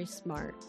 [0.00, 0.64] Mallory Smart.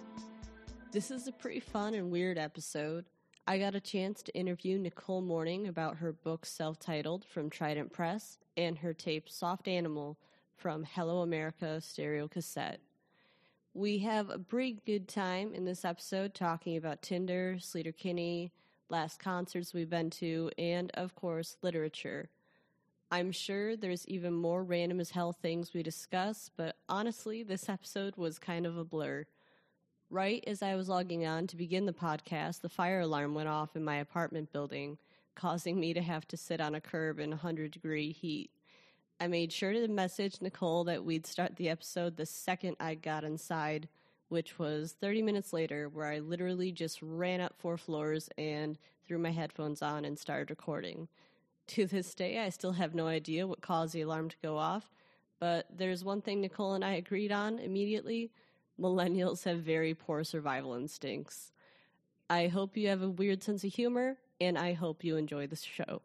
[0.92, 3.06] This is a pretty fun and weird episode.
[3.48, 7.94] I got a chance to interview Nicole Morning about her book self titled from Trident
[7.94, 10.18] Press and her tape Soft Animal
[10.58, 12.82] from Hello America Stereo Cassette.
[13.74, 18.52] We have a pretty good time in this episode talking about Tinder, Sleater-Kinney,
[18.90, 22.28] last concerts we've been to, and of course, literature.
[23.14, 28.16] I'm sure there's even more random as hell things we discuss, but honestly, this episode
[28.16, 29.26] was kind of a blur.
[30.10, 33.76] Right as I was logging on to begin the podcast, the fire alarm went off
[33.76, 34.98] in my apartment building,
[35.36, 38.50] causing me to have to sit on a curb in 100 degree heat.
[39.20, 43.26] I made sure to message Nicole that we'd start the episode the second I got
[43.26, 43.90] inside,
[44.30, 49.18] which was 30 minutes later, where I literally just ran up four floors and threw
[49.18, 51.10] my headphones on and started recording.
[51.72, 54.92] To this day, I still have no idea what caused the alarm to go off,
[55.40, 58.30] but there's one thing Nicole and I agreed on immediately
[58.78, 61.54] millennials have very poor survival instincts.
[62.30, 65.56] I hope you have a weird sense of humor, and I hope you enjoy the
[65.56, 66.02] show.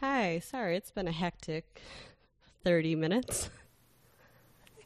[0.00, 1.82] Hi, sorry, it's been a hectic
[2.62, 3.50] 30 minutes.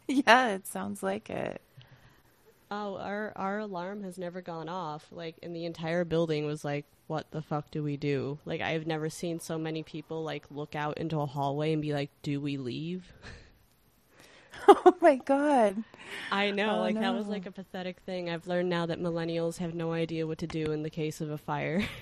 [0.09, 1.63] Yeah, it sounds like it.
[2.75, 5.09] Oh, our our alarm has never gone off.
[5.12, 8.87] Like, and the entire building was like, "What the fuck do we do?" Like, I've
[8.87, 12.41] never seen so many people like look out into a hallway and be like, "Do
[12.41, 13.12] we leave?"
[14.69, 15.83] Oh my god.
[16.31, 18.31] I know, Oh, like that was like a pathetic thing.
[18.31, 21.31] I've learned now that millennials have no idea what to do in the case of
[21.31, 21.87] a fire.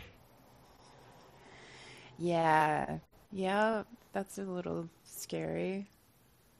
[2.18, 2.98] Yeah.
[3.32, 5.88] Yeah, that's a little scary.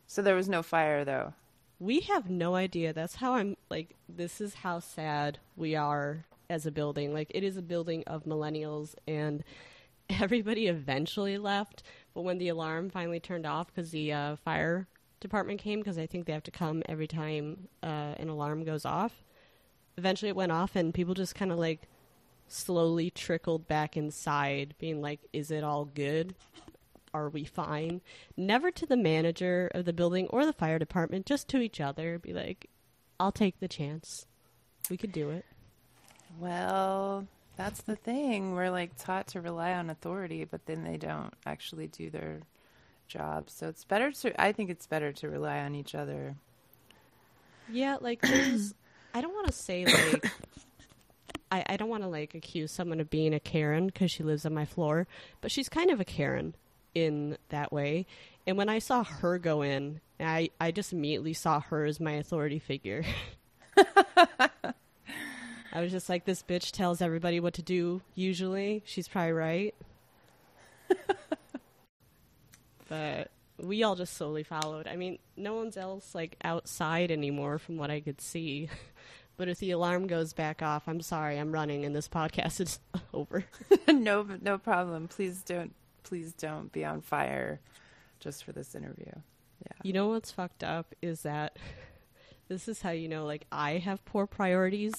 [0.07, 1.35] So there was no fire though.
[1.81, 2.93] We have no idea.
[2.93, 7.13] That's how I'm like this is how sad we are as a building.
[7.13, 9.43] Like it is a building of millennials and
[10.11, 11.83] everybody eventually left,
[12.15, 14.87] but when the alarm finally turned off cuz the uh, fire
[15.21, 18.85] department came because I think they have to come every time uh, an alarm goes
[18.85, 19.25] off.
[19.97, 21.89] Eventually it went off and people just kind of like
[22.49, 26.35] slowly trickled back inside being like is it all good?
[27.13, 28.01] Are we fine?
[28.37, 32.19] Never to the manager of the building or the fire department, just to each other.
[32.19, 32.69] Be like,
[33.19, 34.27] I'll take the chance.
[34.89, 35.45] We could do it.
[36.39, 37.27] Well,
[37.57, 38.55] that's the thing.
[38.55, 42.41] We're like taught to rely on authority, but then they don't actually do their
[43.09, 43.51] job.
[43.51, 46.37] So it's better to I think it's better to rely on each other.
[47.71, 48.73] Yeah, like there's
[49.15, 50.33] I don't want to say like
[51.53, 54.47] I, I don't want to like accuse someone of being a Karen because she lives
[54.47, 55.07] on my floor,
[55.41, 56.55] but she's kind of a Karen
[56.95, 58.07] in that way.
[58.47, 62.13] And when I saw her go in, I I just immediately saw her as my
[62.13, 63.05] authority figure.
[65.73, 68.03] I was just like, this bitch tells everybody what to do.
[68.15, 69.75] Usually, she's probably right.
[72.89, 74.89] but we all just slowly followed.
[74.89, 78.69] I mean, no one's else like outside anymore from what I could see.
[79.37, 82.79] But if the alarm goes back off, I'm sorry, I'm running and this podcast is
[83.15, 83.47] over.
[83.89, 85.09] no no problem.
[85.09, 85.73] Please don't
[86.03, 87.61] please don't be on fire
[88.19, 89.13] just for this interview.
[89.65, 89.79] Yeah.
[89.83, 91.59] You know what's fucked up is that
[92.49, 94.95] this is how you know like I have poor priorities.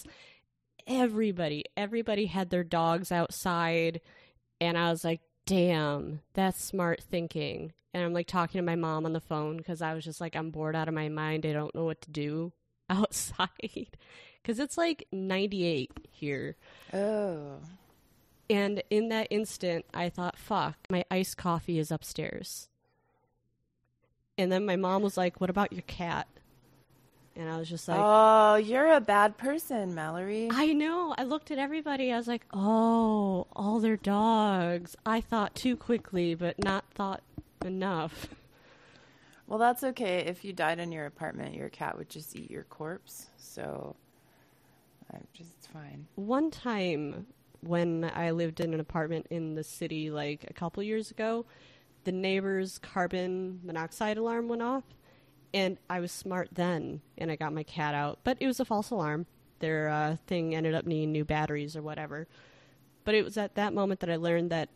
[0.88, 4.02] Everybody, everybody had their dogs outside
[4.60, 9.06] and I was like, "Damn, that's smart thinking." And I'm like talking to my mom
[9.06, 11.46] on the phone cuz I was just like I'm bored out of my mind.
[11.46, 12.54] I don't know what to do
[12.90, 13.98] outside
[14.44, 16.56] cuz it's like 98 here.
[16.94, 17.60] Oh.
[18.52, 22.68] And in that instant, I thought, fuck, my iced coffee is upstairs.
[24.38, 26.28] And then my mom was like, what about your cat?
[27.34, 30.50] And I was just like, oh, you're a bad person, Mallory.
[30.52, 31.16] I know.
[31.18, 32.12] I looked at everybody.
[32.12, 34.98] I was like, oh, all their dogs.
[35.06, 37.22] I thought too quickly, but not thought
[37.64, 38.28] enough.
[39.48, 40.26] Well, that's okay.
[40.28, 43.28] If you died in your apartment, your cat would just eat your corpse.
[43.38, 43.96] So
[45.14, 46.08] I'm just fine.
[46.16, 47.28] One time
[47.62, 51.46] when I lived in an apartment in the city, like a couple years ago,
[52.04, 54.84] the neighbor's carbon monoxide alarm went off.
[55.54, 58.20] And I was smart then, and I got my cat out.
[58.24, 59.26] But it was a false alarm.
[59.60, 62.28] Their uh, thing ended up needing new batteries or whatever.
[63.04, 64.70] But it was at that moment that I learned that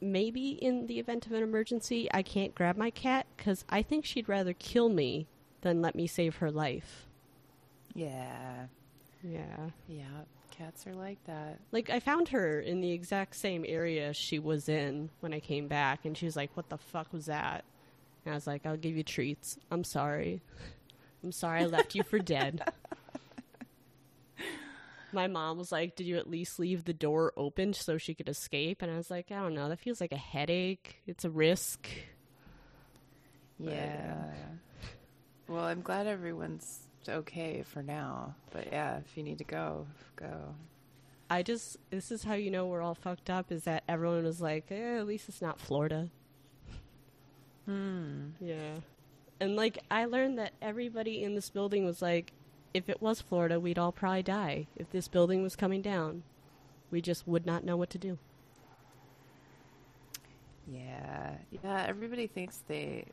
[0.00, 4.04] maybe in the event of an emergency, I can't grab my cat because I think
[4.04, 5.26] she'd rather kill me
[5.62, 7.06] than let me save her life.
[7.94, 8.66] Yeah.
[9.22, 9.70] Yeah.
[9.88, 10.24] Yeah.
[10.58, 11.58] Cats are like that.
[11.70, 15.68] Like I found her in the exact same area she was in when I came
[15.68, 17.64] back, and she was like, "What the fuck was that?"
[18.24, 19.58] And I was like, "I'll give you treats.
[19.70, 20.40] I'm sorry.
[21.22, 22.62] I'm sorry I left you for dead."
[25.12, 28.28] My mom was like, "Did you at least leave the door open so she could
[28.28, 29.68] escape?" And I was like, "I don't know.
[29.68, 30.96] That feels like a headache.
[31.06, 31.86] It's a risk."
[33.60, 34.14] But, Yeah.
[34.18, 34.86] Uh,
[35.48, 38.34] well, I'm glad everyone's okay for now.
[38.50, 39.86] But yeah, if you need to go,
[40.16, 40.54] go.
[41.28, 44.40] I just this is how you know we're all fucked up is that everyone was
[44.40, 46.10] like, eh, at least it's not Florida.
[47.64, 48.28] Hmm.
[48.40, 48.76] Yeah.
[49.40, 52.32] And like I learned that everybody in this building was like,
[52.72, 54.66] if it was Florida, we'd all probably die.
[54.76, 56.22] If this building was coming down,
[56.90, 58.18] we just would not know what to do.
[60.66, 61.34] Yeah.
[61.50, 61.86] Yeah.
[61.88, 63.06] Everybody thinks they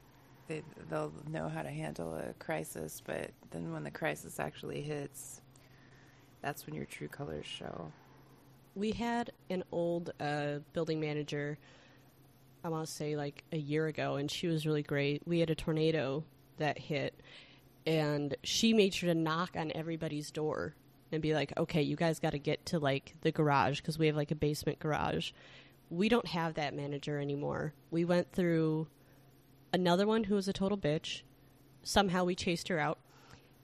[0.48, 5.42] they they'll know how to handle a crisis, but then when the crisis actually hits,
[6.42, 7.92] that's when your true colors show.
[8.76, 11.58] We had an old uh, building manager,
[12.64, 15.22] I want to say like a year ago, and she was really great.
[15.26, 16.24] We had a tornado
[16.58, 17.20] that hit,
[17.86, 20.76] and she made sure to knock on everybody's door
[21.12, 24.08] and be like, okay, you guys got to get to like the garage because we
[24.08, 25.32] have like a basement garage.
[25.90, 27.74] We don't have that manager anymore.
[27.92, 28.88] We went through
[29.74, 31.24] another one who was a total bitch.
[31.84, 33.00] Somehow we chased her out.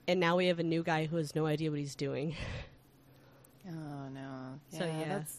[0.08, 2.36] And now we have a new guy who has no idea what he's doing.
[3.68, 4.60] Oh no.
[4.70, 5.04] So, yeah.
[5.08, 5.38] that's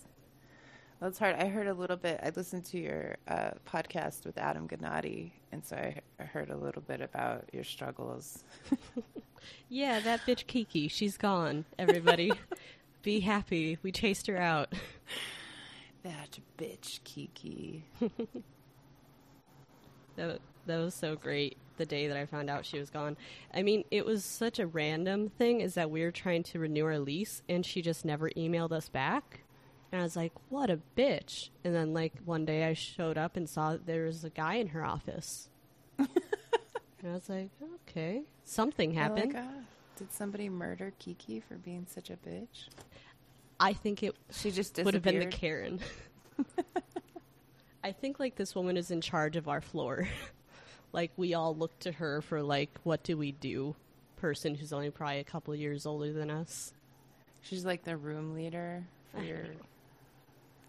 [1.00, 1.34] that's hard.
[1.37, 2.20] I heard a little bit.
[2.22, 6.56] I listened to your uh, podcast with Adam Gnade, and so I, I heard a
[6.56, 8.44] little bit about your struggles.
[9.69, 11.64] Yeah, that bitch Kiki, she's gone.
[11.78, 12.32] Everybody,
[13.02, 13.78] be happy.
[13.82, 14.73] We chased her out.
[16.02, 17.84] That bitch Kiki.
[20.16, 23.16] That, that was so great the day that I found out she was gone.
[23.54, 26.84] I mean, it was such a random thing is that we were trying to renew
[26.84, 29.40] our lease and she just never emailed us back.
[29.92, 31.48] And I was like, what a bitch.
[31.64, 34.54] And then, like, one day I showed up and saw that there was a guy
[34.54, 35.48] in her office.
[35.98, 36.08] and
[37.04, 37.50] I was like,
[37.88, 39.34] okay, something You're like, happened.
[39.36, 39.62] "Ah,
[39.96, 42.68] did somebody murder Kiki for being such a bitch?
[43.58, 45.26] I think it She just would have been the?
[45.26, 45.80] Karen.
[47.84, 50.08] I think like this woman is in charge of our floor.
[50.92, 53.75] Like we all look to her for like what do we do?
[54.16, 56.72] Person who's only probably a couple years older than us.
[57.42, 59.46] She's like the room leader for your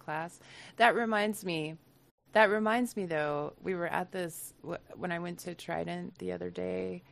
[0.04, 0.40] class.
[0.78, 1.76] That reminds me.
[2.34, 3.54] That reminds me, though.
[3.62, 4.54] We were at this
[4.96, 7.04] when I went to Trident the other day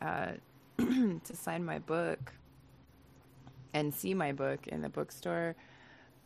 [0.00, 0.32] uh,
[0.78, 2.32] to sign my book
[3.74, 5.56] and see my book in the bookstore.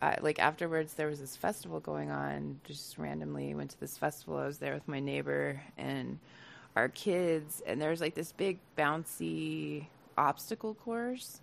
[0.05, 2.61] Uh, like afterwards, there was this festival going on.
[2.65, 4.39] Just randomly went to this festival.
[4.39, 6.19] I was there with my neighbor and
[6.77, 9.87] our kids, and there was like this big bouncy
[10.19, 11.41] obstacle course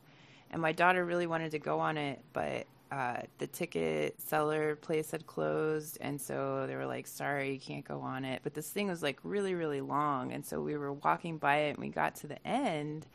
[0.51, 5.11] and my daughter really wanted to go on it, but uh, the ticket seller place
[5.11, 8.69] had closed, and so they were like, "Sorry, you can't go on it." But this
[8.69, 11.87] thing was like really, really long, and so we were walking by it, and we
[11.89, 13.07] got to the end,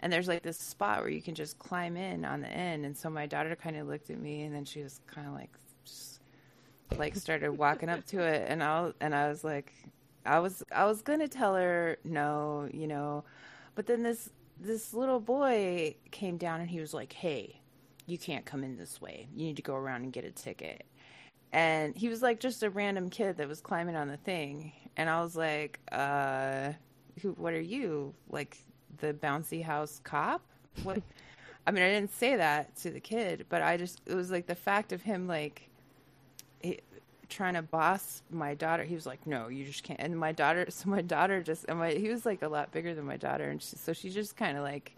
[0.00, 2.96] and there's like this spot where you can just climb in on the end, and
[2.96, 5.50] so my daughter kind of looked at me, and then she was kind of like,
[5.84, 6.20] just,
[6.96, 9.72] like started walking up to it, and I and I was like,
[10.24, 13.24] I was I was gonna tell her no, you know,
[13.74, 14.30] but then this
[14.60, 17.60] this little boy came down and he was like, "Hey,
[18.06, 19.28] you can't come in this way.
[19.34, 20.84] You need to go around and get a ticket."
[21.52, 25.08] And he was like just a random kid that was climbing on the thing, and
[25.10, 26.72] I was like, "Uh,
[27.22, 27.32] who?
[27.32, 28.14] What are you?
[28.30, 28.58] Like
[28.98, 30.42] the bouncy house cop?
[30.82, 31.02] What?"
[31.66, 34.46] I mean, I didn't say that to the kid, but I just it was like
[34.46, 35.68] the fact of him like
[36.62, 36.80] he,
[37.28, 38.84] trying to boss my daughter.
[38.84, 41.78] He was like, "No, you just can't." And my daughter, so my daughter just, and
[41.78, 44.36] my he was like a lot bigger than my daughter, and she, so she just
[44.36, 44.94] kind of like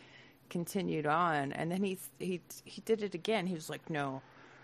[0.49, 1.53] continued on.
[1.53, 3.47] And then he he he did it again.
[3.47, 4.23] He was like, "No,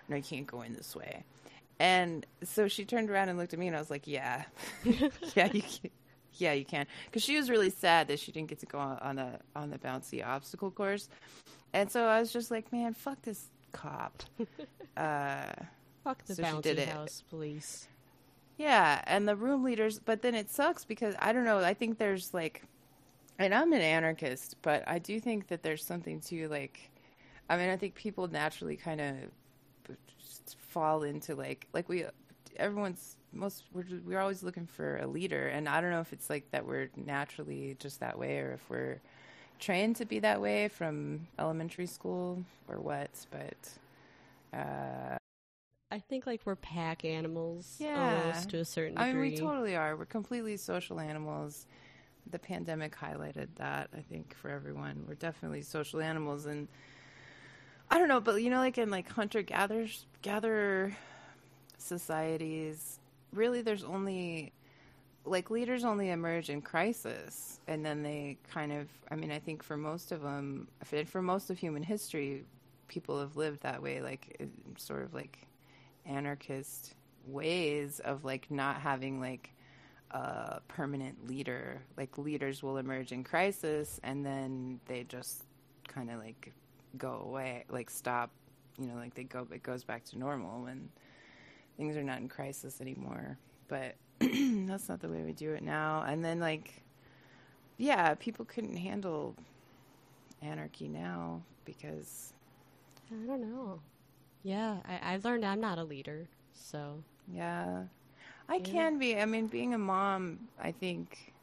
[0.09, 1.25] no, you can't go in this way."
[1.79, 4.45] And so she turned around and looked at me, and I was like, "Yeah,
[4.85, 5.91] yeah, you can."
[6.39, 6.87] Yeah, you can.
[7.07, 9.79] Because she was really sad that she didn't get to go on, the on the
[9.79, 11.09] bouncy obstacle course,
[11.73, 14.23] and so I was just like, "Man, fuck this cop."
[14.97, 15.53] uh,
[16.07, 17.89] Fuck the So bouncy house police.
[18.59, 21.59] Yeah, and the room leaders, but then it sucks because I don't know.
[21.59, 22.63] I think there's like,
[23.41, 26.91] and I'm an anarchist, but I do think that there's something to like,
[27.51, 29.17] I mean, I think people naturally kind of
[30.59, 32.05] fall into like, like we,
[32.59, 35.49] everyone's most, we're, we're always looking for a leader.
[35.49, 38.69] And I don't know if it's like that we're naturally just that way or if
[38.71, 39.01] we're
[39.59, 45.17] trained to be that way from elementary school or what, but, uh,
[45.93, 47.97] I think like we're pack animals Yeah.
[47.97, 49.09] almost to a certain degree.
[49.11, 49.97] I mean, we totally are.
[49.97, 51.67] We're completely social animals.
[52.31, 55.05] The pandemic highlighted that, I think, for everyone.
[55.07, 56.67] We're definitely social animals, and
[57.89, 60.97] I don't know, but you know, like in like hunter gatherers, gatherer
[61.79, 62.99] societies,
[63.33, 64.53] really, there's only
[65.25, 68.89] like leaders only emerge in crisis, and then they kind of.
[69.11, 70.69] I mean, I think for most of them,
[71.07, 72.45] for most of human history,
[72.89, 74.41] people have lived that way, like
[74.77, 75.47] sort of like
[76.05, 76.95] anarchist
[77.27, 79.53] ways of like not having like
[80.13, 81.83] a permanent leader.
[81.97, 85.43] Like leaders will emerge in crisis and then they just
[85.89, 86.53] kind of like
[86.97, 88.31] go away, like stop,
[88.79, 90.89] you know, like they go it goes back to normal when
[91.77, 93.39] things are not in crisis anymore.
[93.69, 96.05] But that's not the way we do it now.
[96.07, 96.83] And then like
[97.79, 99.37] yeah, people couldn't handle
[100.43, 102.33] anarchy now because
[103.11, 103.81] I don't know.
[104.43, 107.85] Yeah, I, I've learned I'm not a leader, so yeah.
[108.49, 108.61] I Yeah.
[108.61, 109.17] can be.
[109.19, 111.35] I mean, being a mom, I think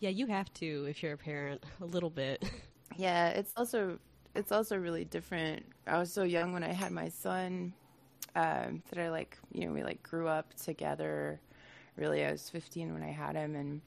[0.00, 2.44] yeah, you have to if you're a parent a little bit.
[2.96, 3.98] Yeah, it's also
[4.34, 5.64] it's also really different.
[5.86, 7.72] I was so young when I had my son
[8.34, 11.40] um, that I like you know we like grew up together.
[11.96, 13.80] Really, I was 15 when I had him, and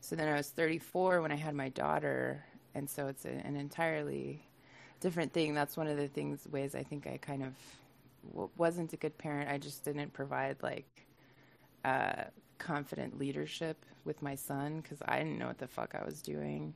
[0.00, 3.56] so then I was 34 when I had my daughter, and so it's a, an
[3.56, 4.42] entirely
[5.00, 5.54] different thing.
[5.54, 7.54] That's one of the things ways I think I kind of
[8.30, 9.50] w- wasn't a good parent.
[9.50, 10.86] I just didn't provide like
[11.84, 12.24] uh,
[12.58, 16.74] confident leadership with my son because I didn't know what the fuck I was doing.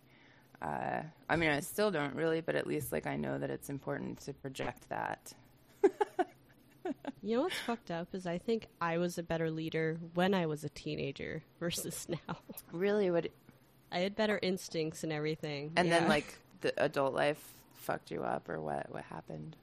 [0.61, 3.71] Uh, I mean, I still don't really, but at least like I know that it's
[3.71, 5.33] important to project that.
[7.23, 10.47] You know what's fucked up is I think I was a better leader when I
[10.47, 12.37] was a teenager versus now.
[12.73, 13.29] Really, what?
[13.93, 15.73] I had better instincts and everything.
[15.77, 17.43] And then like the adult life
[17.75, 18.91] fucked you up, or what?
[18.93, 19.57] What happened?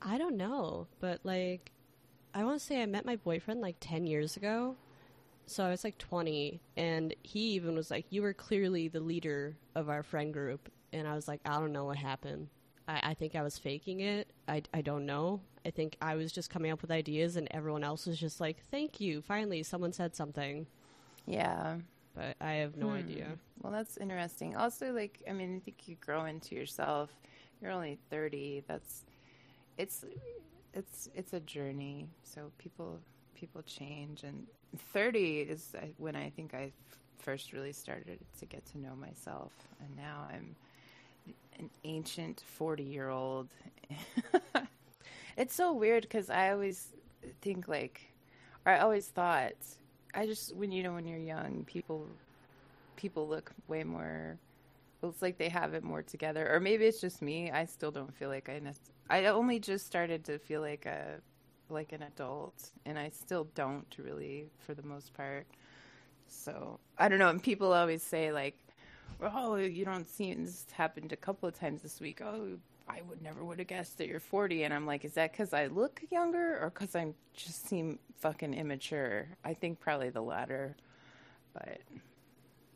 [0.00, 1.70] I don't know, but like,
[2.34, 4.76] I want to say I met my boyfriend like 10 years ago.
[5.46, 9.56] So I was like 20, and he even was like, You were clearly the leader
[9.74, 10.70] of our friend group.
[10.92, 12.48] And I was like, I don't know what happened.
[12.88, 14.28] I, I think I was faking it.
[14.48, 15.40] I, I don't know.
[15.66, 18.58] I think I was just coming up with ideas, and everyone else was just like,
[18.70, 19.22] Thank you.
[19.22, 20.66] Finally, someone said something.
[21.26, 21.76] Yeah.
[22.14, 22.92] But I have no Hmm.
[22.92, 23.26] idea.
[23.62, 24.56] Well, that's interesting.
[24.56, 27.10] Also, like, I mean, I think you grow into yourself.
[27.60, 28.62] You're only 30.
[28.68, 29.04] That's
[29.78, 30.04] it's
[30.74, 32.06] it's it's a journey.
[32.22, 33.00] So people
[33.34, 34.46] people change, and
[34.92, 36.72] 30 is uh, when I think I
[37.18, 40.54] first really started to get to know myself, and now I'm
[41.58, 43.48] an ancient 40 year old.
[45.36, 46.88] it's so weird because I always
[47.40, 48.12] think like,
[48.66, 49.54] or I always thought,
[50.14, 52.08] I just when you know when you're young, people
[52.96, 54.38] people look way more.
[55.02, 57.50] It's like they have it more together, or maybe it's just me.
[57.50, 58.58] I still don't feel like I.
[58.58, 58.76] nec-
[59.10, 61.20] I only just started to feel like a
[61.68, 65.46] like an adult, and I still don't really for the most part.
[66.26, 67.28] So I don't know.
[67.28, 68.56] And people always say like,
[69.20, 72.20] "Oh, you don't see." And this happened a couple of times this week.
[72.22, 72.58] Oh,
[72.88, 75.52] I would never would have guessed that you're 40, and I'm like, is that because
[75.54, 79.28] I look younger, or because I just seem fucking immature?
[79.44, 80.76] I think probably the latter.
[81.54, 81.80] But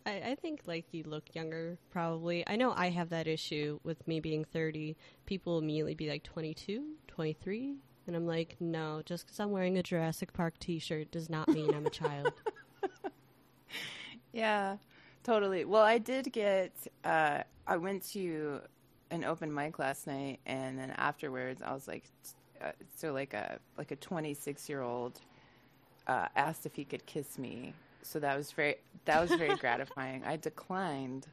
[0.06, 2.42] I, I think like you look younger, probably.
[2.46, 4.96] I know I have that issue with me being 30.
[5.26, 7.76] People immediately be like 22, 23.
[8.06, 11.48] And I'm like, no, just because I'm wearing a Jurassic Park t shirt does not
[11.48, 12.32] mean I'm a child.
[14.32, 14.76] Yeah,
[15.28, 15.64] totally.
[15.66, 16.72] Well, I did get.
[17.04, 18.60] Uh, I went to
[19.10, 22.04] an open mic last night, and then afterwards, I was like,
[22.62, 25.20] uh, so like a like a 26 year old
[26.06, 27.74] uh, asked if he could kiss me.
[28.02, 30.24] So that was very that was very gratifying.
[30.24, 31.26] I declined,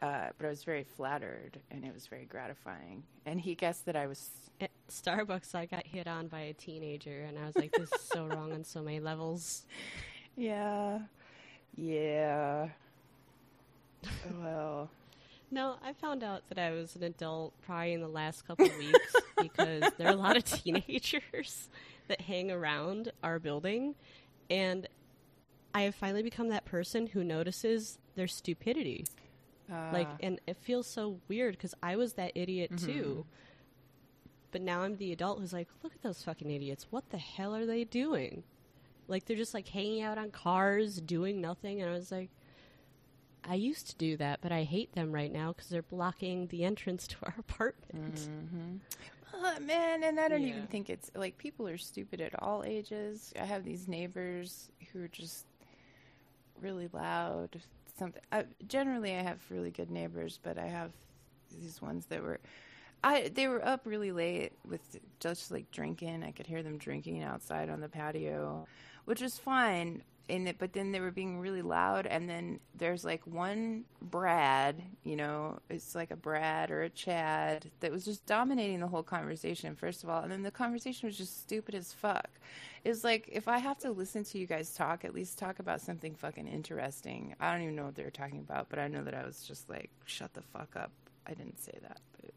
[0.00, 3.02] uh, but I was very flattered, and it was very gratifying.
[3.26, 4.30] And he guessed that I was.
[4.60, 8.00] At Starbucks, I got hit on by a teenager, and I was like, this is
[8.00, 9.64] so wrong on so many levels.
[10.38, 10.98] Yeah,
[11.74, 12.68] yeah.
[14.42, 14.90] Well.
[15.50, 18.76] No, I found out that I was an adult probably in the last couple of
[18.76, 21.68] weeks because there are a lot of teenagers
[22.08, 23.94] that hang around our building,
[24.50, 24.88] and
[25.74, 29.04] I have finally become that person who notices their stupidity.
[29.70, 33.24] like, uh, and it feels so weird because I was that idiot too.
[34.52, 36.86] But now I'm the adult who's like, look at those fucking idiots.
[36.90, 38.42] What the hell are they doing?
[39.06, 41.82] Like, they're just like hanging out on cars, doing nothing.
[41.82, 42.30] And I was like,
[43.48, 46.64] I used to do that, but I hate them right now because they're blocking the
[46.64, 48.28] entrance to our apartment.
[49.34, 50.48] Uh, man, and I don't Yeah.
[50.48, 53.32] even think it's like people are stupid at all ages.
[53.40, 55.46] I have these neighbors who are just
[56.60, 57.60] really loud.
[57.98, 58.22] Something.
[58.32, 60.92] I, generally, I have really good neighbors, but I have
[61.60, 62.40] these ones that were.
[63.04, 66.22] I they were up really late with just like drinking.
[66.22, 68.66] I could hear them drinking outside on the patio,
[69.04, 70.02] which was fine.
[70.28, 74.82] And it, but then they were being really loud, and then there's like one Brad,
[75.04, 79.04] you know, it's like a Brad or a Chad that was just dominating the whole
[79.04, 79.76] conversation.
[79.76, 82.28] First of all, and then the conversation was just stupid as fuck.
[82.82, 85.80] It's like if I have to listen to you guys talk, at least talk about
[85.80, 87.36] something fucking interesting.
[87.38, 89.42] I don't even know what they were talking about, but I know that I was
[89.42, 90.90] just like, shut the fuck up.
[91.24, 92.32] I didn't say that, but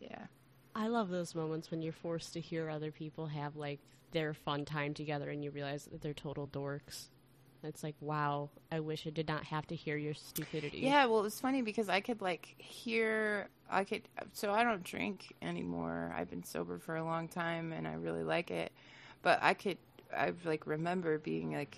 [0.00, 0.26] yeah.
[0.74, 3.78] I love those moments when you're forced to hear other people have like
[4.16, 7.08] their fun time together and you realize that they're total dorks.
[7.62, 10.78] It's like, wow, I wish I did not have to hear your stupidity.
[10.78, 13.48] Yeah, well, it was funny because I could like hear.
[13.70, 14.02] I could.
[14.32, 16.14] So I don't drink anymore.
[16.16, 18.72] I've been sober for a long time, and I really like it.
[19.20, 19.76] But I could.
[20.16, 21.76] I like remember being like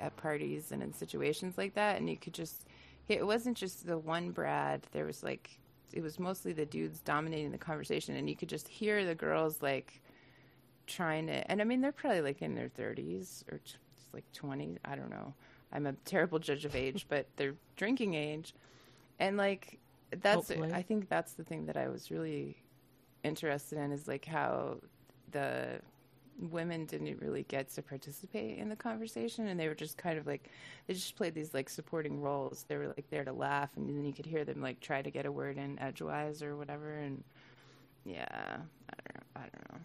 [0.00, 2.66] at parties and in situations like that, and you could just.
[3.08, 4.86] It wasn't just the one Brad.
[4.90, 5.60] There was like.
[5.92, 9.62] It was mostly the dudes dominating the conversation, and you could just hear the girls
[9.62, 10.00] like
[10.88, 11.48] trying to.
[11.50, 13.58] And I mean, they're probably like in their thirties or.
[13.58, 13.74] T-
[14.12, 15.34] like 20 i don't know
[15.72, 18.54] i'm a terrible judge of age but they're drinking age
[19.18, 19.78] and like
[20.22, 20.72] that's Hopefully.
[20.72, 22.56] i think that's the thing that i was really
[23.24, 24.78] interested in is like how
[25.32, 25.80] the
[26.50, 30.26] women didn't really get to participate in the conversation and they were just kind of
[30.26, 30.48] like
[30.86, 34.04] they just played these like supporting roles they were like there to laugh and then
[34.04, 37.24] you could hear them like try to get a word in edgewise or whatever and
[38.04, 39.80] yeah i don't know i don't know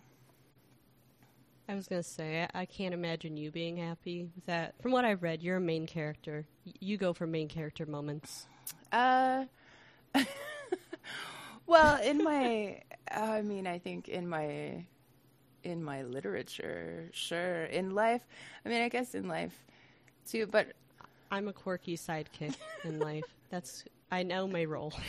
[1.68, 4.76] I was gonna say I, I can't imagine you being happy with that.
[4.82, 6.46] From what I've read, you're a main character.
[6.66, 8.48] Y- you go for main character moments.
[8.92, 9.46] Uh,
[11.66, 14.86] well, in my, I mean, I think in my,
[15.64, 17.64] in my literature, sure.
[17.66, 18.22] In life,
[18.66, 19.58] I mean, I guess in life
[20.28, 20.48] too.
[20.48, 20.74] But
[21.32, 23.26] I'm a quirky sidekick in life.
[23.50, 24.94] That's I know my role.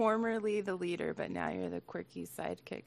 [0.00, 2.84] formerly the leader, but now you're the quirky sidekick.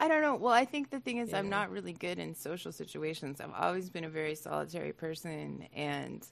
[0.00, 0.34] I don't know.
[0.34, 3.40] Well, I think the thing is, I'm not really good in social situations.
[3.40, 6.26] I've always been a very solitary person, and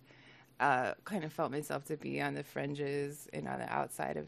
[0.59, 4.27] uh, kind of felt myself to be on the fringes and on the outside of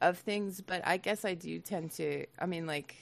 [0.00, 0.62] of things.
[0.62, 2.24] But I guess I do tend to.
[2.38, 2.96] I mean, like,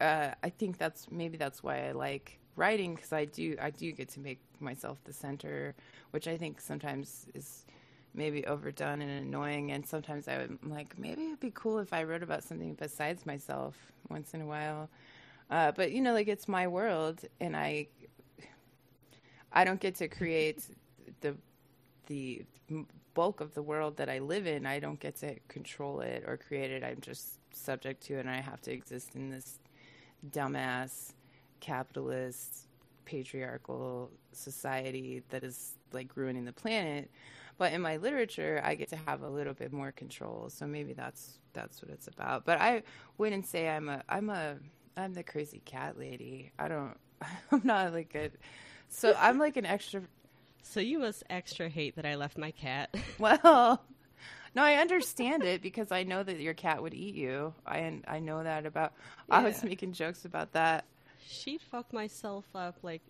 [0.00, 3.92] uh, I think that's maybe that's why I like writing because I do I do
[3.92, 5.76] get to make myself the center,
[6.10, 7.66] which I think sometimes is
[8.16, 9.72] maybe overdone and annoying.
[9.72, 12.74] And sometimes I would I'm like maybe it'd be cool if I wrote about something
[12.74, 13.76] besides myself
[14.08, 14.88] once in a while.
[15.50, 17.86] Uh, but you know, like it's my world, and I
[19.52, 20.64] I don't get to create
[21.20, 21.36] the
[22.06, 22.42] the
[23.14, 24.66] bulk of the world that I live in.
[24.66, 26.82] I don't get to control it or create it.
[26.84, 29.58] I'm just subject to it, and I have to exist in this
[30.30, 31.12] dumbass
[31.60, 32.66] capitalist
[33.04, 37.10] patriarchal society that is like ruining the planet.
[37.58, 40.50] But in my literature, I get to have a little bit more control.
[40.50, 42.44] So maybe that's that's what it's about.
[42.44, 42.82] But I
[43.18, 44.56] wouldn't say I'm a I'm a
[44.96, 46.52] I'm the crazy cat lady.
[46.58, 46.96] I don't
[47.52, 48.30] I'm not like a
[48.88, 50.02] so I'm like an extra
[50.62, 52.94] So you must extra hate that I left my cat.
[53.18, 53.84] well,
[54.54, 57.54] no, I understand it because I know that your cat would eat you.
[57.66, 58.94] I I know that about.
[59.30, 60.84] I was making jokes about that.
[61.26, 63.02] She'd fuck myself up like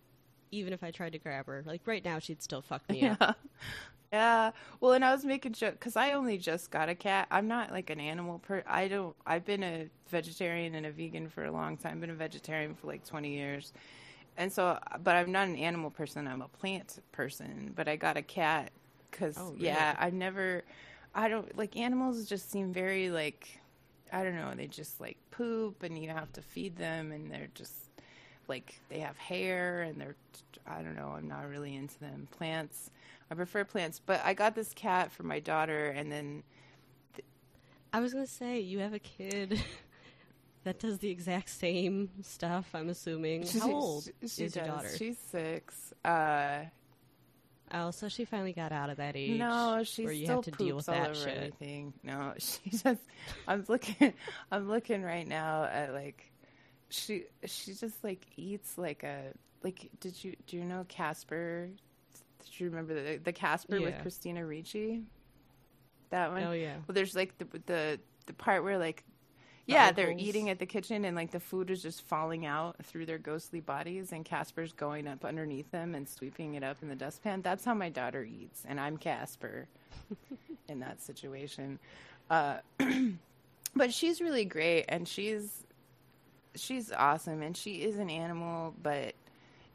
[0.51, 1.63] even if I tried to grab her.
[1.65, 3.19] Like right now she'd still fuck me up.
[3.19, 3.33] Yeah,
[4.11, 4.51] yeah.
[4.79, 7.27] Well, and I was making joke because I only just got a cat.
[7.31, 8.63] I'm not like an animal per.
[8.67, 9.15] I don't.
[9.25, 11.93] I've been a vegetarian and a vegan for a long time.
[11.93, 13.73] I've been a vegetarian for like 20 years,
[14.37, 14.79] and so.
[15.03, 16.27] But I'm not an animal person.
[16.27, 17.73] I'm a plant person.
[17.75, 18.71] But I got a cat
[19.11, 19.95] because Oh, yeah.
[19.99, 20.63] I've never.
[21.13, 22.25] I don't like animals.
[22.27, 23.59] Just seem very like.
[24.13, 24.53] I don't know.
[24.55, 27.86] They just like poop, and you have to feed them, and they're just
[28.47, 30.15] like they have hair and they're
[30.65, 32.27] I don't know, I'm not really into them.
[32.31, 32.91] Plants.
[33.31, 36.43] I prefer plants, but I got this cat for my daughter and then
[37.93, 39.61] I was gonna say, you have a kid
[40.63, 43.47] that does the exact same stuff, I'm assuming.
[43.47, 44.89] How old she, she is your daughter?
[44.97, 45.93] She's 6.
[46.03, 46.65] Uh
[47.73, 49.37] Oh, so she finally got out of that age.
[49.37, 51.37] no, she where you still have to deal with poops all that over shit.
[51.37, 51.93] everything.
[52.03, 53.01] No, she just
[53.47, 54.13] I'm looking
[54.51, 56.31] I'm looking right now at like
[56.89, 61.69] she she just like eats like a like did you do you know Casper?
[62.43, 65.03] Did you remember the the Casper with Christina Ricci?
[66.09, 66.43] That one?
[66.43, 66.75] Oh yeah.
[66.87, 69.03] Well, there's like the the the part where like
[69.67, 73.05] yeah, they're eating at the kitchen and like the food is just falling out through
[73.05, 76.95] their ghostly bodies and Casper's going up underneath them and sweeping it up in the
[76.95, 77.41] dustpan.
[77.41, 79.67] That's how my daughter eats and I'm Casper
[80.69, 81.79] in that situation.
[82.29, 82.59] Uh
[83.75, 85.65] but she's really great and she's
[86.55, 89.13] she's awesome and she is an animal but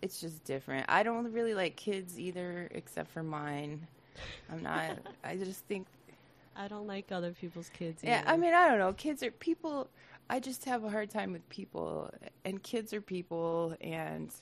[0.03, 0.87] it's just different.
[0.89, 3.87] I don't really like kids either except for mine.
[4.51, 5.87] I'm not I just think
[6.57, 8.03] I don't like other people's kids.
[8.05, 8.93] yeah, I mean, I don't know.
[8.93, 9.89] Kids are people.
[10.29, 12.11] I just have a hard time with people,
[12.45, 14.33] and kids are people, and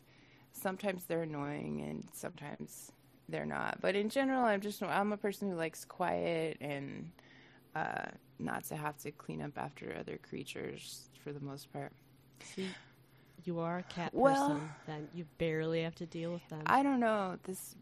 [0.53, 2.93] sometimes they're annoying, and sometimes
[3.29, 3.81] they're not.
[3.81, 7.11] But in general, I'm just I'm a person who likes quiet and
[7.75, 8.07] uh,
[8.39, 11.93] not to have to clean up after other creatures for the most part.
[12.43, 12.69] See,
[13.45, 14.21] you are a cat person.
[14.21, 16.63] Well- then you barely have to deal with them.
[16.67, 17.39] I don't know.
[17.45, 17.75] This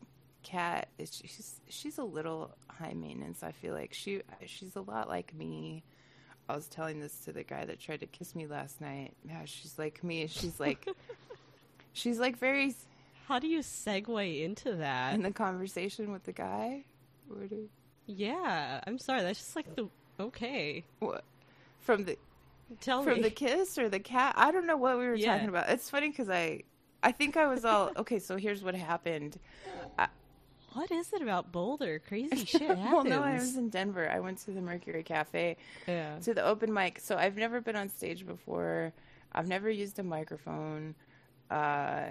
[0.42, 3.42] cat is she's she's a little high maintenance.
[3.42, 5.82] I feel like she she's a lot like me.
[6.48, 9.12] I was telling this to the guy that tried to kiss me last night.
[9.28, 10.26] Yeah, she's like me.
[10.28, 10.88] She's like,
[11.92, 12.74] she's like very
[13.26, 15.14] How do you segue into that?
[15.14, 16.84] in the conversation with the guy.
[17.28, 17.68] Do-
[18.06, 19.20] yeah, I'm sorry.
[19.22, 20.84] That's just like the okay.
[21.00, 21.24] What
[21.80, 22.16] from the
[22.80, 23.04] Tell me.
[23.04, 23.22] from me.
[23.22, 24.34] the kiss or the cat?
[24.36, 25.34] I don't know what we were Yeah.
[25.34, 25.68] talking about.
[25.68, 26.62] It's funny because I,
[27.02, 28.18] I think I was all okay.
[28.18, 29.38] So here's what happened.
[30.72, 31.98] what is it about Boulder?
[32.06, 32.92] Crazy shit happens.
[32.92, 34.08] well, no, I was in Denver.
[34.10, 36.18] I went to the Mercury Cafe yeah.
[36.20, 37.00] to the open mic.
[37.00, 38.92] So I've never been on stage before.
[39.32, 40.94] I've never used a microphone.
[41.50, 42.10] Uh,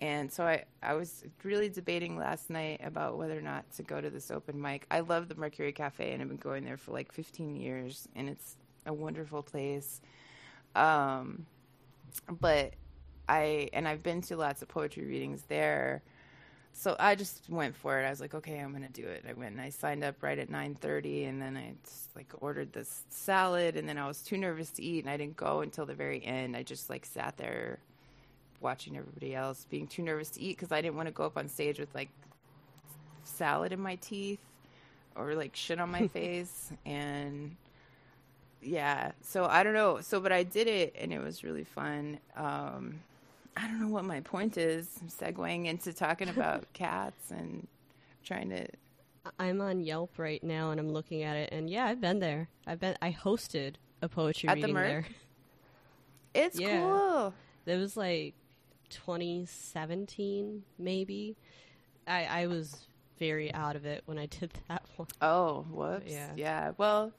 [0.00, 4.00] and so I, I was really debating last night about whether or not to go
[4.00, 4.86] to this open mic.
[4.90, 8.28] I love the Mercury Cafe and I've been going there for like 15 years and
[8.28, 8.56] it's
[8.88, 10.00] a wonderful place.
[10.74, 11.46] Um,
[12.40, 12.74] but
[13.28, 16.02] I, and I've been to lots of poetry readings there.
[16.72, 18.06] So I just went for it.
[18.06, 19.24] I was like, okay, I'm gonna do it.
[19.28, 22.72] I went and I signed up right at 9:30, and then I just like ordered
[22.72, 25.86] this salad, and then I was too nervous to eat, and I didn't go until
[25.86, 26.56] the very end.
[26.56, 27.80] I just like sat there
[28.60, 31.36] watching everybody else, being too nervous to eat because I didn't want to go up
[31.36, 32.10] on stage with like
[33.24, 34.40] salad in my teeth
[35.16, 37.56] or like shit on my face, and
[38.62, 39.12] yeah.
[39.22, 40.00] So I don't know.
[40.00, 42.18] So but I did it, and it was really fun.
[42.36, 43.00] Um,
[43.56, 44.98] I don't know what my point is.
[45.02, 47.66] I'm segueing into talking about cats and
[48.24, 48.66] trying to.
[49.38, 52.48] I'm on Yelp right now and I'm looking at it and yeah, I've been there.
[52.66, 54.86] I've been I hosted a poetry At the reading Merc?
[56.34, 56.44] there.
[56.46, 56.80] It's Yeah.
[56.80, 57.34] cool.
[57.66, 58.34] It was like
[58.88, 61.36] 2017 maybe.
[62.06, 62.86] I I was
[63.18, 65.08] very out of it when I did that one.
[65.20, 66.10] Oh, whoops.
[66.10, 66.30] Yeah.
[66.36, 66.70] Yeah.
[66.78, 67.12] Well,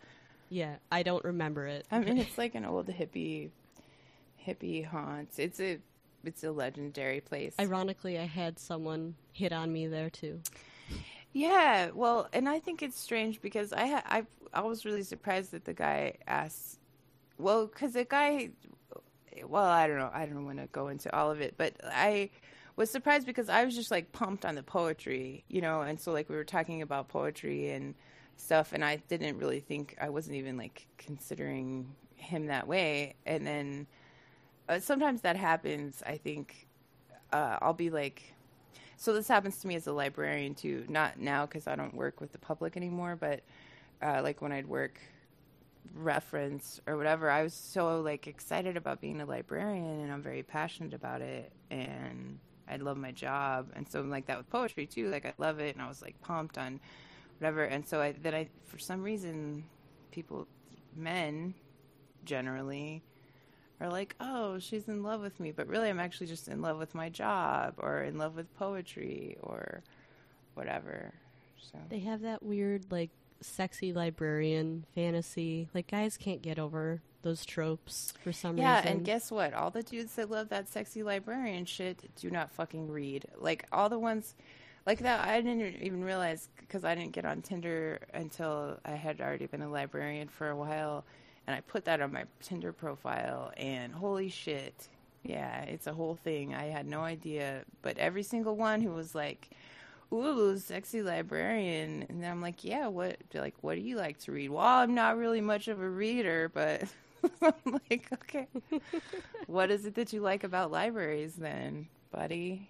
[0.49, 1.85] Yeah, I don't remember it.
[1.91, 3.49] I mean, it's like an old hippie,
[4.45, 5.29] hippie haunt.
[5.37, 5.79] It's a,
[6.23, 7.55] it's a legendary place.
[7.59, 10.41] Ironically, I had someone hit on me there too.
[11.33, 15.51] Yeah, well, and I think it's strange because I ha- I I was really surprised
[15.51, 16.79] that the guy asked,
[17.37, 18.49] well, because the guy,
[19.47, 22.31] well, I don't know, I don't want to go into all of it, but I
[22.75, 26.11] was surprised because I was just like pumped on the poetry, you know, and so
[26.11, 27.93] like we were talking about poetry and
[28.39, 33.45] stuff, and I didn't really think I wasn't even like considering him that way, and
[33.45, 33.87] then
[34.67, 36.03] uh, sometimes that happens.
[36.05, 36.67] I think
[37.31, 38.33] uh, I'll be like
[38.99, 42.19] so this happens to me as a librarian too not now because i don't work
[42.19, 43.41] with the public anymore but
[44.01, 44.99] uh, like when i'd work
[45.95, 50.43] reference or whatever i was so like excited about being a librarian and i'm very
[50.43, 52.37] passionate about it and
[52.69, 55.75] i love my job and so like that with poetry too like i love it
[55.75, 56.79] and i was like pumped on
[57.39, 59.63] whatever and so i then i for some reason
[60.11, 60.47] people
[60.95, 61.53] men
[62.25, 63.03] generally
[63.81, 66.77] are like, oh, she's in love with me, but really I'm actually just in love
[66.77, 69.83] with my job or in love with poetry or
[70.53, 71.13] whatever.
[71.59, 75.69] So They have that weird like sexy librarian fantasy.
[75.73, 78.85] Like guys can't get over those tropes for some yeah, reason.
[78.85, 79.53] Yeah, and guess what?
[79.53, 83.25] All the dudes that love that sexy librarian shit do not fucking read.
[83.37, 84.35] Like all the ones
[84.89, 89.21] like that, I didn't even realize because I didn't get on Tinder until I had
[89.21, 91.05] already been a librarian for a while,
[91.45, 94.87] and I put that on my Tinder profile, and holy shit,
[95.21, 96.55] yeah, it's a whole thing.
[96.55, 99.51] I had no idea, but every single one who was like,
[100.11, 103.17] "Ooh, sexy librarian," and then I'm like, "Yeah, what?
[103.35, 106.49] Like, what do you like to read?" Well, I'm not really much of a reader,
[106.51, 106.85] but
[107.43, 108.47] I'm like, okay,
[109.45, 112.67] what is it that you like about libraries, then, buddy?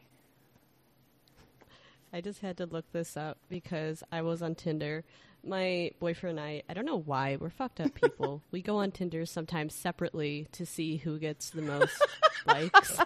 [2.14, 5.04] I just had to look this up because I was on Tinder.
[5.46, 8.42] My boyfriend and I, I don't know why, we're fucked up people.
[8.52, 12.02] we go on Tinder sometimes separately to see who gets the most
[12.46, 12.98] likes.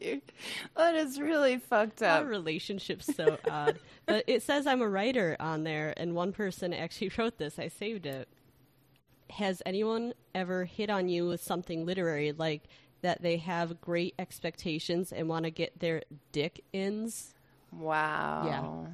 [0.00, 0.22] You-
[0.76, 2.26] that is really fucked Our up.
[2.26, 3.78] relationship's so odd.
[4.06, 7.58] But it says I'm a writer on there, and one person actually wrote this.
[7.58, 8.28] I saved it.
[9.30, 12.62] Has anyone ever hit on you with something literary, like
[13.02, 17.34] that they have great expectations and want to get their dick ins?
[17.72, 18.86] Wow.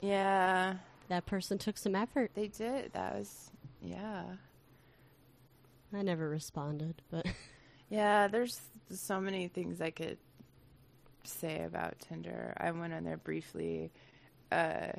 [0.00, 0.08] Yeah.
[0.08, 0.74] Yeah,
[1.08, 2.30] That person took some effort.
[2.34, 2.92] they did.
[2.94, 3.50] That was,
[3.82, 4.22] yeah.
[5.94, 7.26] I never responded, but
[7.90, 10.16] Yeah, there's so many things I could
[11.24, 12.54] say about Tinder.
[12.56, 13.90] I went on there briefly.
[14.52, 14.92] Uh,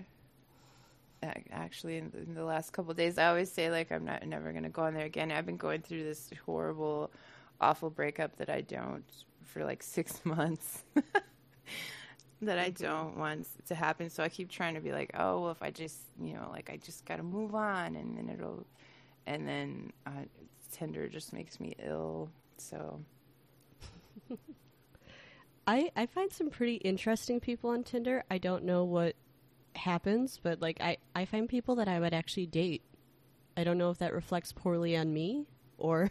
[1.51, 4.25] actually, in the, in the last couple of days, I always say like I'm not
[4.27, 5.31] never gonna go on there again.
[5.31, 7.11] I've been going through this horrible,
[7.59, 9.05] awful breakup that I don't
[9.45, 10.83] for like six months.
[12.41, 14.09] That I don't want to happen.
[14.09, 16.69] So I keep trying to be like, oh, well, if I just, you know, like
[16.71, 18.65] I just got to move on, and then it'll,
[19.27, 20.25] and then uh,
[20.71, 22.29] Tinder just makes me ill.
[22.57, 22.99] So
[25.67, 28.23] I I find some pretty interesting people on Tinder.
[28.29, 29.15] I don't know what
[29.75, 32.81] happens, but like I I find people that I would actually date.
[33.55, 35.45] I don't know if that reflects poorly on me
[35.77, 36.09] or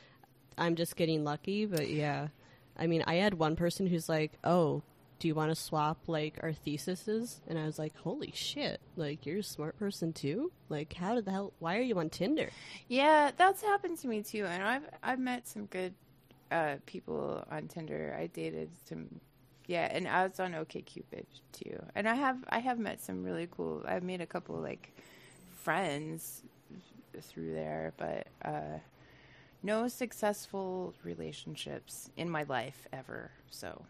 [0.58, 1.66] I'm just getting lucky.
[1.66, 2.28] But yeah,
[2.76, 4.82] I mean, I had one person who's like, "Oh,
[5.18, 8.80] do you want to swap like our theses?" And I was like, "Holy shit!
[8.96, 10.52] Like you're a smart person too.
[10.68, 11.52] Like how did the hell?
[11.58, 12.50] Why are you on Tinder?"
[12.88, 15.94] Yeah, that's happened to me too, and I've I've met some good
[16.50, 18.16] uh, people on Tinder.
[18.18, 19.20] I dated some,
[19.66, 23.48] yeah, and I was on OkCupid too, and I have I have met some really
[23.50, 23.82] cool.
[23.86, 24.92] I've made a couple like
[25.54, 26.42] friends
[27.20, 28.78] through there, but uh,
[29.62, 33.30] no successful relationships in my life ever.
[33.50, 33.84] So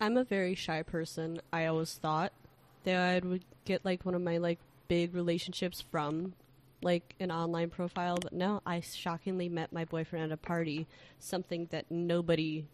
[0.00, 1.40] I'm a very shy person.
[1.52, 2.32] I always thought
[2.84, 6.34] that I would get like one of my like big relationships from
[6.82, 10.86] like an online profile, but no, I shockingly met my boyfriend at a party,
[11.18, 12.66] something that nobody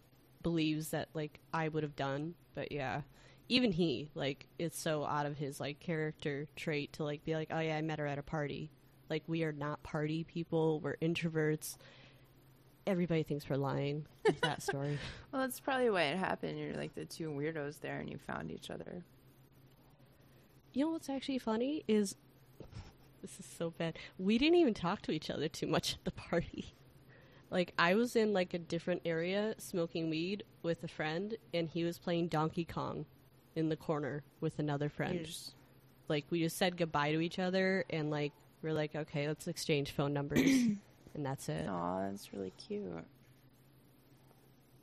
[0.43, 2.35] believes that like I would have done.
[2.53, 3.01] But yeah,
[3.49, 7.49] even he like it's so out of his like character trait to like be like,
[7.51, 8.69] "Oh yeah, I met her at a party."
[9.09, 11.77] Like we are not party people, we're introverts.
[12.87, 14.99] Everybody thinks we're lying with that story.
[15.31, 16.59] well, that's probably why it happened.
[16.59, 19.03] You're like the two weirdos there and you found each other.
[20.73, 22.15] You know what's actually funny is
[23.21, 23.97] this is so bad.
[24.19, 26.73] We didn't even talk to each other too much at the party.
[27.51, 31.83] Like I was in like a different area smoking weed with a friend and he
[31.83, 33.05] was playing Donkey Kong
[33.55, 35.23] in the corner with another friend.
[35.23, 35.53] Just...
[36.09, 39.91] Like we just said goodbye to each other and like we're like okay, let's exchange
[39.91, 40.49] phone numbers
[41.15, 41.65] and that's it.
[41.67, 42.83] Oh, that's really cute.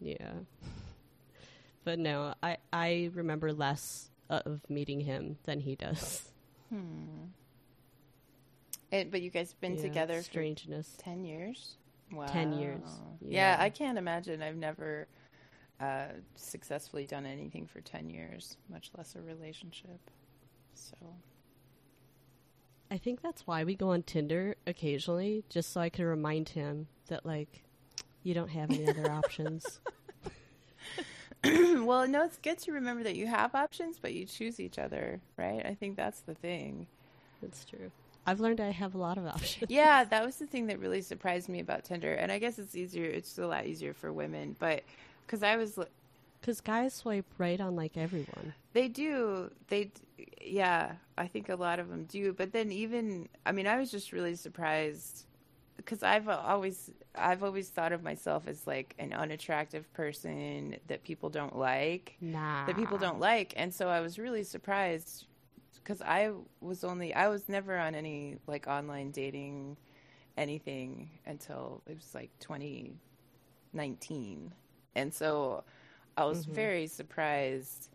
[0.01, 0.33] Yeah.
[1.85, 6.31] But no, I I remember less of meeting him than he does.
[6.68, 7.25] Hmm.
[8.92, 10.95] It, but you guys have been Yeah, together strangeness.
[10.97, 11.75] for 10 years?
[12.12, 12.27] Wow.
[12.27, 12.83] 10 years.
[13.21, 13.57] Yeah.
[13.57, 13.57] Yeah.
[13.64, 14.42] I can't imagine.
[14.42, 15.09] I've never
[15.81, 19.99] uh, successfully done anything for 10 years, much less a relationship.
[20.75, 20.95] So,
[22.92, 26.88] I think that's why we go on Tinder occasionally, just so I can remind him
[27.07, 27.62] that like
[28.22, 29.81] you don't have any other options.
[31.42, 35.22] well, no, it's good to remember that you have options, but you choose each other,
[35.38, 35.64] right?
[35.64, 36.87] I think that's the thing.
[37.40, 37.90] That's true.
[38.26, 39.70] I've learned I have a lot of options.
[39.70, 42.12] Yeah, that was the thing that really surprised me about Tinder.
[42.12, 44.83] And I guess it's easier, it's a lot easier for women, but
[45.24, 45.78] because I was,
[46.42, 48.52] Because guys swipe right on like everyone.
[48.74, 49.50] They do.
[49.68, 49.92] They, d-
[50.40, 50.92] yeah.
[51.16, 52.33] I think a lot of them do.
[52.35, 55.24] But then even, I mean, I was just really surprised
[55.76, 61.31] because I've always, I've always thought of myself as like an unattractive person that people
[61.31, 62.66] don't like, Nah.
[62.66, 65.26] that people don't like, and so I was really surprised
[65.76, 69.76] because I was only, I was never on any like online dating,
[70.37, 74.52] anything until it was like 2019,
[74.94, 75.64] and so
[76.16, 76.53] I was Mhm.
[76.53, 77.88] very surprised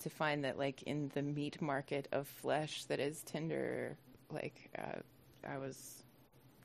[0.00, 3.96] to find that like in the meat market of flesh that is Tinder,
[4.30, 5.00] like uh,
[5.48, 6.02] I was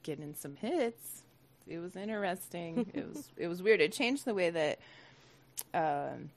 [0.04, 1.24] getting some hits.
[1.68, 2.90] It was interesting.
[2.94, 3.82] it was it was weird.
[3.82, 4.80] It changed the way that
[5.74, 6.30] um,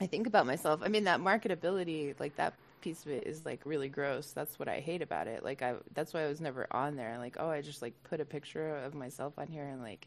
[0.00, 0.80] I think about myself.
[0.84, 4.30] I mean, that marketability, like that piece of it, is like really gross.
[4.32, 5.42] That's what I hate about it.
[5.44, 7.18] Like I, that's why I was never on there.
[7.18, 10.06] Like, oh, I just like put a picture of myself on here and like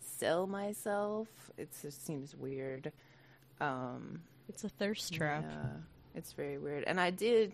[0.00, 1.28] sell myself.
[1.56, 2.92] It just seems weird.
[3.62, 5.44] Um, It's a thirst trap.
[5.48, 5.66] yeah,
[6.14, 6.84] it's very weird.
[6.84, 7.52] And I did,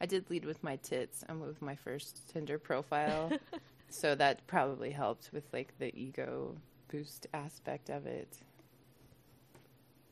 [0.00, 1.24] I did lead with my tits.
[1.28, 3.32] I'm with my first Tinder profile,
[3.88, 6.56] so that probably helped with like the ego
[6.88, 8.38] boost aspect of it.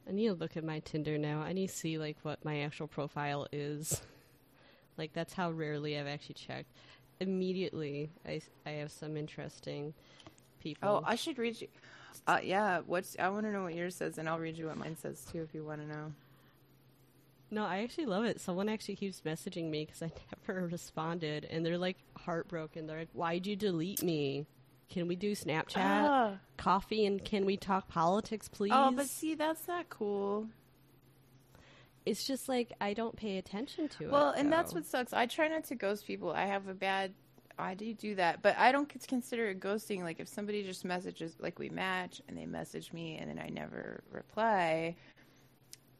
[0.09, 1.40] I need to look at my Tinder now.
[1.40, 4.01] I need to see like what my actual profile is.
[4.96, 6.72] like that's how rarely I've actually checked.
[7.20, 9.92] Immediately, I I have some interesting
[10.61, 10.88] people.
[10.88, 11.68] Oh, I should read you.
[12.27, 14.77] Uh, yeah, what's I want to know what yours says, and I'll read you what
[14.77, 16.12] mine says too if you want to know.
[17.51, 18.40] No, I actually love it.
[18.40, 20.11] Someone actually keeps messaging me because I
[20.49, 22.87] never responded, and they're like heartbroken.
[22.87, 24.47] They're like, "Why'd you delete me?
[24.90, 26.38] Can we do Snapchat, Ah.
[26.57, 30.49] coffee, and can we talk politics, please?" Oh, but see, that's not cool.
[32.07, 34.11] it's just like I don't pay attention to it.
[34.11, 35.12] Well, and that's what sucks.
[35.12, 36.31] I try not to ghost people.
[36.33, 37.12] I have a bad.
[37.59, 40.03] I do do that, but I don't consider it ghosting.
[40.03, 43.49] Like if somebody just messages, like we match, and they message me, and then I
[43.49, 44.97] never reply.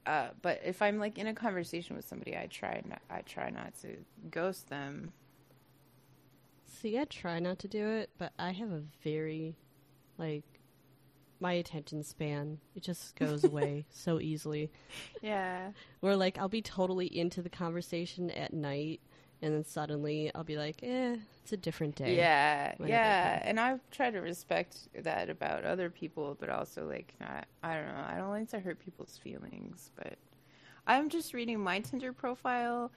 [0.07, 3.03] Uh, but if I'm like in a conversation with somebody, I try not.
[3.11, 3.97] I try not to
[4.31, 5.12] ghost them.
[6.81, 9.57] See, I try not to do it, but I have a very,
[10.16, 10.44] like,
[11.40, 12.59] my attention span.
[12.77, 14.71] It just goes away so easily.
[15.21, 15.73] Yeah.
[16.01, 19.01] Where, like, I'll be totally into the conversation at night,
[19.42, 22.16] and then suddenly I'll be like, eh, it's a different day.
[22.16, 26.51] Yeah, when I get yeah, and I try to respect that about other people, but
[26.51, 27.46] also like not.
[27.62, 28.05] I don't know.
[28.07, 30.18] I don't like to hurt people's feelings, but
[30.87, 32.90] I'm just reading my Tinder profile,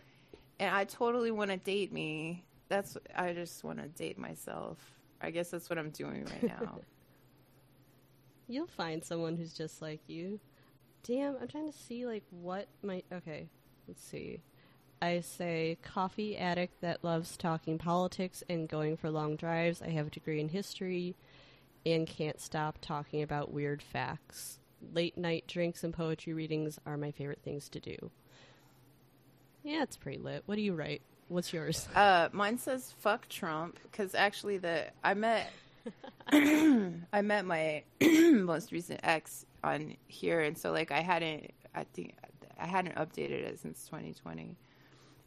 [0.60, 2.44] and I totally want to date me.
[2.70, 4.78] That's I just want to date myself.
[5.22, 6.80] I guess that's what I'm doing right now.
[8.48, 10.40] You'll find someone who's just like you.
[11.04, 13.48] Damn, I'm trying to see like what my okay.
[13.88, 14.42] Let's see.
[15.02, 19.82] I say coffee addict that loves talking politics and going for long drives.
[19.82, 21.16] I have a degree in history
[21.86, 24.60] and can't stop talking about weird facts.
[24.94, 28.12] Late night drinks and poetry readings are my favorite things to do.
[29.64, 30.44] Yeah, it's pretty lit.
[30.46, 31.02] What do you write?
[31.30, 31.88] What's yours?
[31.96, 35.50] Uh, mine says "fuck Trump" because actually, the I met
[36.32, 42.16] I met my most recent ex on here, and so like I hadn't I think
[42.60, 44.58] I hadn't updated it since 2020.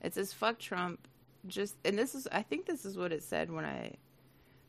[0.05, 1.09] It says "fuck Trump,"
[1.47, 3.95] just and this is I think this is what it said when I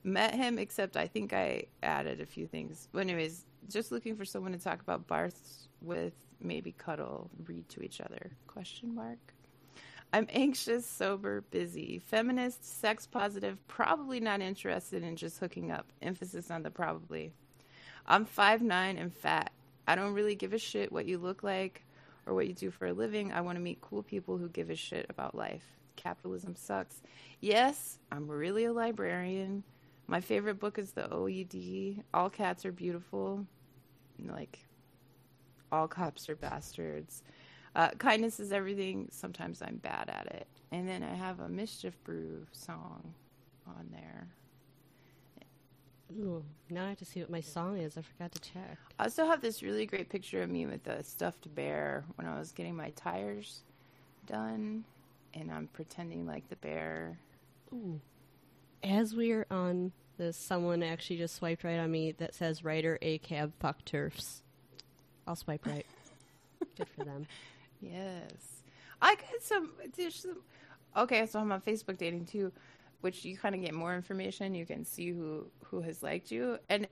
[0.03, 0.57] met him.
[0.57, 2.87] Except I think I added a few things.
[2.91, 7.81] But anyways, just looking for someone to talk about Barths with, maybe cuddle, read to
[7.81, 8.31] each other?
[8.47, 9.19] Question mark.
[10.13, 15.91] I'm anxious, sober, busy, feminist, sex positive, probably not interested in just hooking up.
[16.01, 17.33] Emphasis on the probably.
[18.07, 19.51] I'm 5'9 and fat.
[19.87, 21.84] I don't really give a shit what you look like
[22.25, 23.31] or what you do for a living.
[23.31, 25.65] I want to meet cool people who give a shit about life.
[25.95, 27.01] Capitalism sucks.
[27.41, 29.63] Yes, I'm really a librarian.
[30.07, 32.03] My favorite book is The OED.
[32.13, 33.45] All cats are beautiful.
[34.23, 34.59] Like,
[35.71, 37.23] all cops are bastards.
[37.75, 39.07] Uh, kindness is everything.
[39.11, 40.47] Sometimes I'm bad at it.
[40.71, 43.13] And then I have a Mischief Brew song
[43.67, 44.27] on there.
[46.11, 47.97] Ooh, now I have to see what my song is.
[47.97, 48.77] I forgot to check.
[48.99, 52.37] I also have this really great picture of me with a stuffed bear when I
[52.37, 53.61] was getting my tires
[54.27, 54.85] done.
[55.33, 57.17] And I'm pretending like the bear.
[57.73, 57.99] Ooh.
[58.83, 63.51] As we're on this, someone actually just swiped right on me that says writer ACAB
[63.59, 64.41] fuck TERFs.
[65.27, 65.85] I'll swipe right.
[66.77, 67.25] Good for them.
[67.81, 68.63] Yes.
[69.01, 70.37] I got some, there's some.
[70.95, 72.51] Okay, so I'm on Facebook dating too,
[73.05, 74.55] which you kind of get more information.
[74.55, 76.87] You can see who who has liked you, and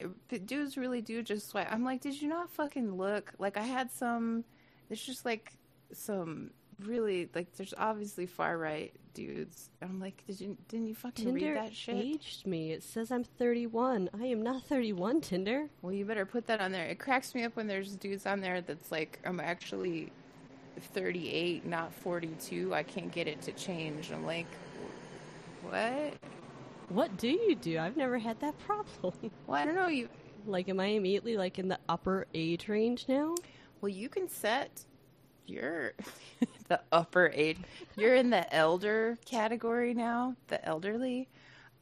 [0.45, 1.67] dudes really do just swipe.
[1.71, 3.33] I'm like, did you not fucking look?
[3.39, 4.43] Like I had some.
[4.87, 5.53] There's just like
[5.91, 6.51] some
[6.85, 7.55] really like.
[7.55, 9.71] There's obviously far right dudes.
[9.81, 11.95] I'm like, did you didn't you fucking Tinder read that shit?
[11.95, 12.73] aged me.
[12.73, 14.11] It says I'm 31.
[14.13, 15.67] I am not 31, Tinder.
[15.81, 16.85] Well, you better put that on there.
[16.85, 20.11] It cracks me up when there's dudes on there that's like, I'm actually
[20.79, 22.71] 38, not 42.
[22.71, 24.11] I can't get it to change.
[24.11, 24.45] I'm like,
[25.63, 26.13] what?
[26.89, 27.79] What do you do?
[27.79, 29.13] I've never had that problem.
[29.47, 29.87] Well, I don't know.
[29.87, 30.09] You
[30.45, 33.35] like, am I immediately like in the upper age range now?
[33.81, 34.85] well, you can set
[35.45, 35.93] your
[36.69, 37.57] the upper age.
[37.97, 40.35] You're in the elder category now.
[40.47, 41.27] The elderly.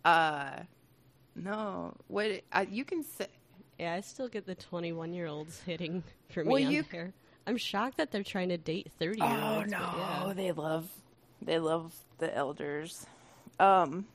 [0.03, 0.61] Uh,
[1.35, 1.93] no.
[2.07, 3.29] What uh, you can set.
[3.79, 7.13] Yeah, I still get the 21 year olds hitting for me Well, on you- there.
[7.47, 10.33] I'm shocked that they're trying to date 30 year Oh no, Yeah.
[10.35, 10.87] they love
[11.41, 13.05] they love the elders.
[13.61, 14.05] Um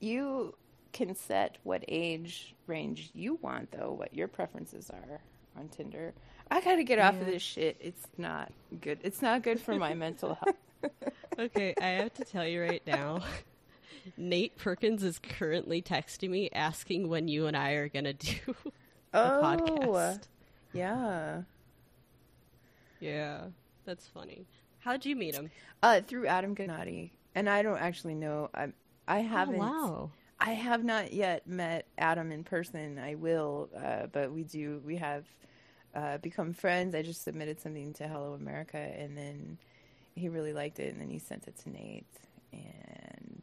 [0.00, 0.54] you
[0.92, 5.20] can set what age range you want though, what your preferences are
[5.56, 6.12] on Tinder.
[6.50, 7.76] I got to get off of this shit.
[7.80, 8.98] It's not good.
[9.02, 10.56] It's not good for my mental health.
[11.38, 13.20] Okay, I have to tell you right now.
[14.18, 18.36] Nate Perkins is currently texting me asking when you and I are going to do
[19.14, 19.40] a Oh.
[19.42, 20.22] podcast.
[20.74, 21.42] Yeah.
[23.00, 23.42] Yeah,
[23.86, 24.44] that's funny.
[24.80, 25.50] How'd you meet him?
[25.82, 27.10] Uh through Adam Gnade.
[27.34, 28.50] And I don't actually know.
[28.54, 28.68] I
[29.08, 30.10] I Oh, haven't Oh, wow.
[30.40, 32.98] I have not yet met Adam in person.
[32.98, 34.82] I will, uh, but we do.
[34.84, 35.24] We have
[35.94, 36.94] uh, become friends.
[36.94, 39.58] I just submitted something to Hello America, and then
[40.14, 42.06] he really liked it, and then he sent it to Nate,
[42.52, 43.42] and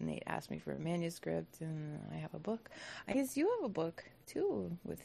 [0.00, 2.70] Nate asked me for a manuscript, and I have a book.
[3.08, 5.02] I guess you have a book too with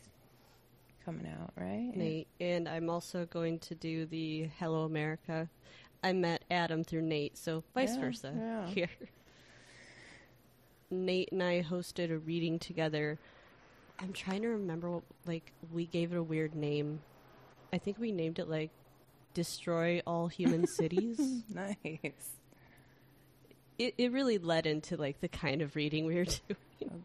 [1.05, 1.91] coming out, right?
[1.95, 5.47] Nate, and I'm also going to do the Hello America.
[6.05, 8.67] I met Adam through Nate, so vice Yeah, versa yeah.
[8.67, 8.89] here.
[10.91, 13.17] Nate and I hosted a reading together.
[13.99, 16.99] I'm trying to remember what like we gave it a weird name.
[17.73, 18.69] I think we named it like
[19.33, 21.19] Destroy All Human Cities.
[21.53, 21.75] Nice.
[23.77, 26.25] it, it really led into like the kind of reading we were
[26.79, 27.03] doing.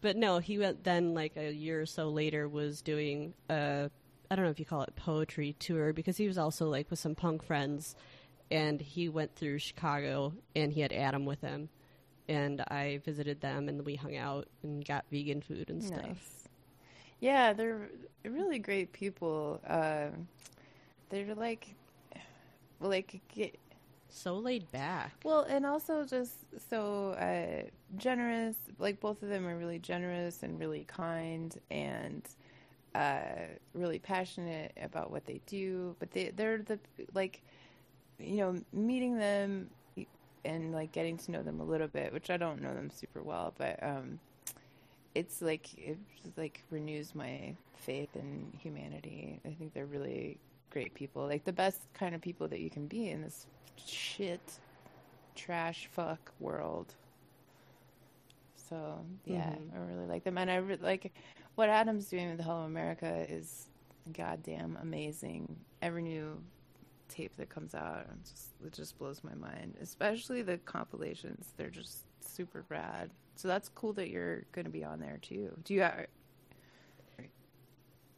[0.00, 3.90] But no, he went then like a year or so later was doing a
[4.28, 6.98] I don't know if you call it poetry tour because he was also like with
[6.98, 7.94] some punk friends
[8.50, 11.68] and he went through Chicago and he had Adam with him
[12.28, 16.02] and I visited them and we hung out and got vegan food and stuff.
[16.02, 16.48] Nice.
[17.20, 17.88] Yeah, they're
[18.24, 19.60] really great people.
[19.66, 20.08] Uh,
[21.08, 21.74] they're like,
[22.80, 23.58] like get,
[24.08, 25.12] So laid back.
[25.24, 26.32] well, and also just
[26.70, 28.56] so uh, generous.
[28.78, 32.28] Like both of them are really generous and really kind and
[32.94, 33.20] uh,
[33.74, 35.96] really passionate about what they do.
[35.98, 36.78] But they they're the
[37.14, 37.42] like,
[38.18, 39.70] you know, meeting them
[40.44, 43.22] and like getting to know them a little bit, which I don't know them super
[43.22, 44.18] well, but um,
[45.14, 45.98] it's like it
[46.36, 49.40] like renews my faith in humanity.
[49.44, 50.38] I think they're really
[50.70, 53.46] great people, like the best kind of people that you can be in this
[53.76, 54.58] shit,
[55.34, 56.94] trash, fuck world.
[58.56, 59.74] So yeah, Mhm.
[59.74, 61.12] I really like them, and I re- like
[61.54, 63.68] what Adam's doing with Hello America is
[64.12, 65.56] goddamn amazing.
[65.82, 66.42] Every new
[67.08, 69.74] tape that comes out, just it just blows my mind.
[69.80, 73.10] Especially the compilations; they're just super rad.
[73.36, 75.50] So that's cool that you're going to be on there too.
[75.64, 76.06] Do you are,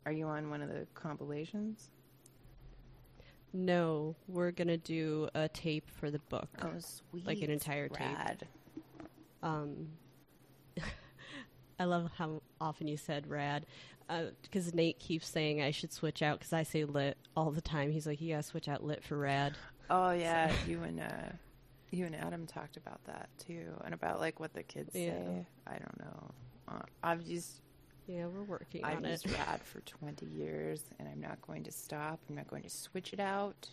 [0.07, 1.91] are you on one of the compilations?
[3.53, 6.49] No, we're gonna do a tape for the book.
[6.63, 7.27] Oh, sweet!
[7.27, 8.45] Like an entire tape.
[9.43, 9.89] Um,
[11.79, 13.65] I love how often you said rad,
[14.43, 17.91] because Nate keeps saying I should switch out because I say lit all the time.
[17.93, 19.55] He's like, you gotta switch out lit for rad.
[19.91, 21.33] Oh yeah, you and uh,
[21.91, 25.11] you and Adam talked about that too, and about like what the kids Yeah.
[25.13, 25.47] say.
[25.67, 26.31] I don't know.
[26.69, 27.61] Uh, I've used
[28.07, 29.11] Yeah, we're working I've on it.
[29.11, 32.21] used rad for 20 years, and I'm not going to stop.
[32.29, 33.69] I'm not going to switch it out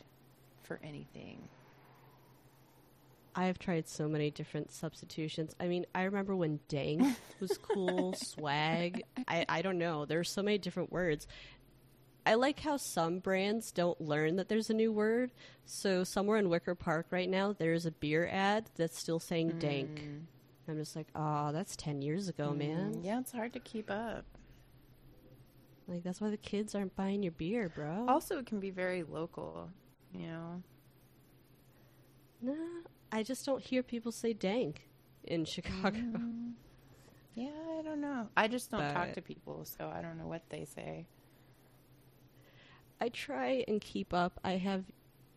[0.64, 1.48] for anything.
[3.38, 5.54] I have tried so many different substitutions.
[5.60, 9.04] I mean, I remember when dang was cool, swag.
[9.28, 10.06] I, I don't know.
[10.06, 11.28] There's so many different words.
[12.26, 15.32] I like how some brands don't learn that there's a new word.
[15.66, 20.00] So somewhere in Wicker Park right now, there's a beer ad that's still saying dank.
[20.00, 20.22] Mm.
[20.68, 22.96] I'm just like, oh, that's 10 years ago, man.
[22.96, 24.26] Mm, Yeah, it's hard to keep up.
[25.88, 28.06] Like, that's why the kids aren't buying your beer, bro.
[28.08, 29.70] Also, it can be very local,
[30.12, 30.64] you know.
[32.42, 32.54] Nah,
[33.12, 34.90] I just don't hear people say dank
[35.24, 35.98] in Chicago.
[35.98, 36.54] Mm.
[37.36, 38.30] Yeah, I don't know.
[38.38, 41.06] I just don't talk to people, so I don't know what they say.
[43.02, 44.40] I try and keep up.
[44.44, 44.86] I have,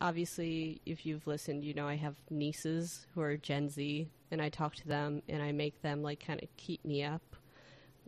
[0.01, 4.49] obviously, if you've listened, you know I have nieces who are Gen Z, and I
[4.49, 7.37] talk to them and I make them like kind of keep me up,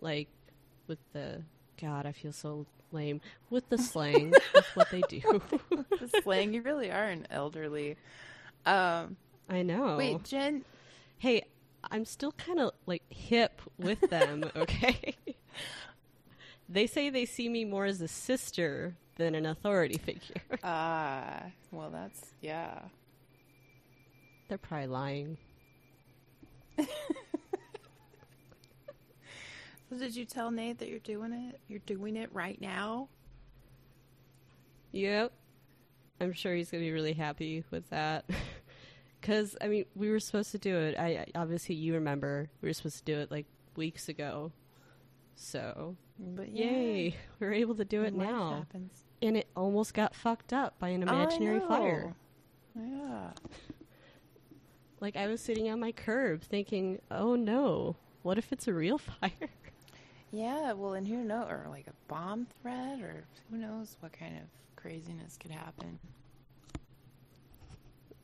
[0.00, 0.28] like
[0.86, 1.42] with the
[1.80, 5.20] God, I feel so lame with the slang, with what they do.
[5.70, 7.96] the slang, you really are an elderly.
[8.66, 9.16] Um,
[9.50, 9.96] I know.
[9.96, 10.64] Wait, Jen,
[11.18, 11.42] hey,
[11.90, 14.50] I'm still kind of like hip with them.
[14.56, 15.16] okay.
[16.68, 20.58] They say they see me more as a sister than an authority figure.
[20.62, 21.42] ah,
[21.72, 22.78] well, that's yeah.
[24.48, 25.36] They're probably lying.
[29.90, 31.60] So did you tell Nate that you're doing it?
[31.66, 33.08] You're doing it right now?
[34.92, 35.32] Yep.
[36.20, 38.24] I'm sure he's going to be really happy with that.
[39.20, 40.98] Because, I mean, we were supposed to do it.
[40.98, 43.46] I Obviously, you remember we were supposed to do it like
[43.76, 44.52] weeks ago.
[45.34, 47.16] So, But yay.
[47.38, 48.54] We were able to do it life now.
[48.58, 49.04] Happens.
[49.22, 52.14] And it almost got fucked up by an imaginary fire.
[52.74, 53.30] Yeah.
[55.00, 58.98] Like, I was sitting on my curb thinking, oh no, what if it's a real
[59.20, 59.50] fire?
[60.32, 64.36] Yeah, well, and who knows, or like a bomb threat, or who knows what kind
[64.36, 64.44] of
[64.76, 65.98] craziness could happen.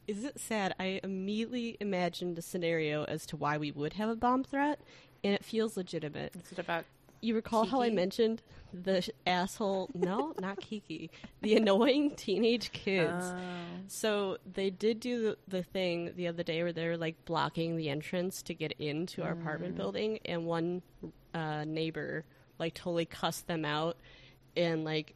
[0.07, 0.75] Is it sad?
[0.79, 4.81] I immediately imagined a scenario as to why we would have a bomb threat,
[5.25, 6.35] and it feels legitimate.
[6.37, 6.85] Is it about?
[7.23, 8.43] You recall how I mentioned
[8.73, 9.91] the asshole?
[9.95, 11.11] No, not Kiki.
[11.41, 13.25] The annoying teenage kids.
[13.25, 13.37] Oh.
[13.89, 17.77] So they did do the, the thing the other day where they were like blocking
[17.77, 19.79] the entrance to get into our apartment Mm.
[19.79, 20.83] building, and one
[21.35, 22.25] uh, neighbor
[22.59, 23.97] like totally cussed them out,
[24.57, 25.15] and like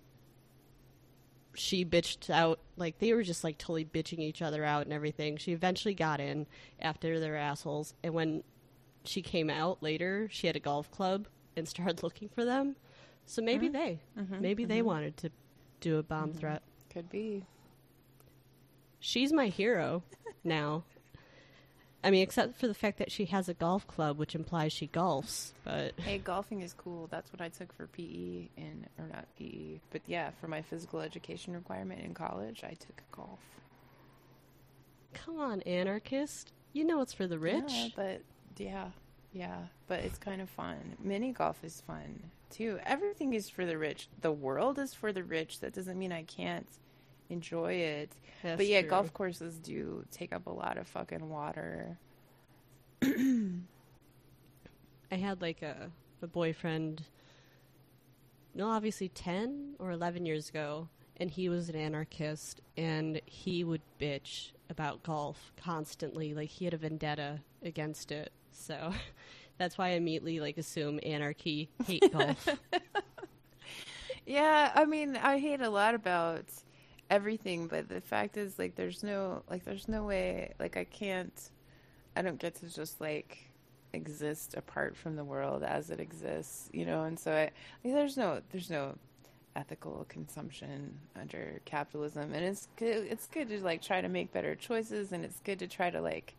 [1.54, 5.36] she bitched out like they were just like totally bitching each other out and everything.
[5.36, 6.46] She eventually got in
[6.80, 8.42] after their assholes, and when
[9.04, 11.26] she came out later, she had a golf club
[11.56, 12.76] and started looking for them.
[13.26, 13.72] So maybe Mhm.
[13.72, 14.84] they, Mhm, maybe they mhm.
[14.84, 15.30] wanted to
[15.80, 16.38] do a bomb Mhm.
[16.38, 16.62] threat.
[16.90, 17.44] Could be.
[18.98, 20.02] She's my hero
[20.44, 20.84] now.
[22.02, 24.88] I mean, except for the fact that she has a golf club, which implies she
[24.88, 25.52] golfs.
[25.64, 27.08] But Hey, golfing is cool.
[27.10, 31.00] That's what I took for PE in, or not PE, but yeah, for my physical
[31.00, 33.38] education requirement in college, I took golf.
[35.12, 36.52] come on, anarchist.
[36.72, 37.64] You know it's for the rich.
[37.68, 38.22] Yeah, but
[38.56, 38.88] yeah,
[39.32, 40.96] yeah, but it's kind of fun.
[41.02, 42.78] Mini golf is fun too.
[42.86, 44.08] Everything is for the rich.
[44.20, 45.60] The world is for the rich.
[45.60, 46.66] That doesn't mean I can't
[47.30, 48.10] enjoy it.
[48.42, 48.90] That's but yeah, true.
[48.90, 51.98] golf courses do take up a lot of fucking water.
[53.02, 53.06] I
[55.16, 55.90] had like a,
[56.22, 57.02] a boyfriend,
[58.54, 63.82] no, obviously 10 or 11 years ago, and he was an anarchist, and he would
[64.00, 66.34] bitch about golf constantly.
[66.34, 68.32] Like, he had a vendetta against it.
[68.52, 68.92] So
[69.58, 72.48] that's why I immediately like assume anarchy, hate golf.
[74.26, 76.44] Yeah, I mean, I hate a lot about
[77.10, 81.50] everything, but the fact is, like, there's no, like, there's no way, like, I can't,
[82.16, 83.50] I don't get to just like
[83.92, 87.04] exist apart from the world as it exists, you know.
[87.04, 87.50] And so I,
[87.82, 88.96] think there's no there's no
[89.56, 93.06] ethical consumption under capitalism, and it's good.
[93.10, 96.00] It's good to like try to make better choices, and it's good to try to
[96.00, 96.36] like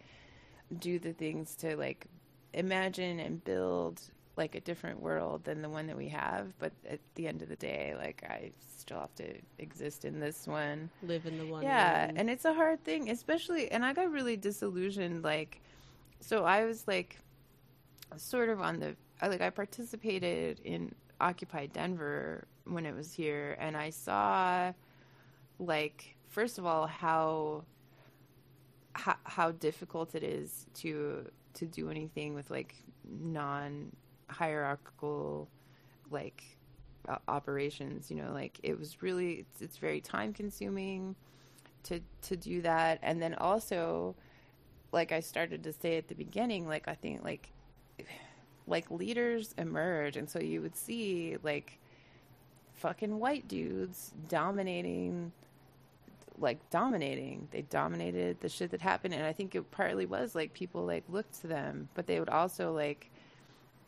[0.80, 2.06] do the things to like
[2.54, 4.02] imagine and build
[4.38, 6.58] like a different world than the one that we have.
[6.60, 10.48] But at the end of the day, like I still have to exist in this
[10.48, 10.90] one.
[11.04, 11.64] Live in the one.
[11.64, 12.16] Yeah, room.
[12.18, 13.72] and it's a hard thing, especially.
[13.72, 15.24] And I got really disillusioned.
[15.24, 15.62] Like,
[16.20, 17.18] so I was like,
[18.18, 23.78] sort of on the like I participated in Occupy Denver when it was here, and
[23.78, 24.74] I saw,
[25.60, 27.64] like, first of all, how
[28.94, 32.76] how, how difficult it is to to do anything with like
[33.06, 33.92] non
[34.32, 35.48] hierarchical
[36.10, 36.44] like
[37.08, 41.16] uh, operations you know like it was really it's, it's very time consuming
[41.84, 43.00] to to do that.
[43.02, 44.16] And then also
[44.92, 47.50] like i started to say at the beginning like i think like
[48.68, 50.18] like leaders emerge.
[50.18, 51.80] And so you would see like
[52.74, 55.32] fucking white dudes dominating
[56.38, 57.48] like dominating.
[57.52, 59.14] They dominated the shit that happened.
[59.14, 61.90] And i think it partly was like people like looked to them.
[61.94, 63.11] But they would also like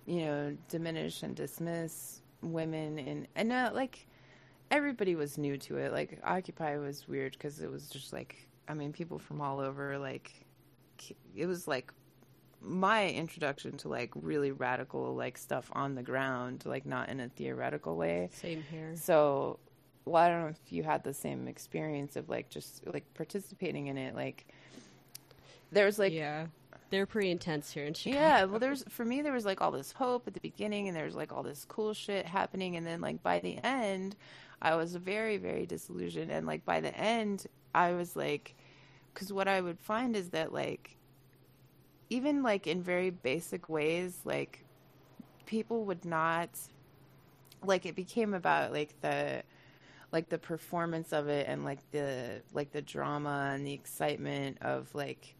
[0.05, 4.07] you know diminish and dismiss women and and uh, like
[4.71, 5.91] everybody was new to it.
[5.91, 9.97] Like occupy was weird because it was just like i mean people from all over
[9.97, 10.45] like
[11.35, 11.91] it was like
[12.61, 17.27] my introduction to like really radical like stuff on the ground like not in a
[17.29, 18.29] theoretical way.
[18.31, 18.93] Same here.
[18.95, 19.59] so
[20.05, 23.87] well i don't know if you had the same experience of like just like participating
[23.87, 24.45] in it like
[25.71, 26.45] there was like yeah,
[26.93, 28.21] they're pretty intense here in Chicago.
[28.21, 30.95] yeah, well, there's for me there was like all this hope at the beginning, and
[30.95, 34.15] there's like all this cool shit happening, and then like by the end,
[34.61, 38.53] I was very very disillusioned, and like by the end, I was like,
[39.11, 40.95] because what I would find is that like,
[42.11, 44.63] even like in very basic ways, like
[45.47, 46.51] people would not,
[47.65, 49.41] like it became about like the
[50.11, 54.93] like the performance of it and like the like the drama and the excitement of
[54.93, 55.33] like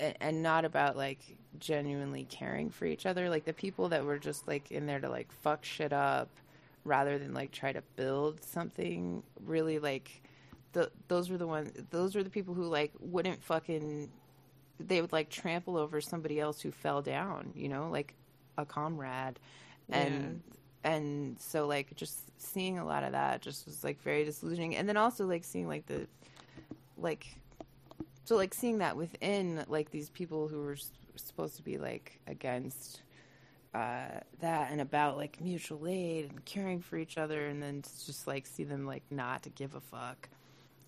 [0.00, 1.18] and, not about like
[1.58, 3.30] genuinely caring for each other.
[3.30, 6.28] Like the people that were just like in there to like fuck shit up
[6.84, 10.22] rather than like try to build something really like
[10.72, 14.08] the those were the ones those were the people who like wouldn't fucking
[14.78, 18.14] they would like trample over somebody else who fell down you know like
[18.58, 19.38] a comrade.
[19.88, 20.42] And
[20.84, 24.76] and so like just seeing a lot of that just was like very disillusioning.
[24.76, 26.06] And then also like seeing like the
[26.96, 27.26] like
[28.26, 32.18] so like seeing that within like these people who were s- supposed to be like
[32.26, 33.00] against
[33.74, 38.26] uh, that and about like mutual aid and caring for each other and then just
[38.26, 40.28] like see them like not give a fuck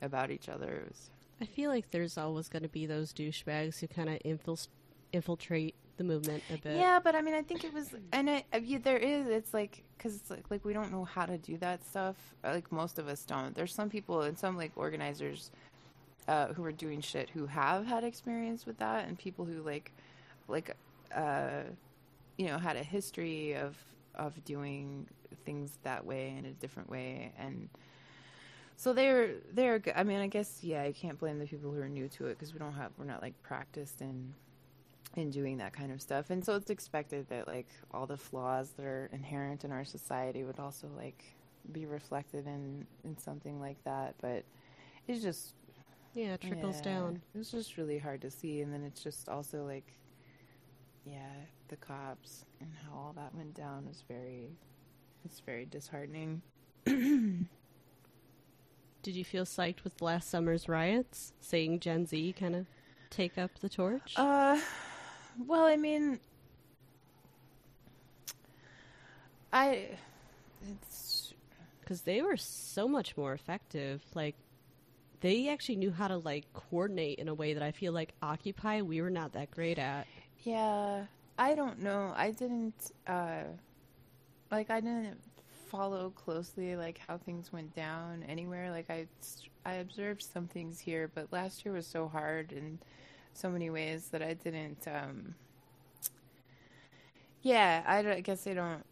[0.03, 1.11] about each other was
[1.41, 4.67] I feel like there's always going to be those douchebags who kind of infil-
[5.13, 6.77] infiltrate the movement a bit.
[6.77, 9.29] Yeah, but I mean, I think it was, and it, uh, yeah, there is.
[9.29, 12.17] It's like because it's like like we don't know how to do that stuff.
[12.45, 13.55] Uh, Like most of us don't.
[13.55, 15.51] There's some people and some like organizers
[16.29, 19.93] uh, who are doing shit who have had experience with that, and people who like
[20.47, 20.77] like
[21.15, 21.63] uh,
[22.37, 23.77] you know had a history of
[24.15, 25.07] of doing
[25.45, 27.69] things that way in a different way, and
[28.77, 29.83] so they're they're.
[29.97, 32.39] i mean, I guess yeah, I can't blame the people who are new to it
[32.39, 34.35] because we don't have we're not like practiced in
[35.17, 38.73] in doing that kind of stuff and so it's expected that like all the flaws
[38.77, 41.25] that are inherent in our society would also like
[41.73, 44.45] be reflected in in something like that but
[45.09, 45.55] it's just
[46.19, 47.23] Yeah, it trickles yeah, down.
[47.35, 49.93] was just really hard to see and then it's just also like
[51.05, 51.33] yeah
[51.69, 54.51] the cops and how all that went down is very
[55.25, 56.43] it's very disheartening
[59.03, 61.33] Did you feel psyched with last summer's riots?
[61.41, 62.67] Seeing Gen Z kind of
[63.11, 64.15] take up the torch?
[64.17, 64.61] Uh,
[65.47, 66.21] well, I mean,
[69.53, 69.89] I
[70.63, 71.33] it's
[71.81, 74.03] Because they were so much more effective.
[74.15, 74.37] Like,
[75.21, 78.83] they actually knew how to, like, coordinate in a way that I feel like Occupy,
[78.83, 80.09] we were not that great at.
[80.45, 81.07] yeah.
[81.39, 82.13] I don't know.
[82.17, 83.45] I didn't uh,
[84.51, 85.21] like I didn't
[85.69, 88.71] follow closely like how things went down anywhere.
[88.71, 89.07] Like I
[89.65, 92.79] I observed some things here, but last year was so hard in
[93.35, 94.87] so many ways that I didn't.
[94.89, 95.35] Um,
[97.43, 98.85] yeah, I, I guess I don't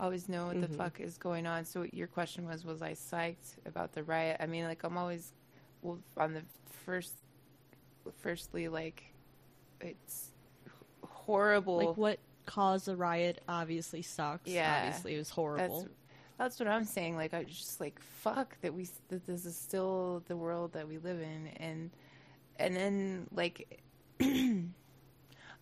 [0.00, 0.76] always know what the Mhm.
[0.76, 1.64] fuck is going on.
[1.64, 4.38] So your question was, was I psyched about the riot?
[4.40, 5.32] I mean, like I'm always
[5.82, 6.42] well on the
[6.84, 7.14] first,
[8.18, 9.04] firstly, like
[9.80, 10.32] it's
[11.04, 11.76] horrible.
[11.88, 14.48] Like, what caused the riot obviously sucks.
[14.50, 15.82] Yeah, Obviously, it was horrible.
[15.82, 15.94] That's
[16.38, 17.16] that's what I'm saying.
[17.16, 20.98] Like I just like fuck that we that this is still the world that we
[20.98, 21.90] live in, and
[22.56, 23.80] and then like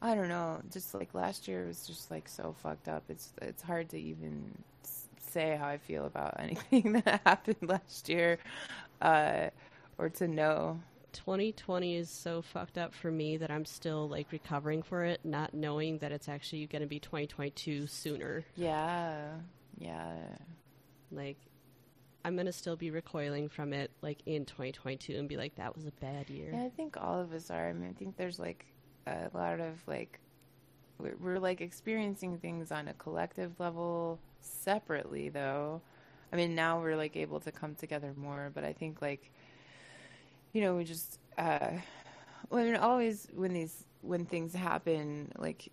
[0.01, 3.05] I don't know, just like last year was just like so fucked up.
[3.09, 4.53] It's it's hard to even
[5.31, 8.39] say how I feel about anything that happened last year,
[9.01, 9.49] uh,
[9.99, 10.81] or to know.
[11.15, 15.55] 2020 is so fucked up for me that I'm still like recovering for it, not
[15.55, 18.45] knowing that it's actually going to be 2022 sooner.
[18.57, 19.33] Yeah,
[19.79, 20.15] yeah.
[21.11, 21.39] Like,
[22.25, 25.75] I'm going to still be recoiling from it like in 2022 and be like, that
[25.75, 26.51] was a bad year.
[26.53, 27.69] Yeah, I think all of us are.
[27.69, 28.67] I mean, I think there's like
[29.09, 30.19] a lot of like
[30.99, 35.81] we're, we're like experiencing things on a collective level separately, though.
[36.33, 39.31] I mean, now we're like able to come together more, but I think like
[40.53, 41.71] you know, we just uh
[42.51, 45.71] well, I mean, always when these when things happen, like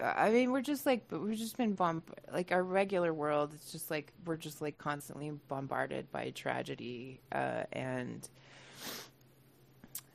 [0.00, 2.02] I mean, we're just like we've just been bomb
[2.32, 3.52] like our regular world.
[3.54, 8.28] It's just like we're just like constantly bombarded by tragedy, uh, and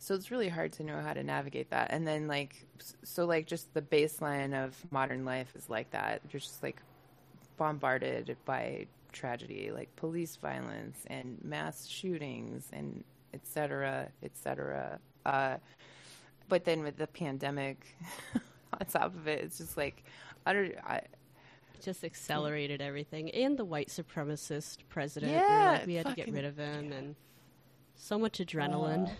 [0.09, 1.91] so it's really hard to know how to navigate that.
[1.91, 2.65] And then like
[3.03, 6.21] so like just the baseline of modern life is like that.
[6.31, 6.81] You're just like
[7.57, 13.03] bombarded by tragedy, like police violence and mass shootings and
[13.35, 14.97] et cetera, et cetera.
[15.27, 15.57] Uh,
[16.47, 17.85] but then with the pandemic
[18.33, 20.03] on top of it, it's just like
[20.47, 20.73] utter.
[20.87, 21.01] I,
[21.83, 25.31] just accelerated everything, and the white supremacist president.
[25.31, 27.15] Yeah, like we had to get rid of him, and
[27.95, 29.07] so much adrenaline.
[29.07, 29.11] Uh,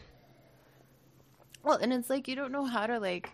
[1.64, 3.30] well, and it's like you don't know how to like.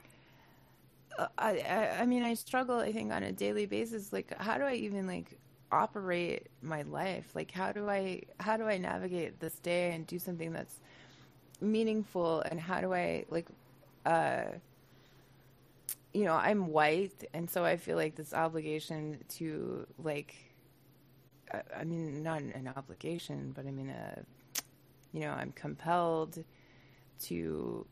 [1.17, 4.57] Uh, I, I I mean I struggle I think on a daily basis like how
[4.57, 5.37] do I even like
[5.71, 10.19] operate my life like how do I how do I navigate this day and do
[10.19, 10.75] something that's
[11.61, 13.47] meaningful and how do I like
[14.05, 14.43] uh
[16.15, 20.33] you know, I'm white, and so I feel like this obligation to like,
[21.53, 24.21] uh, I mean, not an obligation, but I mean, uh,
[25.11, 26.41] you know, I'm compelled
[27.23, 27.85] to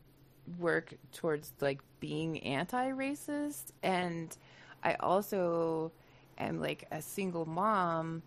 [0.58, 4.36] work towards like being anti-racist, and
[4.82, 5.92] I also
[6.38, 8.22] am like a single mom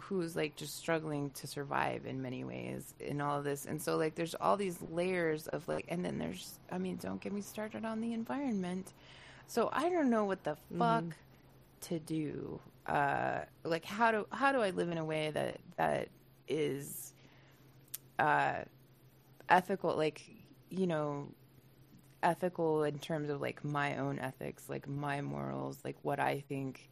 [0.00, 3.96] who's like just struggling to survive in many ways in all of this and so
[3.96, 7.40] like there's all these layers of like and then there's i mean don't get me
[7.40, 8.92] started on the environment
[9.46, 10.78] so i don't know what the mm-hmm.
[10.78, 11.10] fuck mm-hmm.
[11.80, 16.08] to do uh like how do how do i live in a way that that
[16.46, 17.12] is
[18.18, 18.56] uh
[19.48, 20.22] ethical like
[20.70, 21.28] you know
[22.22, 26.88] ethical in terms of like my own ethics like my morals like what i think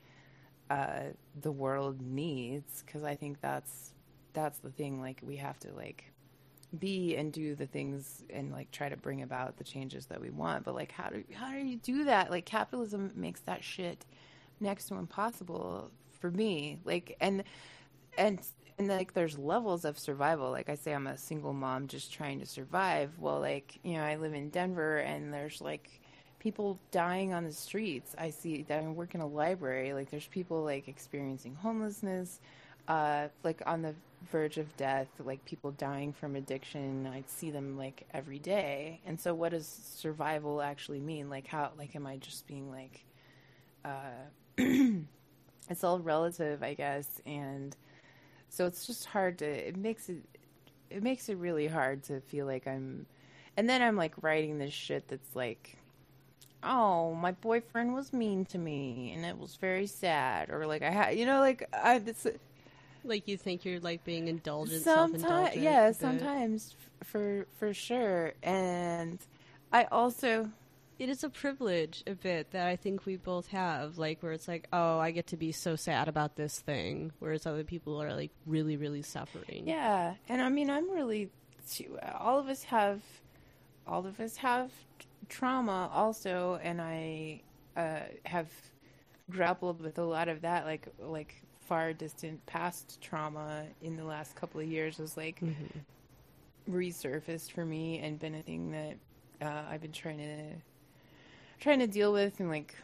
[0.71, 1.03] uh,
[1.41, 3.93] the world needs because I think that's
[4.33, 6.11] that's the thing like we have to like
[6.79, 10.31] be and do the things and like try to bring about the changes that we
[10.31, 10.65] want.
[10.65, 12.31] But like how do how do you do that?
[12.31, 14.05] Like capitalism makes that shit
[14.61, 16.79] next to impossible for me.
[16.85, 17.45] Like and
[18.17, 18.41] and
[18.79, 22.41] and like there's levels of survival like i say i'm a single mom just trying
[22.41, 26.01] to survive well like you know i live in denver and there's like
[26.45, 28.15] people dying on the streets.
[28.19, 29.95] I see that I work in a library.
[29.95, 32.39] Like there's people like experiencing homelessness,
[32.87, 33.95] uh, like on the
[34.31, 37.07] verge of death, like people dying from addiction.
[37.11, 39.01] I see them like every day.
[39.07, 41.31] And so, what does survival actually mean?
[41.31, 41.71] Like how?
[41.79, 43.05] Like am I just being like?
[43.83, 44.59] Uh,
[45.71, 47.75] it's all relative, I guess, and
[48.55, 49.47] so it's just hard to.
[49.47, 50.23] It makes it.
[50.91, 53.07] It makes it really hard to feel like I'm,
[53.57, 55.77] and then I'm like writing this shit that's like
[56.65, 60.51] oh, my boyfriend was mean to me and it was very sad.
[60.51, 62.33] Or like I had, you know, like I, it's, uh,
[63.05, 68.33] like you think you're like being indulgent, sometimes, yeah, sometimes for for sure.
[68.43, 69.19] And
[69.73, 70.51] I also,
[70.99, 74.47] it is a privilege a bit that I think we both have, like where it's
[74.49, 78.15] like, oh, I get to be so sad about this thing, whereas other people are
[78.15, 79.65] like really, really suffering.
[79.67, 81.31] Yeah, and I mean, I'm really,
[82.19, 83.03] all of us have,
[83.87, 84.71] all of us have
[85.29, 87.43] trauma also, and I
[87.77, 88.49] uh, have
[89.31, 91.35] grappled with a lot of that, like like
[91.67, 96.71] far distant past trauma in the last couple of years was like mm-hmm.
[96.71, 98.97] resurfaced for me and been a thing that
[99.47, 100.43] uh, I've been trying to
[101.65, 102.75] trying to deal with and like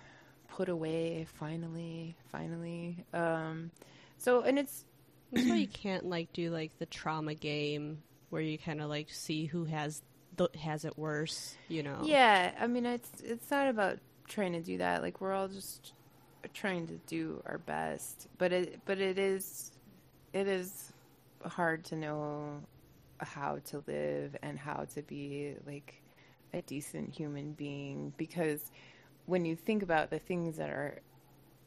[0.49, 3.70] put away finally finally um
[4.18, 4.85] so and it's
[5.31, 9.11] that's why you can't like do like the trauma game where you kind of like
[9.11, 10.03] see who has
[10.39, 12.01] th- has it worse, you know.
[12.03, 15.03] Yeah, I mean it's it's not about trying to do that.
[15.03, 15.93] Like we're all just
[16.55, 19.72] trying to do our best, but it but it is
[20.33, 20.93] it is
[21.45, 22.61] hard to know
[23.18, 25.99] how to live and how to be like
[26.53, 28.70] a decent human being because
[29.26, 31.01] when you think about the things that are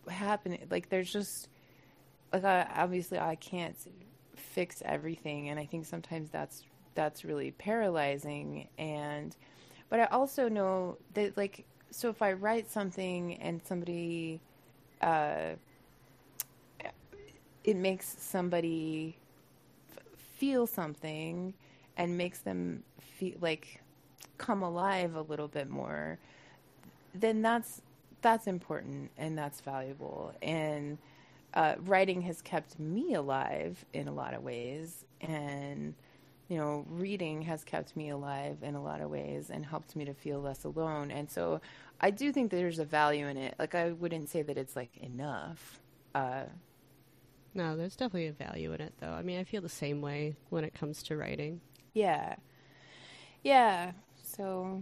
[0.08, 1.48] happening like there's just
[2.34, 3.76] like I, obviously I can't
[4.36, 6.64] fix everything and I think sometimes that's
[6.96, 9.36] that's really paralyzing and
[9.90, 14.42] but I also know that like so if I write something and somebody,
[15.02, 15.52] uh,
[17.64, 19.16] it makes somebody
[19.92, 21.54] f- feel something
[21.96, 23.83] and makes them feel like
[24.38, 26.20] come alive a little bit more,
[27.14, 27.82] then that's
[28.22, 30.34] that's important and that's valuable.
[30.42, 30.98] And
[31.54, 35.94] uh, writing has kept me alive in a lot of ways, and
[36.50, 40.06] you know, reading has kept me alive in a lot of ways and helped me
[40.06, 41.10] to feel less alone.
[41.10, 41.62] And so,
[42.02, 43.56] I do think there's a value in it.
[43.60, 45.80] Like I wouldn't say that it's like enough.
[46.14, 46.44] Uh,
[47.56, 49.12] no, there's definitely a value in it, though.
[49.12, 51.62] I mean, I feel the same way when it comes to writing.
[51.94, 52.36] Yeah.
[53.44, 53.92] Yeah.
[54.36, 54.82] So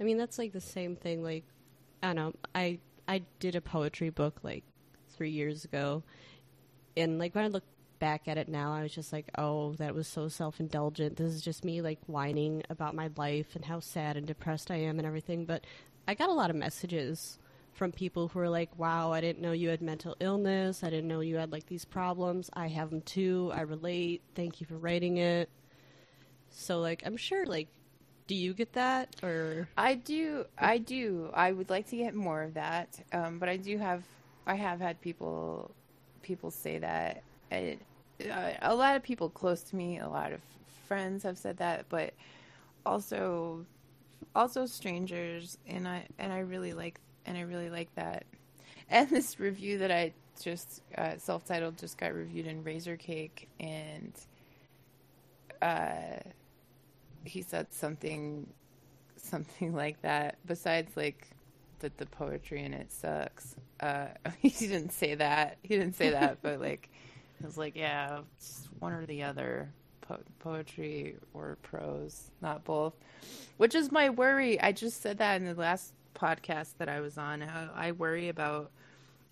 [0.00, 1.44] I mean, that's like the same thing like
[2.02, 2.32] I don't know.
[2.54, 4.64] I I did a poetry book like
[5.10, 6.02] 3 years ago.
[6.96, 7.64] And like when I look
[7.98, 11.16] back at it now, I was just like, "Oh, that was so self-indulgent.
[11.16, 14.76] This is just me like whining about my life and how sad and depressed I
[14.76, 15.64] am and everything." But
[16.06, 17.38] I got a lot of messages
[17.72, 20.84] from people who are like, "Wow, I didn't know you had mental illness.
[20.84, 22.50] I didn't know you had like these problems.
[22.52, 23.50] I have them too.
[23.54, 24.22] I relate.
[24.34, 25.48] Thank you for writing it."
[26.54, 27.68] So like, I'm sure like
[28.26, 31.30] do you get that or I do I do.
[31.34, 32.98] I would like to get more of that.
[33.12, 34.02] Um, but I do have
[34.46, 35.70] I have had people
[36.22, 37.78] people say that and,
[38.30, 40.40] uh, a lot of people close to me, a lot of
[40.88, 42.14] friends have said that, but
[42.86, 43.66] also
[44.34, 48.24] also strangers and I and I really like and I really like that.
[48.88, 54.12] And this review that I just uh, self-titled just got reviewed in Razorcake and
[55.62, 56.18] uh
[57.24, 58.46] he said something
[59.16, 60.36] something like that.
[60.46, 61.28] Besides like
[61.80, 63.56] that the poetry in it sucks.
[63.80, 64.08] Uh
[64.38, 65.58] he didn't say that.
[65.62, 66.88] He didn't say that but like
[67.40, 69.72] it was like yeah it's one or the other.
[70.02, 72.92] Po- poetry or prose not both.
[73.56, 74.60] Which is my worry.
[74.60, 78.28] I just said that in the last podcast that i was on how i worry
[78.28, 78.70] about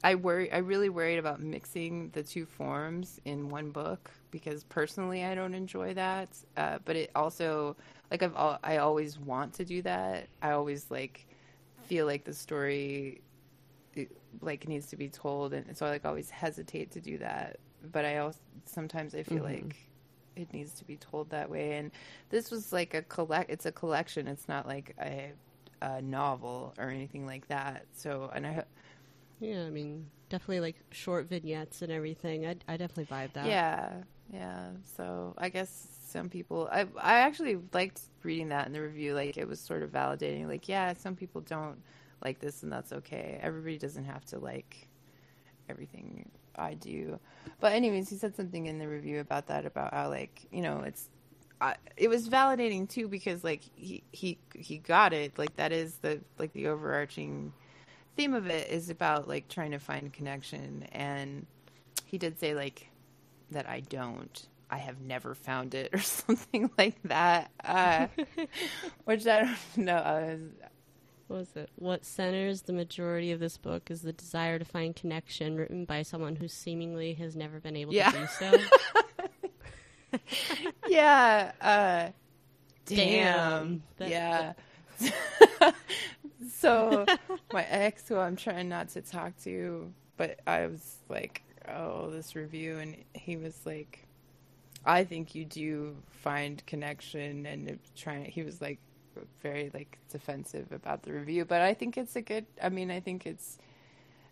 [0.05, 0.51] I worry.
[0.51, 5.55] I really worried about mixing the two forms in one book because personally, I don't
[5.55, 6.31] enjoy that.
[6.57, 7.77] Uh, but it also,
[8.11, 10.27] like, I've I always want to do that.
[10.43, 11.29] I always like
[11.85, 13.21] feel like the story,
[14.41, 17.59] like, needs to be told, and so I like always hesitate to do that.
[17.93, 19.67] But I also sometimes I feel mm-hmm.
[19.67, 19.77] like
[20.35, 21.77] it needs to be told that way.
[21.77, 21.91] And
[22.31, 23.51] this was like a collect.
[23.51, 24.27] It's a collection.
[24.27, 25.33] It's not like a,
[25.81, 27.87] a novel or anything like that.
[27.93, 28.65] So, and I
[29.41, 32.47] yeah, I mean, definitely like short vignettes and everything.
[32.47, 33.47] I I definitely vibe that.
[33.47, 33.91] Yeah,
[34.33, 34.71] yeah.
[34.97, 36.69] So I guess some people.
[36.73, 39.15] I I actually liked reading that in the review.
[39.15, 40.49] Like it was sort of validating.
[40.49, 41.83] Like yeah, some people don't
[42.25, 43.39] like this, and that's okay.
[43.43, 44.89] Everybody doesn't have to like
[45.69, 47.19] everything I do.
[47.61, 50.81] But anyways, he said something in the review about that about how like you know
[50.81, 51.09] it's
[51.61, 55.95] I, it was validating too because like he he he got it like that is
[55.97, 57.53] the like the overarching
[58.17, 61.47] theme of it is about like trying to find connection and
[62.05, 62.89] he did say like
[63.53, 68.07] that I don't I have never found it or something like that uh,
[69.05, 69.97] which I don't know.
[69.97, 70.37] Uh,
[71.29, 71.71] what was it?
[71.77, 76.03] What centers the majority of this book is the desire to find connection written by
[76.03, 78.11] someone who seemingly has never been able yeah.
[78.11, 80.19] to do so?
[80.89, 82.09] Yeah uh,
[82.87, 84.11] damn, damn.
[84.11, 84.53] yeah.
[86.51, 87.07] so
[87.53, 92.35] my ex, who I'm trying not to talk to, but I was like, "Oh, this
[92.35, 94.07] review," and he was like,
[94.85, 98.25] "I think you do find connection," and trying.
[98.25, 98.79] He was like
[99.43, 102.47] very like defensive about the review, but I think it's a good.
[102.63, 103.59] I mean, I think it's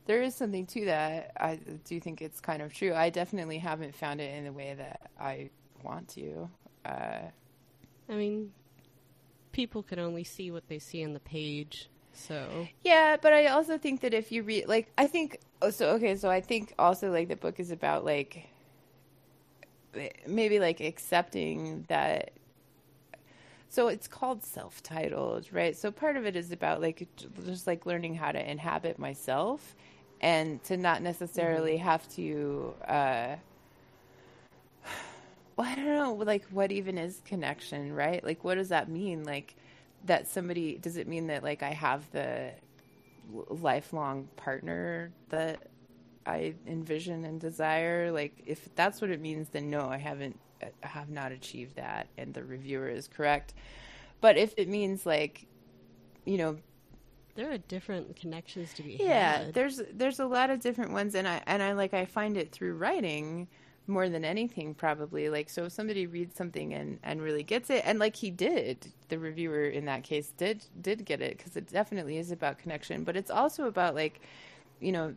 [0.06, 1.32] there is something to that.
[1.38, 2.94] I do think it's kind of true.
[2.94, 5.50] I definitely haven't found it in the way that I
[5.82, 6.48] want to.
[6.84, 7.28] Uh,
[8.08, 8.52] I mean,
[9.52, 11.88] people can only see what they see on the page.
[12.12, 15.90] So yeah, but I also think that if you read, like, I think oh, so.
[15.90, 18.48] Okay, so I think also like the book is about like
[20.26, 22.32] maybe like accepting that.
[23.68, 25.76] So it's called self-titled, right?
[25.76, 27.06] So part of it is about like
[27.46, 29.76] just like learning how to inhabit myself,
[30.20, 31.84] and to not necessarily mm-hmm.
[31.84, 32.74] have to.
[32.86, 33.36] uh
[35.56, 38.22] well, I don't know, like what even is connection, right?
[38.24, 39.24] Like, what does that mean?
[39.24, 39.54] Like,
[40.04, 42.52] that somebody does it mean that like I have the
[43.32, 45.68] lifelong partner that
[46.26, 48.10] I envision and desire?
[48.12, 52.08] Like, if that's what it means, then no, I haven't, I have not achieved that,
[52.18, 53.54] and the reviewer is correct.
[54.20, 55.46] But if it means like,
[56.24, 56.58] you know,
[57.34, 59.54] there are different connections to be yeah, had.
[59.54, 62.52] there's there's a lot of different ones, and I and I like I find it
[62.52, 63.48] through writing
[63.90, 67.82] more than anything probably like so if somebody reads something and and really gets it
[67.84, 71.66] and like he did the reviewer in that case did did get it because it
[71.68, 74.20] definitely is about connection but it's also about like
[74.80, 75.14] you know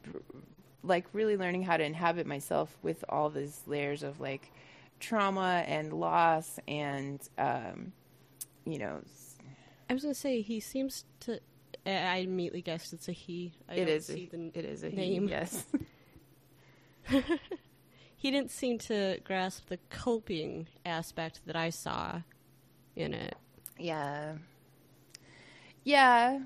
[0.84, 4.52] like really learning how to inhabit myself with all these layers of like
[5.00, 7.94] trauma and loss and um
[8.66, 9.00] you know
[9.90, 11.40] I was gonna say he seems to.
[11.86, 13.54] I immediately guessed it's a he.
[13.70, 15.28] I it is a, it is a name.
[15.28, 15.66] he yes
[18.24, 22.22] he didn't seem to grasp the coping aspect that I saw
[22.96, 23.36] in it.
[23.78, 24.36] Yeah.
[25.84, 26.40] Yeah.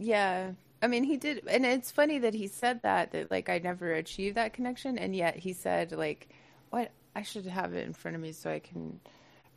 [0.00, 0.50] Yeah.
[0.82, 3.92] I mean, he did, and it's funny that he said that that like I never
[3.92, 6.28] achieved that connection, and yet he said like,
[6.70, 6.90] "What?
[7.14, 8.98] I should have it in front of me so I can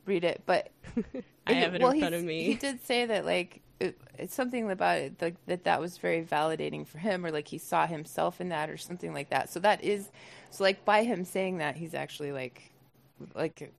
[0.05, 0.69] read it." But
[1.47, 2.43] I have it well, in front of me.
[2.43, 6.23] He did say that like it, it's something about it like, that that was very
[6.23, 9.49] validating for him, or like he saw himself in that, or something like that.
[9.49, 10.11] So that is
[10.56, 12.72] so like by him saying that, he's actually like
[13.36, 13.74] like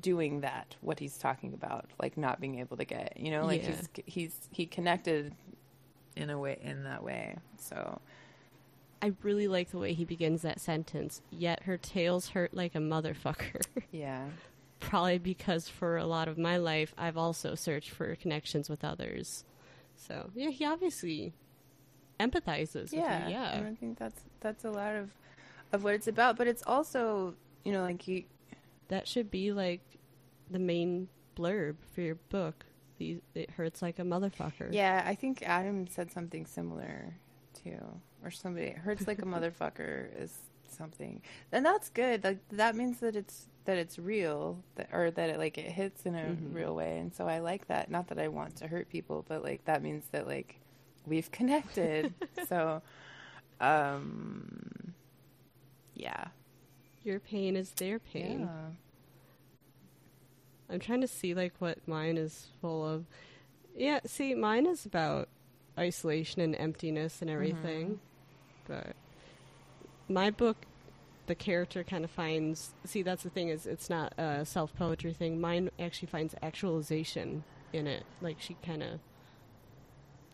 [0.00, 3.62] doing that what he's talking about like not being able to get you know like
[3.62, 3.68] Yeah.
[3.68, 5.32] he's he's he connected
[6.16, 8.00] in a way in that way so
[9.00, 11.20] I really like the way he begins that sentence.
[11.30, 13.60] Yet her tails hurt like a motherfucker.
[13.92, 14.24] yeah
[14.80, 19.44] Probably because for a lot of my life, I've also searched for connections with others.
[19.96, 21.32] So yeah, he obviously
[22.18, 22.74] empathizes.
[22.74, 23.62] with me, yeah yeah.
[23.70, 25.10] i think that's that's a lot of
[25.72, 28.24] of what it's about but it's also you know like you
[28.88, 29.80] That should be like
[30.50, 32.64] the main blurb for your book.
[32.98, 34.68] The it hurts like a motherfucker.
[34.72, 37.14] yeah i think adam said something similar
[37.62, 37.78] too
[38.24, 40.38] or somebody it hurts like a motherfucker is
[40.68, 41.20] something
[41.52, 45.38] and that's good like that means that it's that it's real that, or that it
[45.38, 46.54] like it hits in a Mhm.
[46.54, 49.42] real way and so i like that not that i want to hurt people but
[49.42, 50.58] like that means that like
[51.06, 52.14] we've connected
[52.48, 52.80] so
[53.60, 54.58] um
[55.96, 56.28] yeah
[57.02, 58.42] Your pain is their pain.
[58.42, 58.70] yeah
[60.68, 63.04] I'm trying to see like what mine is full of.
[63.76, 65.28] Yeah, see, mine is about
[65.78, 67.36] isolation and emptiness and mm-hmm.
[67.36, 68.00] everything.
[68.66, 68.96] But
[70.08, 70.56] my book,
[71.26, 72.74] the character kind of finds.
[72.84, 75.40] See, that's the thing is, it's not a self poetry thing.
[75.40, 78.04] Mine actually finds actualization in it.
[78.20, 79.00] Like she kind of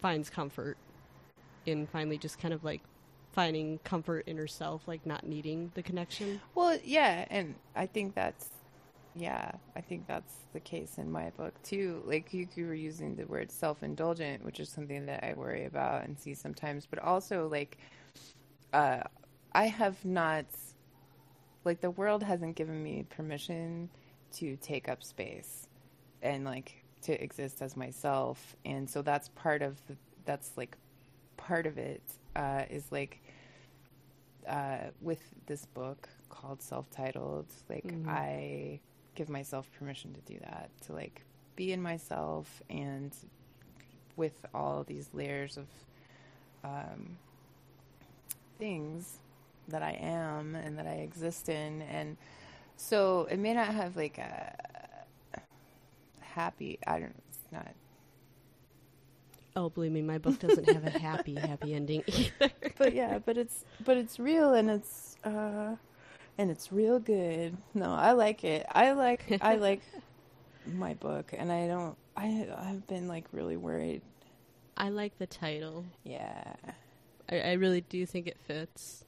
[0.01, 0.77] finds comfort
[1.67, 2.81] in finally just kind of like
[3.33, 6.41] finding comfort in herself, like not needing the connection.
[6.55, 8.49] Well, yeah, and I think that's
[9.15, 12.03] yeah, I think that's the case in my book too.
[12.07, 16.05] Like you, you were using the word self-indulgent, which is something that I worry about
[16.05, 17.79] and see sometimes, but also like
[18.73, 19.03] uh
[19.53, 20.47] I have not
[21.65, 23.91] like the world hasn't given me permission
[24.35, 25.69] to take up space
[26.23, 30.77] and like to exist as myself and so that's part of the, that's like
[31.37, 32.03] part of it
[32.37, 33.21] uh is like
[34.49, 38.09] uh with this book called self-titled like Mhm.
[38.09, 38.81] i
[39.15, 41.23] give myself permission to do that to like
[41.57, 43.15] be in myself and
[44.17, 45.67] with all these layers of
[46.65, 47.17] um
[48.59, 49.19] things
[49.69, 52.17] that I am and that I exist in and
[52.77, 54.55] so it may not have like a
[56.21, 57.69] happy I don't know it's not
[59.55, 62.51] Oh, believe me, my book doesn't have a happy, happy ending either.
[62.79, 65.77] but yeah but it's but it's real and it's uh
[66.39, 69.83] and it's real good no I like it I like I like
[70.67, 74.01] my book and I don't I I've been like really worried
[74.77, 75.85] I like the title.
[76.05, 76.55] yeah
[77.31, 79.05] I, I really do think it fits.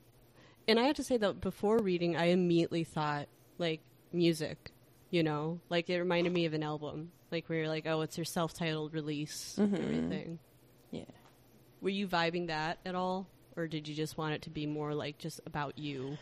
[0.68, 3.28] And I have to say that before reading, I immediately thought
[3.59, 3.80] like
[4.12, 4.70] music,
[5.15, 8.19] you know, like it reminded me of an album, like where you're like, oh, it's
[8.19, 9.85] your self-titled release, and Mhm.
[9.85, 10.39] everything.
[10.91, 11.05] yeah
[11.81, 14.93] Were you vibing that at all, or did you just want it to be more
[14.93, 16.19] like just about you?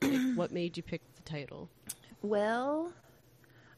[0.00, 1.68] like, what made you pick the title?
[2.22, 2.90] Well,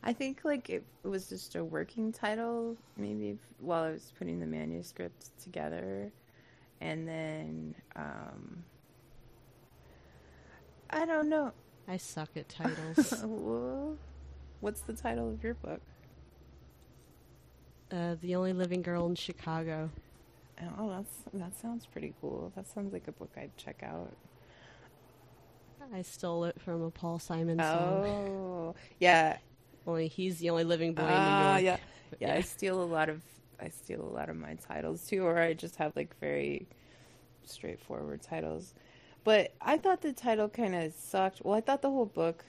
[0.04, 4.38] I think like it, it was just a working title, maybe while I was putting
[4.38, 6.12] the manuscript together,
[6.80, 8.62] and then um,
[10.90, 11.50] I don't know.
[11.88, 13.24] I suck at titles.
[14.60, 15.80] Wha- What's the title of your book?
[17.90, 19.90] uh, the only living girl in Chicago.
[20.78, 22.52] Oh, that's that sounds pretty cool.
[22.56, 24.12] That sounds like a book I'd check out.
[25.92, 28.04] I stole it from a Paul Simon song.
[28.04, 29.38] Oh, yeah,
[29.86, 31.64] Only he's the only living boy in New Ah, York.
[31.64, 31.78] yeah.
[32.10, 33.22] But yeah, I steal a lot of
[33.60, 36.68] I steal a lot of my titles too, or I just have like very
[37.44, 38.74] straightforward titles.
[39.24, 41.42] But I thought the title kind of sucked.
[41.44, 42.44] Well, I thought the whole book.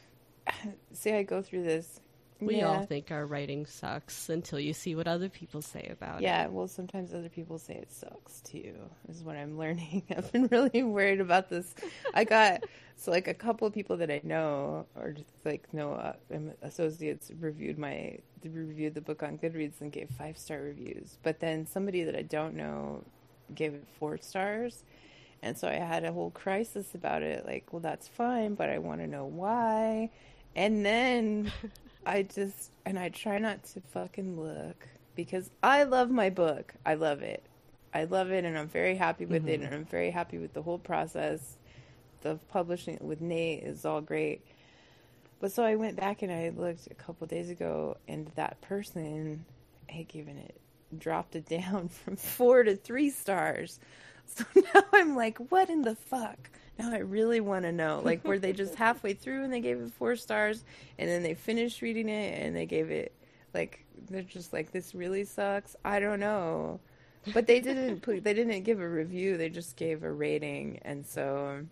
[0.93, 2.00] See, I go through this
[2.41, 6.28] We all think our writing sucks until you see what other people say about Yeah,
[6.28, 6.43] it.
[6.43, 8.76] Yeah, well, sometimes other people say it sucks too.
[9.08, 10.04] Is what I'm learning.
[10.16, 11.74] I've been really worried about this.
[12.14, 12.62] I got
[12.97, 16.14] so like a couple of people that I know, or just like know uh,
[16.62, 21.18] associates, reviewed my reviewed the book on Goodreads and gave five star reviews.
[21.24, 23.06] But then somebody that I don't know
[23.56, 24.84] gave it four stars,
[25.41, 27.45] and so I had a whole crisis about it.
[27.45, 30.10] Like, well, that's fine, but I want to know why.
[30.56, 31.52] And then
[32.06, 36.74] I just and I try not to fucking look because I love my book.
[36.86, 37.43] I love it.
[37.93, 39.66] I love it and I'm very happy with it mm-hmm.
[39.66, 41.58] and I'm very happy with the whole process.
[42.22, 44.41] The publishing with Nate is all great.
[45.39, 49.45] But so I went back and I looked a couple days ago and that person
[49.88, 50.60] had given it
[50.98, 53.80] dropped it down from 4 to 3 stars.
[54.26, 56.50] So now I'm like, what in the fuck?
[56.78, 58.02] Now I really want to know.
[58.04, 60.64] Like, were they just halfway through and they gave it four stars,
[60.98, 63.14] and then they finished reading it and they gave it
[63.54, 65.76] like they're just like this really sucks.
[65.84, 66.80] I don't know,
[67.34, 69.38] but they didn't put they didn't give a review.
[69.38, 71.66] They just gave a rating, and so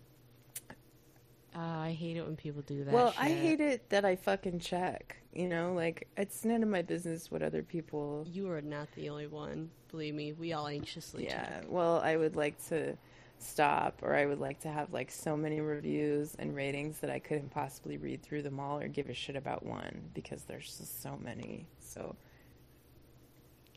[1.58, 2.94] Uh, I hate it when people do that.
[2.94, 5.16] well, I hate it that I fucking check.
[5.32, 8.24] You know, like it's none of my business what other people.
[8.30, 9.70] You are not the only one.
[9.90, 11.44] Believe me, we all anxiously Yeah.
[11.46, 11.64] check.
[11.68, 12.96] Well, I would like to
[13.40, 17.18] stop, or I would like to have like so many reviews and ratings that I
[17.18, 21.02] couldn't possibly read through them all or give a shit about one because there's just
[21.02, 21.66] so many.
[21.80, 22.14] So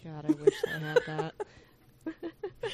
[0.04, 1.34] God, I wish I had that.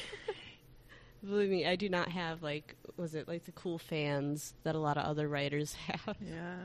[1.24, 4.78] Believe me, I do not have like was it like the cool fans that a
[4.78, 6.16] lot of other writers have.
[6.20, 6.56] yeah,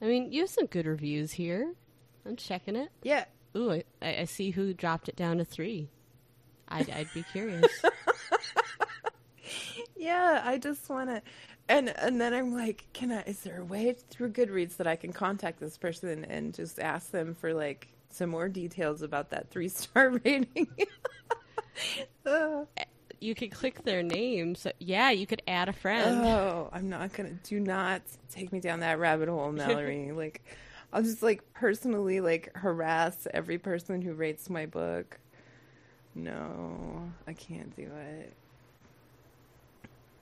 [0.00, 1.74] I mean, you have some good reviews here.
[2.26, 2.90] I'm checking it.
[3.02, 3.24] yeah.
[3.54, 5.90] Ooh, I, I see who dropped it down to three.
[6.68, 7.70] I'd I'd be curious.
[9.96, 11.22] Yeah, I just want to,
[11.68, 13.22] and and then I'm like, can I?
[13.22, 17.12] Is there a way through Goodreads that I can contact this person and just ask
[17.12, 20.66] them for like some more details about that three star rating?
[22.26, 22.64] Uh,
[23.22, 24.54] you could click their name.
[24.54, 26.26] So yeah, you could add a friend.
[26.26, 27.30] oh, I'm not gonna.
[27.44, 30.12] Do not take me down that rabbit hole, Mallory.
[30.12, 30.42] like,
[30.92, 35.18] I'll just like personally like harass every person who rates my book.
[36.14, 38.32] No, I can't do it.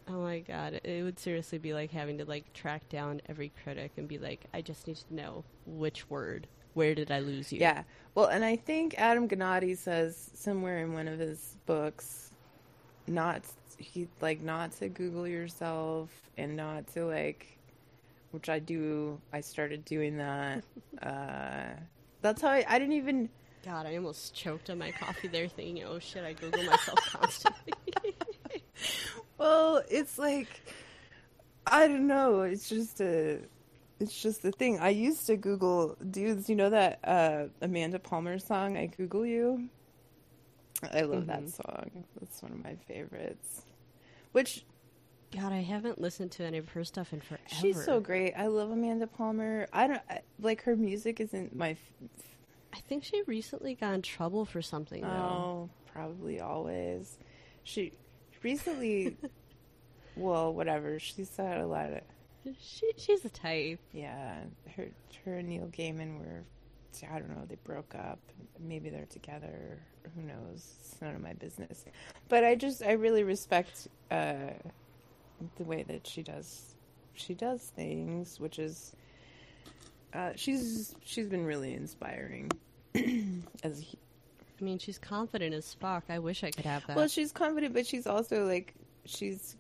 [0.09, 3.53] Oh my god, it- it would seriously be like having to like track down every
[3.63, 6.47] critic and be like, I just need to know which word.
[6.75, 7.59] Where did I lose you?
[7.61, 7.83] Yeah.
[8.15, 12.30] Well, and I think Adam Gnade says somewhere in one of his books,
[13.11, 13.43] not
[13.77, 17.59] he like not to Google yourself and not to like,
[18.31, 19.21] which I do.
[19.33, 20.65] I started doing that.
[21.03, 21.75] uh,
[22.23, 22.65] that's how I.
[22.69, 23.29] I didn't even.
[23.65, 27.75] God, I almost choked on my coffee there, thinking, "Oh shit, I Google myself constantly."
[29.39, 30.49] Well, it's like
[31.67, 32.43] I don't know.
[32.43, 33.39] It's just a.
[33.99, 34.79] It's just the thing.
[34.81, 36.49] I used to Google dudes.
[36.49, 38.77] You know that uh, Amanda Palmer song?
[38.77, 39.69] I Google you.
[40.93, 41.49] I love that mm-hmm.
[41.49, 42.05] song.
[42.21, 43.63] That's one of my favorites.
[44.33, 44.65] Which
[45.35, 47.43] God, I haven't listened to any of her stuff in forever.
[47.61, 48.35] she's so great.
[48.35, 49.69] I love Amanda Palmer.
[49.73, 51.21] I don't I, like her music.
[51.21, 52.09] Isn't my f-
[52.73, 55.09] I think she recently got in trouble for something though.
[55.09, 57.19] oh probably always.
[57.63, 57.93] She
[58.43, 59.17] recently.
[60.17, 60.99] well, whatever.
[60.99, 62.01] She's had a lot of
[62.61, 63.81] She she's a type.
[63.93, 64.39] Yeah,
[64.77, 64.89] her,
[65.25, 66.43] her and Neil Gaiman were,
[67.11, 68.19] I don't know, they broke up.
[68.59, 69.79] Maybe they're together.
[70.15, 70.75] Who knows?
[70.81, 71.85] It's none of my business.
[72.29, 74.51] But I just, I really respect uh,
[75.57, 76.75] the way that she does,
[77.15, 78.93] she does things, which is,
[80.13, 82.51] uh, she's she's been really inspiring.
[83.63, 83.97] As he,
[84.61, 86.05] I mean, she's confident as fuck.
[86.09, 86.97] I wish I could have that.
[86.97, 88.75] well, she's confident, but she's also like
[89.07, 89.57] she's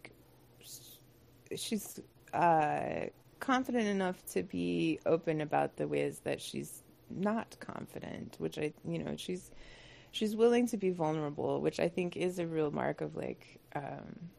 [1.56, 2.00] she's
[2.34, 3.06] uh,
[3.38, 8.98] confident enough to be open about the ways that she's not confident, which I you
[8.98, 9.50] know she's
[10.12, 14.30] she's willing to be vulnerable, which I think is a real mark of like um,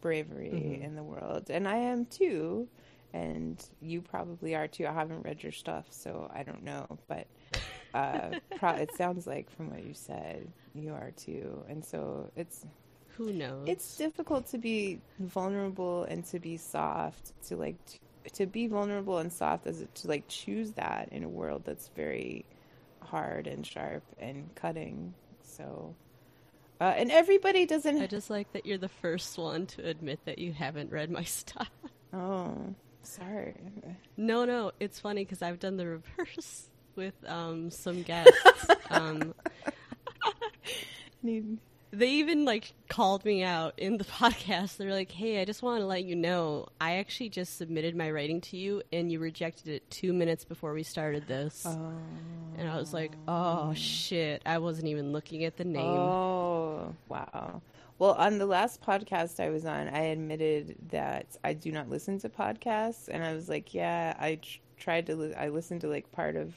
[0.00, 2.68] bravery in the world, and I am too.
[3.12, 4.86] And you probably are too.
[4.88, 6.98] I haven't read your stuff, so I don't know.
[7.06, 7.28] But
[7.94, 11.64] uh, pro- it sounds like from what you said, you are too.
[11.68, 12.66] And so it's
[13.16, 13.68] Who knows?
[13.68, 17.40] it's difficult to be vulnerable and to be soft.
[17.46, 17.78] To like
[18.32, 22.44] to be vulnerable and soft is to like choose that in a world that's very
[23.00, 25.14] hard and sharp and cutting.
[25.42, 25.94] So,
[26.80, 28.00] uh, and everybody doesn't.
[28.00, 31.24] I just like that you're the first one to admit that you haven't read my
[31.24, 31.70] stuff.
[32.12, 33.54] oh, sorry.
[34.16, 38.66] No, no, it's funny because I've done the reverse with um, some guests.
[38.90, 39.34] um,
[41.22, 41.58] Need
[41.94, 44.76] they even like called me out in the podcast.
[44.76, 48.10] They're like, "Hey, I just want to let you know I actually just submitted my
[48.10, 51.92] writing to you, and you rejected it two minutes before we started this." Oh.
[52.56, 54.42] And I was like, "Oh shit!
[54.44, 57.62] I wasn't even looking at the name." Oh, wow.
[57.98, 62.18] Well, on the last podcast I was on, I admitted that I do not listen
[62.20, 65.16] to podcasts, and I was like, "Yeah, I tr- tried to.
[65.16, 66.54] Li- I listened to like part of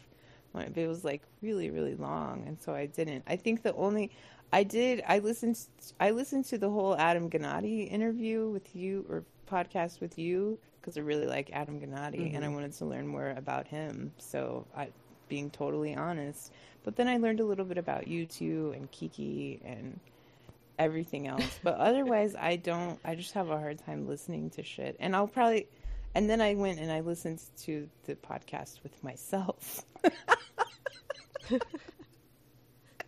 [0.76, 3.24] it was like really, really long, and so I didn't.
[3.28, 4.12] I think the only
[4.52, 5.60] I did I listened
[6.00, 10.98] I listened to the whole Adam Gnade interview with you or podcast with you because
[10.98, 12.54] I really like Adam Gnade and I mm-hmm.
[12.54, 14.14] wanted to learn more about him.
[14.18, 14.90] So I
[15.28, 19.60] being totally honest, but then I learned a little bit about you too and Kiki
[19.66, 20.00] and
[20.80, 21.60] everything else.
[21.64, 23.00] But otherwise, I don't.
[23.04, 24.96] I just have a hard time listening to shit.
[25.00, 25.68] And I'll probably.
[26.16, 29.86] And then I went and I listened to the podcast with myself.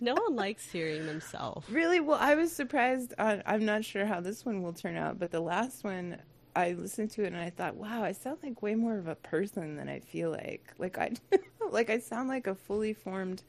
[0.01, 1.69] No one likes hearing themselves.
[1.69, 1.99] Really?
[1.99, 3.13] Well, I was surprised.
[3.19, 6.21] On, I'm not sure how this one will turn out, but the last one,
[6.55, 9.15] I listened to it and I thought, wow, I sound like way more of a
[9.15, 10.73] person than I feel like.
[10.77, 11.11] Like I,
[11.69, 13.43] like I sound like a fully formed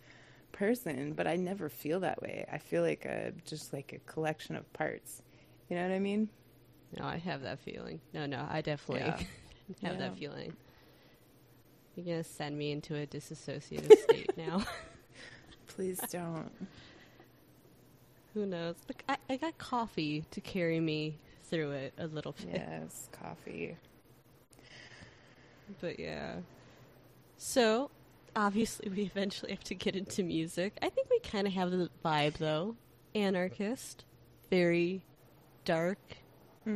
[0.53, 2.45] person, but I never feel that way.
[2.51, 5.23] I feel like a just like a collection of parts.
[5.69, 6.29] You know what I mean?
[6.99, 8.01] No, I have that feeling.
[8.13, 9.17] No, no, I definitely Yeah.
[9.89, 10.09] have Yeah.
[10.09, 10.53] that feeling.
[11.95, 14.65] You're gonna send me into a disassociative state now.
[15.75, 16.51] Please don't.
[18.35, 18.77] Who knows?
[19.09, 22.62] I, I got coffee to carry me through it a little bit.
[22.66, 23.77] yes, coffee.
[25.81, 26.37] But yeah.
[27.37, 27.91] So,
[28.37, 30.77] obviously, we eventually have to get into music.
[30.81, 32.77] I think we kind of have the vibe, though.
[33.14, 34.05] Anarchist.
[34.51, 35.03] Very
[35.64, 35.99] dark,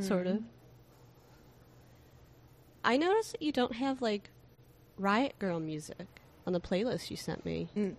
[0.00, 0.42] sort of.
[2.84, 4.30] I noticed that you don't have, like,
[4.96, 7.68] Riot Grrrl music on the playlist you sent me.
[7.76, 7.96] Mm.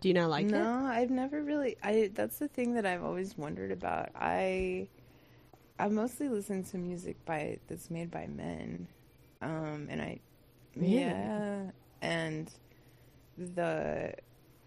[0.00, 0.52] Do you not like it?
[0.52, 1.76] no, I've never really.
[1.82, 4.10] I that's the thing that I've always wondered about.
[4.14, 4.88] I
[5.78, 8.86] I mostly listen to music by that's made by men,
[9.42, 10.20] um, and I
[10.74, 11.70] yeah,
[12.00, 12.50] and
[13.36, 14.14] the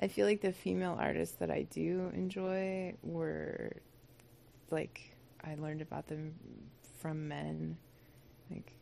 [0.00, 3.72] I feel like the female artists that I do enjoy were
[4.70, 6.34] like I learned about them
[6.98, 7.76] from men,
[8.50, 8.72] like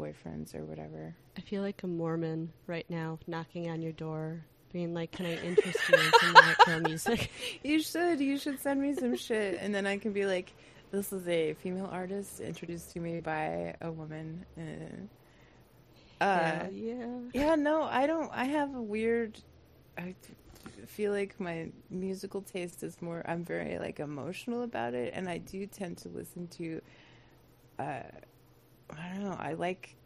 [0.00, 1.14] boyfriends or whatever.
[1.36, 5.36] I feel like a Mormon right now knocking on your door, being like, Can I
[5.36, 7.30] interest you in some Riot music?
[7.62, 8.20] You should.
[8.20, 10.52] You should send me some shit, and then I can be like,
[10.90, 17.06] "This is a female artist introduced to me by a woman." Uh, uh, yeah, yeah.
[17.32, 18.30] yeah, no, I don't.
[18.32, 19.38] I have a weird.
[19.98, 20.14] I
[20.86, 23.22] feel like my musical taste is more.
[23.26, 26.80] I'm very like emotional about it, and I do tend to listen to.
[27.78, 28.02] Uh,
[28.98, 29.36] I don't know.
[29.38, 29.96] I like.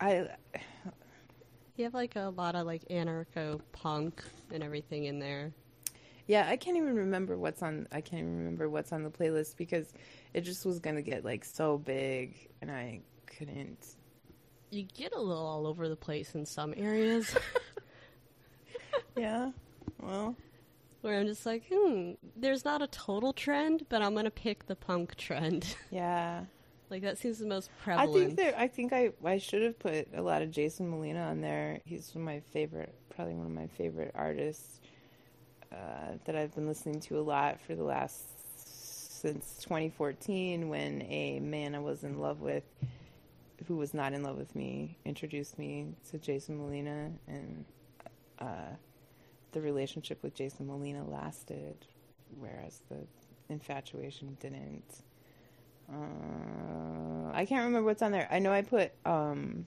[0.00, 0.28] I
[1.76, 5.52] You have like a lot of like anarcho punk and everything in there.
[6.26, 7.86] Yeah, I can't even remember what's on.
[7.92, 9.92] I can't even remember what's on the playlist because
[10.32, 13.96] it just was gonna get like so big, and I couldn't.
[14.70, 17.36] You get a little all over the place in some areas
[19.16, 19.52] Yeah,
[20.00, 20.36] well,
[21.02, 24.74] where I'm just like, hmm, there's not a total trend, but I'm gonna pick the
[24.74, 25.76] punk trend.
[25.90, 26.44] yeah.
[26.90, 28.14] Like that seems the most I prevalent.
[28.14, 28.54] think there.
[28.56, 31.80] I think I I should have put a lot of Jason Molina on there.
[31.84, 34.80] He's one of my favorite, probably one of my favorite artists
[35.72, 41.40] uh, that I've been listening to a lot for the last since 2014 when a
[41.40, 42.64] man I was in love with
[43.66, 47.64] who was not in love with me introduced me to Jason Molina and
[48.38, 48.74] uh,
[49.52, 51.86] the relationship with Jason Molina lasted
[52.38, 52.98] whereas the
[53.48, 55.02] infatuation didn't
[55.92, 58.28] uh, I can't remember what's on there.
[58.30, 59.66] I know I put um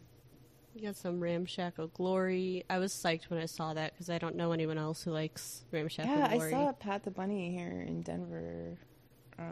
[0.76, 2.64] you got some Ramshackle Glory.
[2.70, 5.64] I was psyched when I saw that because I don't know anyone else who likes
[5.72, 8.78] Ramshackle yeah, I saw Pat the Bunny here in Denver.
[9.40, 9.44] Uh,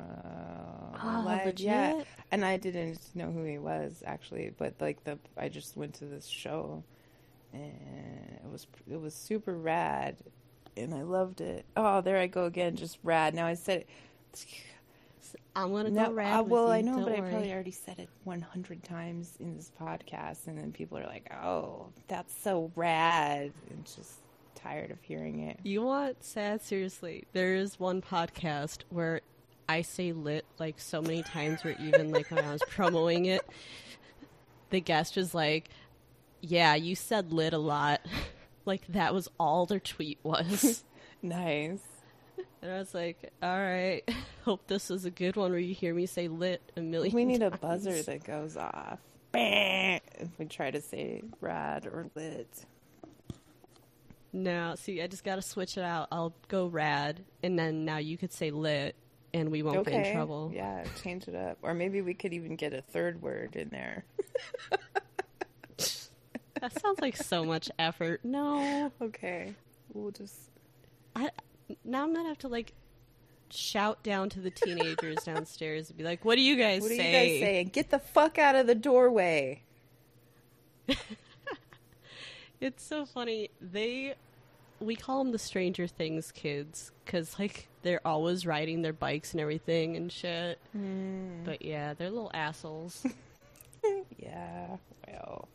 [1.04, 5.50] Oh, live, yeah, and I didn't know who he was actually, but like the I
[5.50, 6.84] just went to this show,
[7.54, 10.16] and it was it was super rad,
[10.78, 11.66] and I loved it.
[11.76, 13.36] Oh, there I go again, just rad.
[13.36, 13.82] Now I said
[14.34, 14.46] it.
[15.56, 17.30] I'm gonna No, go rad uh, with well, you, I know, don't but I worry.
[17.32, 21.88] probably already said it 100 times in this podcast, and then people are like, "Oh,
[22.08, 24.20] that's so rad," and just
[24.56, 25.60] tired of hearing it.
[25.64, 26.62] You want sad?
[26.62, 29.22] Seriously, there is one podcast where
[29.70, 33.42] I say lit like so many times, where even like when I was promoting it,
[34.72, 35.70] the guest was like,
[36.42, 38.02] "Yeah, you said lit a lot."
[38.66, 40.84] like that was all their tweet was,
[41.22, 41.80] Nice.
[42.66, 44.02] And I was like, "All right,
[44.44, 47.26] hope this is a good one where you hear me say lit a million." We
[47.26, 49.00] need a buzzer that goes off
[49.32, 52.66] Bang if we try to say rad or lit.
[54.34, 56.08] No, see, I just got to switch it out.
[56.12, 58.96] I'll go rad, and then now you could say lit,
[59.34, 60.52] and we won't get in trouble.
[60.54, 61.60] Yeah, change it up.
[61.62, 64.06] Or maybe we could even get a third word in there.
[65.78, 68.26] that sounds like so much effort.
[68.26, 68.92] No.
[69.02, 69.54] Okay.
[69.94, 70.50] We'll just.
[71.16, 71.30] I,
[71.84, 72.74] now I'm gonna have to like
[73.50, 76.98] shout down to the teenagers downstairs and be like, "What do you guys what say?
[76.98, 77.64] What do you guys say?
[77.66, 79.62] Get the fuck out of the doorway."
[82.60, 83.50] it's so funny.
[83.62, 84.16] They
[84.80, 89.42] we call them the Stranger Things kids because like they're always riding their bikes and
[89.42, 90.60] everything and shit.
[90.76, 91.44] Mm.
[91.44, 93.06] But yeah, they're little assholes.
[94.18, 94.78] yeah,
[95.08, 95.48] well.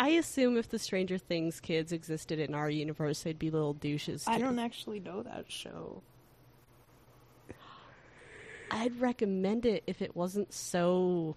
[0.00, 4.24] I assume if the Stranger Things kids existed in our universe, they'd be little douches.
[4.24, 4.30] Too.
[4.30, 6.02] I don't actually know that show.
[8.70, 11.36] I'd recommend it if it wasn't so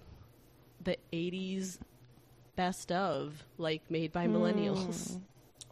[0.81, 1.77] the 80s
[2.55, 5.11] best of, like made by millennials.
[5.11, 5.21] Mm.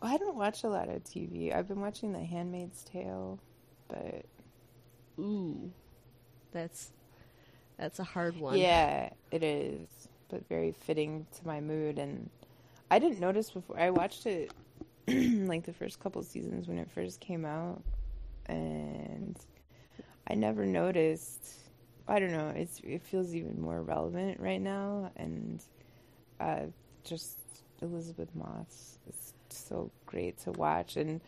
[0.01, 1.55] I don't watch a lot of TV.
[1.55, 3.39] I've been watching The Handmaid's Tale,
[3.87, 4.25] but
[5.17, 5.71] ooh,
[6.51, 6.91] that's
[7.77, 8.57] that's a hard one.
[8.57, 9.87] Yeah, it is,
[10.27, 11.97] but very fitting to my mood.
[11.97, 12.29] And
[12.91, 14.51] I didn't notice before I watched it,
[15.07, 17.81] like the first couple seasons when it first came out,
[18.47, 19.39] and
[20.27, 21.47] I never noticed.
[22.05, 22.49] I don't know.
[22.53, 25.63] It's it feels even more relevant right now, and
[26.41, 26.63] uh,
[27.05, 27.37] just
[27.81, 31.21] Elisabeth Moss is so great to watch and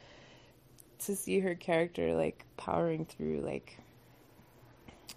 [0.99, 3.77] to see her character like powering through like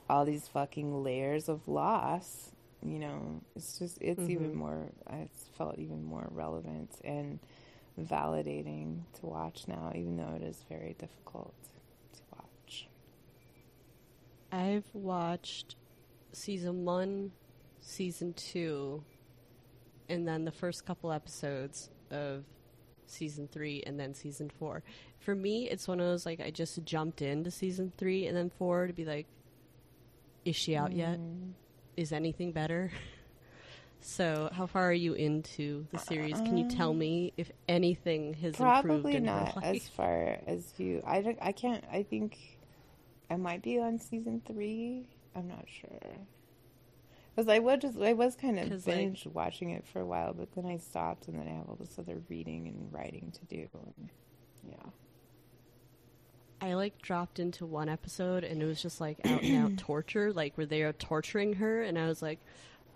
[0.09, 2.53] all these fucking layers of loss
[2.87, 4.31] you know it's just it's mm-hmm.
[4.31, 7.39] even more it's felt even more relevant and
[8.01, 11.55] validating to watch now even though it is very difficult
[12.13, 12.89] to watch
[14.53, 15.77] i've watched
[16.33, 17.33] season one
[17.81, 19.03] season two
[20.09, 22.45] and then the first couple episodes of
[23.07, 24.83] season three and then season four.
[25.19, 28.51] For me, it's one of those like I just jumped into season three and then
[28.51, 29.27] four to be like,
[30.45, 30.97] is she out mm.
[30.97, 31.19] yet?
[31.97, 32.91] Is anything better?
[34.01, 36.35] so, how far are you into the series?
[36.35, 38.59] Can you tell me um, if anything has improved?
[38.59, 39.55] probably improved?
[39.55, 41.03] not as far as you.
[41.07, 41.85] I don't, I can't.
[41.91, 42.39] I think
[43.31, 45.07] I might be on season three.
[45.35, 46.01] I'm not sure.
[47.35, 50.33] Because I was just, I was kind of binge like, watching it for a while,
[50.33, 53.45] but then I stopped, and then I have all this other reading and writing to
[53.45, 53.69] do.
[53.75, 54.11] And,
[54.71, 54.91] yeah.
[56.61, 60.33] I like dropped into one episode, and it was just like out and out torture,
[60.33, 62.39] like where they are torturing her, and I was like,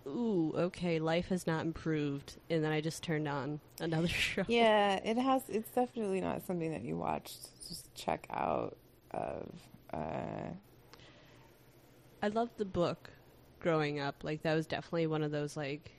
[0.06, 4.44] "Ooh, okay, life has not improved." And then I just turned on another show.
[4.48, 5.42] Yeah, it has.
[5.48, 7.34] It's definitely not something that you watch.
[7.68, 8.76] Just check out.
[9.12, 9.48] Of.
[9.92, 10.52] Uh,
[12.22, 13.10] I love the book
[13.60, 14.22] growing up.
[14.22, 15.90] Like that was definitely one of those like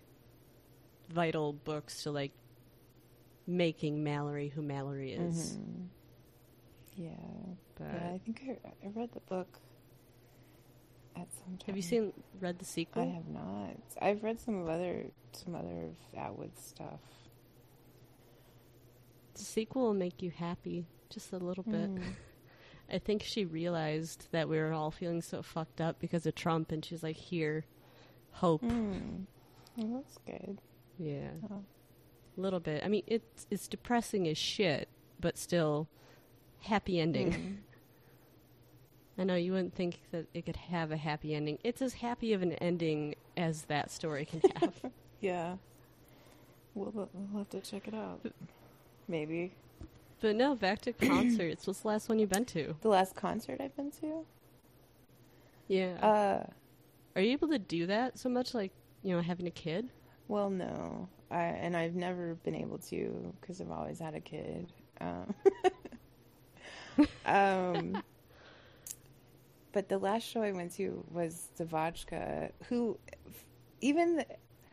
[1.10, 2.32] vital books to like
[3.48, 5.54] making Mallory who Mallory is.
[5.54, 5.84] Mm-hmm.
[7.02, 7.10] Yeah,
[7.76, 9.60] but yeah, I think I, I read the book
[11.16, 11.68] at some time.
[11.68, 13.04] Have you seen read the sequel?
[13.04, 13.78] I have not.
[14.02, 17.00] I've read some of other some other Atwood stuff.
[19.34, 21.96] The sequel will make you happy just a little bit.
[21.96, 22.04] Mm.
[22.94, 26.72] I think she realized that we were all feeling so fucked up because of Trump,
[26.72, 27.66] and she's like, "Here,
[28.32, 29.26] hope." Mm.
[29.78, 30.60] Well, that's good.
[31.00, 31.64] Yeah, oh.
[32.38, 32.84] a little bit.
[32.84, 35.88] I mean, it's it's depressing as shit, but still,
[36.62, 37.32] happy ending.
[37.32, 37.58] Mm.
[39.18, 41.60] I know you wouldn't think that it could have a happy ending.
[41.64, 44.74] It's as happy of an ending as that story can have.
[45.20, 45.58] yeah.
[46.74, 48.22] We'll, we'll have to check it out.
[49.08, 49.52] Maybe.
[50.22, 51.68] But no, back to concerts.
[51.68, 52.76] What's the last one you've been to?
[52.82, 54.26] The last concert I've been to?
[55.68, 55.96] Yeah.
[56.02, 56.44] Uh,
[57.16, 58.72] Are you able to do that so much, like,
[59.04, 59.90] you know, having a kid?
[60.28, 61.10] Well, no.
[61.30, 64.72] I, and I've never been able to because I've always had a kid.
[65.00, 65.34] Um,
[67.26, 68.02] um,
[69.72, 72.98] but the last show I went to was DeVotchKa, who
[73.82, 74.18] even.
[74.18, 74.26] The,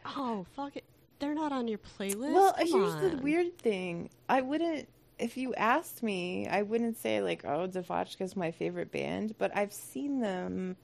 [0.05, 0.85] oh, fuck it.
[1.19, 2.33] They're not on your playlist?
[2.33, 3.17] Well, Come here's on.
[3.17, 4.11] the weird thing.
[4.29, 4.89] I wouldn't
[5.19, 9.57] if you asked me, I wouldn't say like, oh, DeVotchKa is my favorite band, but
[9.57, 10.77] I've seen them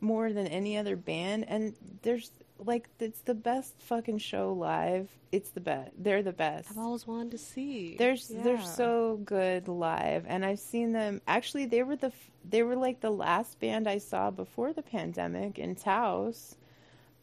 [0.00, 2.32] more than any other band, and there's
[2.64, 5.08] like it's the best fucking show live.
[5.32, 5.90] It's the best.
[5.98, 6.70] They're the best.
[6.70, 7.96] I've always wanted to see.
[7.96, 8.42] They're yeah.
[8.42, 11.20] they're so good live, and I've seen them.
[11.26, 12.12] Actually, they were the
[12.48, 16.56] they were like the last band I saw before the pandemic in Taos,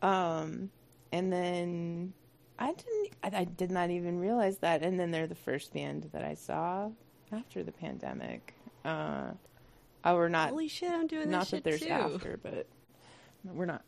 [0.01, 0.69] um,
[1.11, 2.13] and then
[2.59, 3.09] I didn't.
[3.23, 4.83] I, I, did not even realize that.
[4.83, 6.89] And then they're the first band that I saw
[7.31, 8.53] after the pandemic.
[8.83, 9.31] Uh,
[10.03, 10.49] oh, we're not.
[10.49, 10.91] Holy shit!
[10.91, 11.89] I'm doing not that, that there's too.
[11.89, 12.67] after, but
[13.43, 13.83] we're not.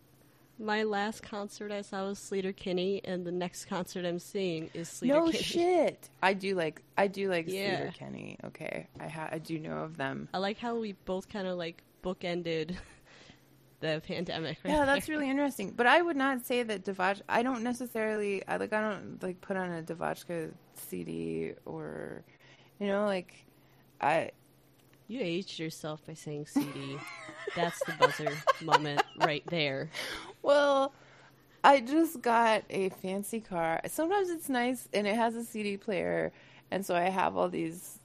[0.61, 4.89] My last concert I saw was Sleater Kinney, and the next concert I'm seeing is
[4.89, 5.13] Sleater Kenny.
[5.13, 5.43] no Kinney.
[5.43, 6.09] shit.
[6.21, 7.79] I do like I do like Yeah.
[7.85, 8.37] Sleater Kenny.
[8.43, 10.27] Okay, I ha- I do know of them.
[10.33, 12.75] I like how we both kind of like bookended
[13.79, 14.57] the pandemic.
[14.65, 15.15] Right Yeah, that's there.
[15.17, 15.71] really interesting.
[15.71, 17.21] But I would not say that Devach.
[17.29, 18.45] I don't necessarily.
[18.45, 18.73] I like.
[18.73, 22.23] I don't like put on a DeVotchKa CD or,
[22.79, 23.33] you know, like,
[24.01, 24.31] I.
[25.07, 26.97] You aged yourself by saying CD.
[27.55, 28.31] that's the buzzer
[28.61, 29.89] moment right there.
[30.41, 30.93] Well,
[31.63, 33.81] I just got a fancy car.
[33.87, 36.31] Sometimes it's nice and it has a CD player,
[36.71, 37.99] and so I have all these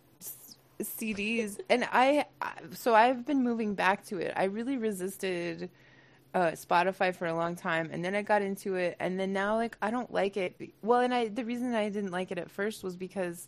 [0.81, 1.59] CDs.
[1.71, 2.27] And I,
[2.73, 4.33] so I've been moving back to it.
[4.37, 5.71] I really resisted
[6.35, 9.57] uh, Spotify for a long time, and then I got into it, and then now
[9.57, 10.61] like I don't like it.
[10.83, 13.47] Well, and I the reason I didn't like it at first was because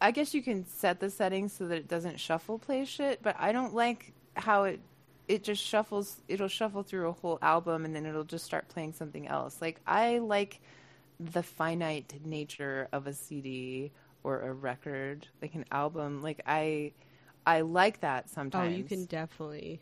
[0.00, 3.36] I guess you can set the settings so that it doesn't shuffle play shit, but
[3.38, 4.80] I don't like how it
[5.28, 8.92] it just shuffles it'll shuffle through a whole album and then it'll just start playing
[8.92, 9.60] something else.
[9.60, 10.60] Like I like
[11.20, 13.92] the finite nature of a CD
[14.24, 16.22] or a record, like an album.
[16.22, 16.92] Like I
[17.46, 18.74] I like that sometimes.
[18.74, 19.80] Oh, you can definitely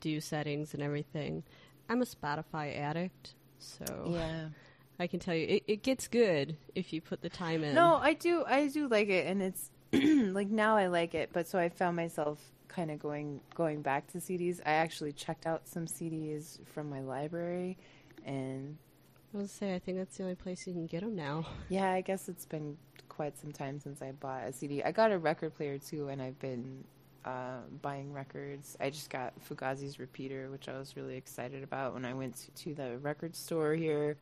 [0.00, 1.42] do settings and everything.
[1.88, 4.48] I'm a Spotify addict, so Yeah.
[4.98, 7.74] I can tell you it, it gets good if you put the time in.
[7.74, 8.44] No, I do.
[8.46, 11.30] I do like it, and it's like now I like it.
[11.32, 14.60] But so I found myself kind of going going back to CDs.
[14.64, 17.78] I actually checked out some CDs from my library,
[18.24, 18.76] and
[19.34, 21.46] I was say I think that's the only place you can get them now.
[21.68, 22.76] yeah, I guess it's been
[23.08, 24.82] quite some time since I bought a CD.
[24.82, 26.84] I got a record player too, and I've been
[27.24, 28.76] uh, buying records.
[28.80, 32.50] I just got Fugazi's repeater, which I was really excited about when I went to,
[32.64, 34.16] to the record store here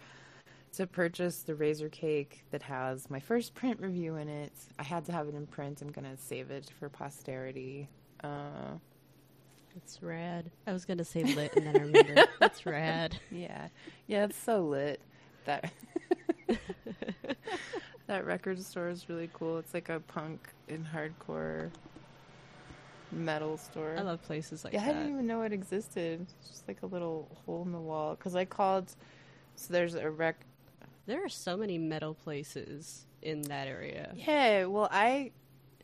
[0.74, 4.52] to purchase the Razorcake that has my first print review in it.
[4.78, 5.82] I had to have it in print.
[5.82, 7.88] I'm gonna save it for posterity.
[8.24, 8.78] Uh,
[9.76, 10.50] It's rad.
[10.66, 13.16] I was gonna say lit, and then I remembered it's rad.
[13.30, 13.68] yeah,
[14.06, 15.00] yeah, it's so lit.
[15.46, 15.72] That
[18.06, 19.58] that record store is really cool.
[19.58, 21.70] It's like a punk and hardcore
[23.12, 23.94] metal store.
[23.98, 24.82] I love places like that.
[24.82, 26.20] I didn't even know it existed.
[26.40, 28.14] It's just like a little hole in the wall.
[28.14, 28.94] Because I called,
[29.56, 30.36] so there's a rec.
[31.06, 34.12] There are so many metal places in that area.
[34.16, 35.32] Yeah, well, I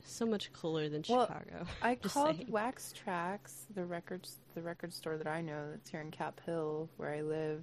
[0.05, 1.67] So much cooler than Well, Chicago.
[1.83, 2.49] I called saying.
[2.51, 6.89] Wax Trax, the records, the record store that I know that's here in Cap Hill,
[6.97, 7.63] where I live,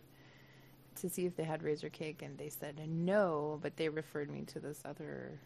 [0.95, 4.59] to see if they had Razorcake, and they said no, but they referred me to
[4.59, 5.39] this other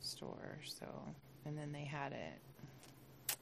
[0.00, 0.58] store.
[0.64, 0.86] So,
[1.44, 3.36] and then they had it.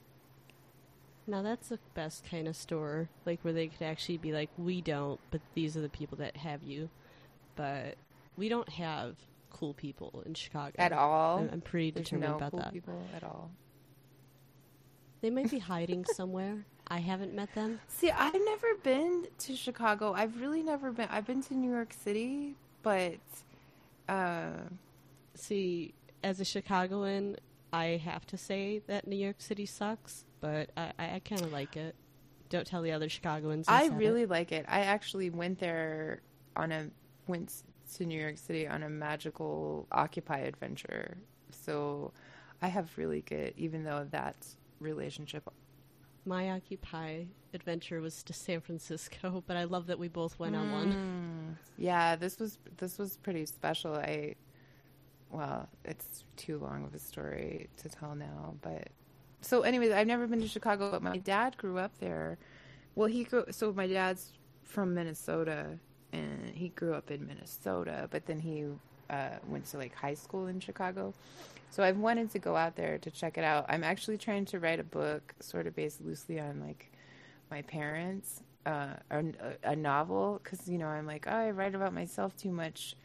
[1.26, 4.80] Now that's the best kind of store, like where they could actually be like, we
[4.80, 6.88] don't, but these are the people that have you.
[7.56, 7.96] But
[8.36, 9.16] we don't have
[9.50, 12.72] cool people in Chicago At all, I'm, I'm pretty there's determined no about cool that.
[12.72, 13.50] people at all.
[15.20, 16.64] They might be hiding somewhere.
[16.88, 17.80] I haven't met them.
[17.88, 20.12] See, I've never been to Chicago.
[20.12, 21.08] I've really never been.
[21.10, 23.18] I've been to New York City, but
[24.08, 24.50] uh,
[25.34, 27.36] See, as a Chicagoan,
[27.72, 31.52] I have to say that New York City sucks, but I, I, I kind of
[31.52, 31.94] like it.
[32.48, 33.66] Don't tell the other Chicagoans.
[33.68, 33.96] I said it.
[33.96, 34.66] really like it.
[34.68, 36.20] I actually went there
[36.56, 36.90] on a
[37.28, 37.62] went
[37.96, 41.16] to New York City on a magical Occupy adventure.
[41.50, 42.12] So
[42.62, 44.46] I have really good, even though that
[44.80, 45.48] relationship.
[46.24, 50.70] My Occupy adventure was to San Francisco, but I love that we both went on
[50.72, 50.92] one.
[50.92, 51.56] Mm.
[51.78, 53.94] Yeah, this was this was pretty special.
[53.94, 54.34] I
[55.30, 58.88] well, it's too long of a story to tell now, but
[59.40, 62.38] so anyways, I've never been to Chicago, but my dad grew up there.
[62.94, 65.78] Well, he grew so my dad's from Minnesota
[66.12, 68.64] and he grew up in Minnesota, but then he
[69.08, 71.12] uh, went to like high school in Chicago.
[71.70, 73.66] So I've wanted to go out there to check it out.
[73.68, 76.90] I'm actually trying to write a book sort of based loosely on like
[77.50, 79.24] my parents, uh, a,
[79.64, 82.96] a novel, because you know I'm like, oh, I write about myself too much.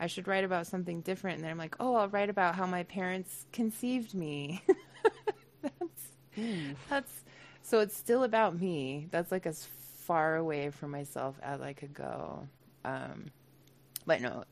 [0.00, 1.36] I should write about something different.
[1.36, 4.62] And then I'm like, oh, I'll write about how my parents conceived me.
[5.62, 6.08] that's
[6.88, 7.12] that's
[7.62, 9.08] so it's still about me.
[9.10, 9.64] That's like as
[10.08, 12.48] far away from myself as I could go.
[12.84, 13.26] Um,
[14.06, 14.44] but no,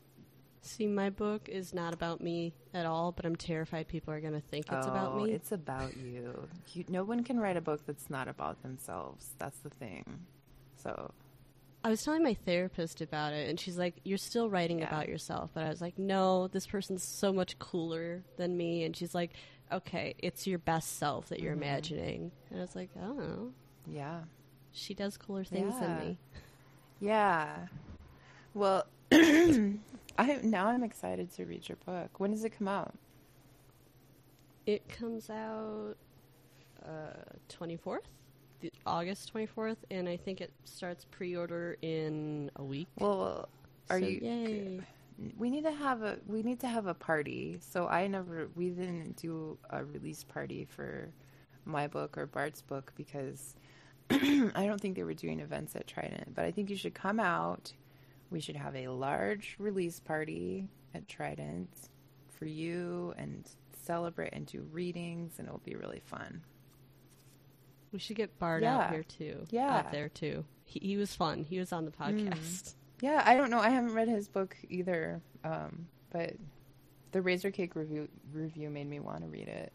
[0.61, 4.33] See, my book is not about me at all, but I'm terrified people are going
[4.33, 5.31] to think it's about oh, me.
[5.31, 6.47] It's about you.
[6.73, 6.83] you.
[6.89, 9.29] No one can write a book that's not about themselves.
[9.39, 10.03] That's the thing.
[10.75, 11.11] So
[11.85, 14.87] I was telling my therapist about it, and she's like, "You're still writing Yeah.
[14.89, 18.93] about yourself." But I was like, "No, this person's so much cooler than me." And
[18.95, 19.31] she's like,
[19.71, 21.63] "Okay, it's your best self that you're Mhm.
[21.63, 23.53] imagining." And I was like, "Oh,
[23.85, 24.23] yeah.
[24.77, 25.79] She does cooler things Yeah.
[25.79, 26.19] than me."
[26.99, 27.67] Yeah.
[28.53, 32.19] Well, I now I'm excited to read your book.
[32.19, 32.95] When does it come out?
[34.65, 35.95] It comes out
[36.85, 37.13] uh,
[37.49, 38.01] 24th.
[38.59, 42.89] the August 24th, and I think it starts pre-order in a week.
[42.99, 43.49] Well,
[43.89, 44.19] are So, you?
[44.21, 44.81] Yay!
[45.37, 47.57] We need to have a we need to have a party.
[47.61, 51.09] So I never we didn't do a release party for
[51.65, 53.55] my book or Bart's book because
[54.55, 56.33] I don't think they were doing events at Trident.
[56.35, 57.73] But I think you should come out.
[58.29, 61.69] We should have a large release party at Trident
[62.29, 63.47] for you and
[63.85, 66.41] celebrate and do readings and it'll be really fun.
[67.91, 68.77] We should get Bart Yeah.
[68.79, 69.45] out here too.
[69.49, 69.77] Yeah.
[69.77, 70.43] out there too.
[70.65, 71.43] He, he was fun.
[71.43, 72.75] He was on the podcast.
[73.01, 73.59] Yeah, I don't know.
[73.59, 75.21] I haven't read his book either.
[75.43, 76.33] Um, but
[77.11, 79.71] the Razorcake review review made me want to read it.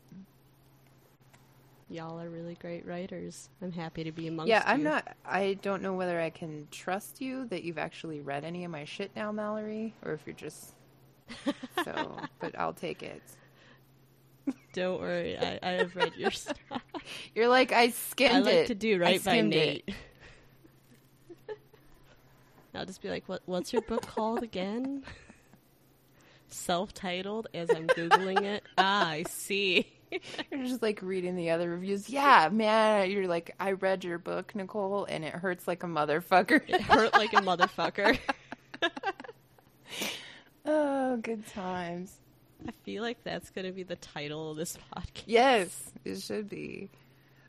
[1.93, 3.51] Y'all are really great writers.
[3.61, 4.55] I'm happy to be amongst you.
[4.55, 5.15] yeah, I'm not.
[5.27, 8.85] I don't know whether I can trust you that you've actually read any of my
[8.87, 10.73] shit now, Mallory, or if you're just
[11.85, 12.17] so.
[12.41, 13.23] but I'll take it.
[14.73, 15.37] Don't worry.
[15.37, 16.57] I, I have read your stuff.
[17.35, 18.67] You're like I skimmed I like it.
[18.69, 19.43] to do right by.
[19.43, 19.95] Nate.
[22.75, 23.43] I'll just be like, "What?
[23.45, 25.05] What's your book called again?"
[26.49, 27.49] Self-titled.
[27.55, 28.65] As I'm googling it.
[28.79, 29.87] Ah, I see.
[30.51, 32.09] You're just like reading the other reviews.
[32.09, 33.11] Yeah, man.
[33.11, 36.63] You're like, I read your book, Nicole, and it hurts like a motherfucker.
[36.69, 38.19] It hurt like a motherfucker.
[40.67, 42.15] oh, good times.
[42.67, 45.25] I feel like that's going to be the title of this podcast.
[45.27, 46.91] Yes, it should be.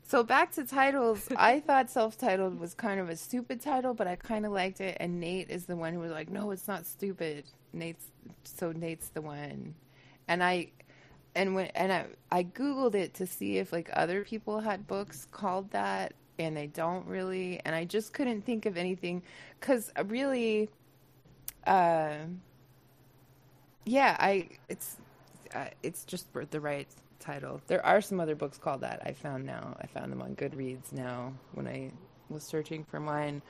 [0.06, 1.28] So back to titles.
[1.36, 4.96] I thought self-titled was kind of a stupid title, but I kind of liked it.
[5.00, 8.04] And Nate is the one who was like, "No, it's not stupid." Nate's
[8.44, 9.74] so Nate's the one,
[10.28, 10.70] and I,
[11.34, 15.26] and when and I I googled it to see if like other people had books
[15.30, 17.60] called that, and they don't really.
[17.64, 19.22] And I just couldn't think of anything
[19.60, 20.68] because really,
[21.66, 22.14] uh,
[23.84, 24.96] yeah, I it's
[25.54, 26.88] uh, it's just the right
[27.20, 27.60] title.
[27.66, 29.00] There are some other books called that.
[29.04, 29.76] I found now.
[29.80, 31.90] I found them on Goodreads now when I
[32.28, 33.42] was searching for mine,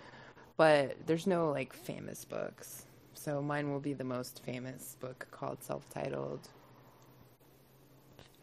[0.56, 2.86] but there's no like famous books.
[3.14, 6.48] So mine will be the most famous book called self-titled.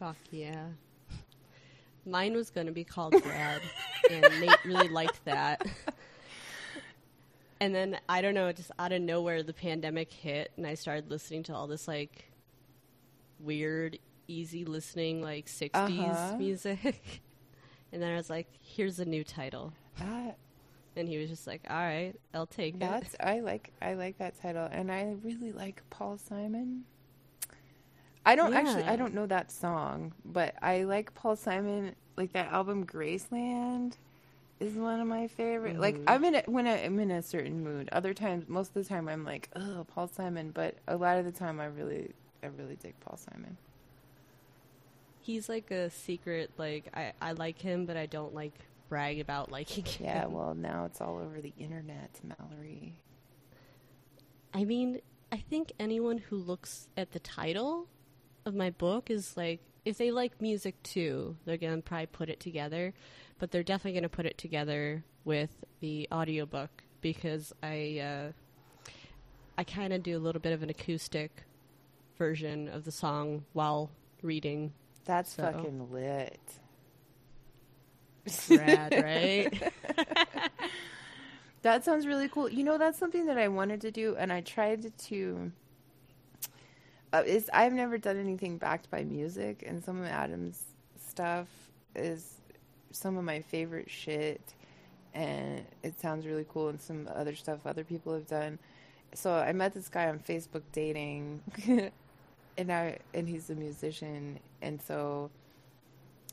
[0.02, 0.66] Fuck yeah.
[2.04, 3.62] Mine was going to be called Brad,
[4.10, 5.64] and Nate really liked that.
[7.60, 11.08] And then I don't know, just out of nowhere, the pandemic hit, and I started
[11.08, 12.24] listening to all this like
[13.38, 16.36] weird, easy listening, like 60s Uh-huh.
[16.36, 17.22] music.
[17.92, 19.72] and then I was like, here's a new title.
[20.00, 20.36] That
[20.96, 22.80] And he was just like, all right, I'll take it.
[22.80, 26.82] that's I like I like that title, and I really like Paul Simon.
[28.24, 31.94] I don't actually I don't know that song, but I like Paul Simon.
[32.16, 33.94] Like that album Graceland
[34.60, 35.78] is one of my favorite.
[35.78, 36.04] Like Mhm.
[36.06, 37.88] I'm in a, when I, I'm in a certain mood.
[37.90, 40.50] Other times, most of the time, I'm like, oh, Paul Simon.
[40.50, 42.12] But a lot of the time, I really
[42.42, 43.56] I really dig Paul Simon.
[45.20, 48.52] He's like a secret, like, I, I like him, but I don't like
[48.88, 50.06] brag about liking him.
[50.06, 52.94] Yeah, well, now it's all over the internet, Mallory.
[54.52, 55.00] I mean,
[55.30, 57.86] I think anyone who looks at the title
[58.44, 62.28] of my book is like, if they like music too, they're going to probably put
[62.28, 62.94] it together,
[63.38, 65.50] but they're definitely going to put it together with
[65.80, 66.70] the audiobook
[67.00, 68.32] because I uh,
[69.58, 71.44] I kind of do a little bit of an acoustic
[72.16, 73.90] version of the song while
[74.22, 74.72] reading.
[75.04, 75.42] That's So.
[75.42, 76.38] fucking lit.
[78.50, 79.72] Rad, right?
[81.62, 82.48] That sounds really cool.
[82.48, 85.52] You know, that's something that I wanted to do, and I tried to.
[87.12, 90.62] Uh, is I've never done anything backed by music, and some of Adam's
[90.98, 91.48] stuff
[91.94, 92.40] is
[92.90, 94.54] some of my favorite shit,
[95.12, 96.68] and it sounds really cool.
[96.68, 98.58] And some other stuff other people have done.
[99.14, 101.42] So I met this guy on Facebook dating,
[102.56, 105.30] and I and he's a musician, and so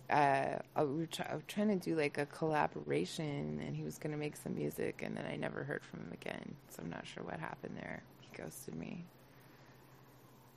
[0.10, 1.07] uh, I, was
[1.47, 5.15] trying to do like a collaboration, and he was going to make some music, and
[5.15, 6.56] then I never heard from him again.
[6.69, 8.01] So I'm not sure what happened there.
[8.22, 9.06] He ghosted me.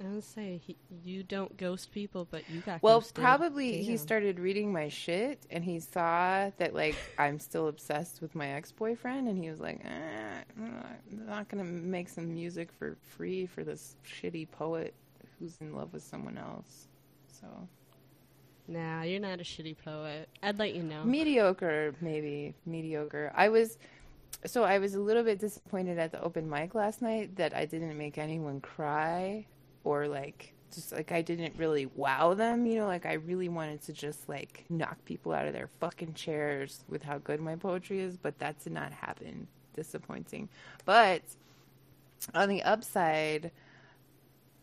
[0.04, 3.14] I would say he, you don't ghost people, but you got Well, ghosted.
[3.22, 8.34] probably he started reading my shit, and he saw that like I'm still obsessed with
[8.34, 12.70] my ex boyfriend, and he was like, eh, "I'm not going to make some music
[12.72, 14.94] for free for this shitty poet
[15.38, 16.88] who's in love with someone else."
[17.28, 17.46] So
[18.68, 20.28] Nah, you're not a shitty poet.
[20.42, 21.04] I'd let you know.
[21.04, 23.76] mediocre maybe mediocre i was
[24.46, 27.64] so i was a little bit disappointed at the open mic last night that i
[27.64, 29.44] didn't make anyone cry
[29.84, 33.82] or like just like i didn't really wow them you know like i really wanted
[33.82, 38.00] to just like knock people out of their fucking chairs with how good my poetry
[38.00, 40.48] is but that did not happen disappointing
[40.84, 41.22] but
[42.34, 43.50] on the upside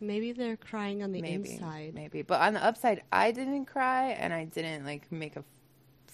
[0.02, 1.94] Maybe they're crying on the maybe inside.
[1.94, 5.44] maybe but on the upside i didn't cry and i didn't like make a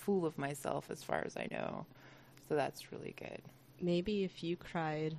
[0.05, 1.85] fool of myself as far as I know.
[2.47, 3.41] So that's really good.
[3.81, 5.15] Maybe if you cried,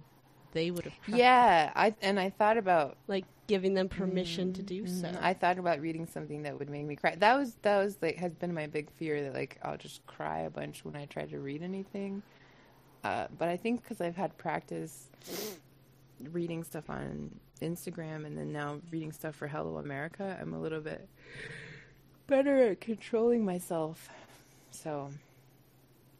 [0.56, 0.94] they would have.
[1.06, 5.06] Yeah, I and I thought about Like giving them permission to do so.
[5.06, 5.22] Mhm.
[5.22, 7.14] I thought about reading something that would make me cry.
[7.14, 10.40] That was that was like has been my big fear that like I'll just cry
[10.40, 12.22] a bunch when I try to read anything.
[13.04, 15.08] Uh, but I think because I've had practice
[16.32, 20.80] reading stuff on Instagram and then now reading stuff for Hello America, I'm a little
[20.80, 21.06] bit
[22.26, 24.08] better at controlling myself.
[24.70, 25.10] So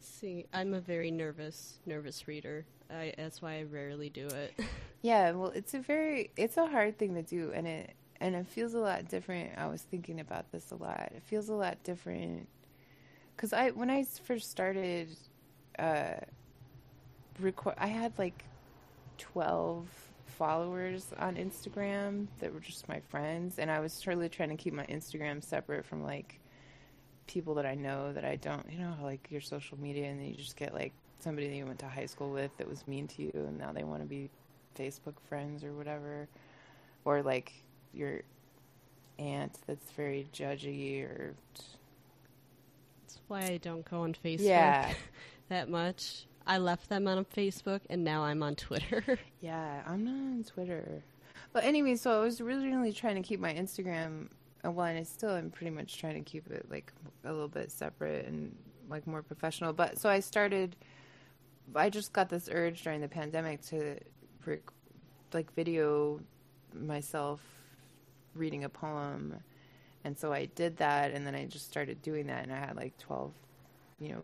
[0.00, 2.64] See, I'm a very nervous, nervous reader.
[2.90, 4.54] I, that's why I rarely do it.
[5.02, 8.48] Yeah, well, it's a very it's a hard thing to do, and it and it
[8.48, 9.50] feels a lot different.
[9.56, 11.12] I was thinking about this a lot.
[11.14, 12.48] It feels a lot different
[13.36, 15.10] because I when I first started,
[15.78, 16.14] uh,
[17.38, 18.44] record I had like
[19.16, 19.86] twelve
[20.26, 24.74] followers on Instagram that were just my friends, and I was totally trying to keep
[24.74, 26.40] my Instagram separate from like
[27.28, 28.68] people that I know that I don't.
[28.72, 30.94] You know, like your social media, and then you just get like
[31.26, 33.72] somebody that you went to high school with that was mean to you, and now
[33.72, 34.30] they want to be
[34.78, 36.28] Facebook friends or whatever,
[37.04, 37.52] or like
[37.92, 38.20] your
[39.18, 41.34] aunt that's very judgy or
[43.02, 44.92] That's why I don't go on Facebook yeah,
[45.48, 46.26] that much.
[46.46, 49.18] I left them on Facebook, and now I'm on Twitter.
[49.40, 49.82] yeah.
[49.84, 51.02] I'm not on Twitter,
[51.52, 54.28] but anyway, so I was originally trying to keep my Instagram.
[54.64, 56.92] uh, Well, and I still am pretty much trying to keep it like
[57.24, 58.54] a little bit separate and
[58.88, 59.72] like more professional.
[59.72, 60.76] But so I started.
[61.74, 63.98] I just got this urge during the pandemic to
[65.32, 66.20] like video
[66.72, 67.40] myself
[68.34, 69.34] reading a poem.
[70.04, 72.76] And so I did that and then I just started doing that and I had
[72.76, 73.32] like 12
[73.98, 74.22] you know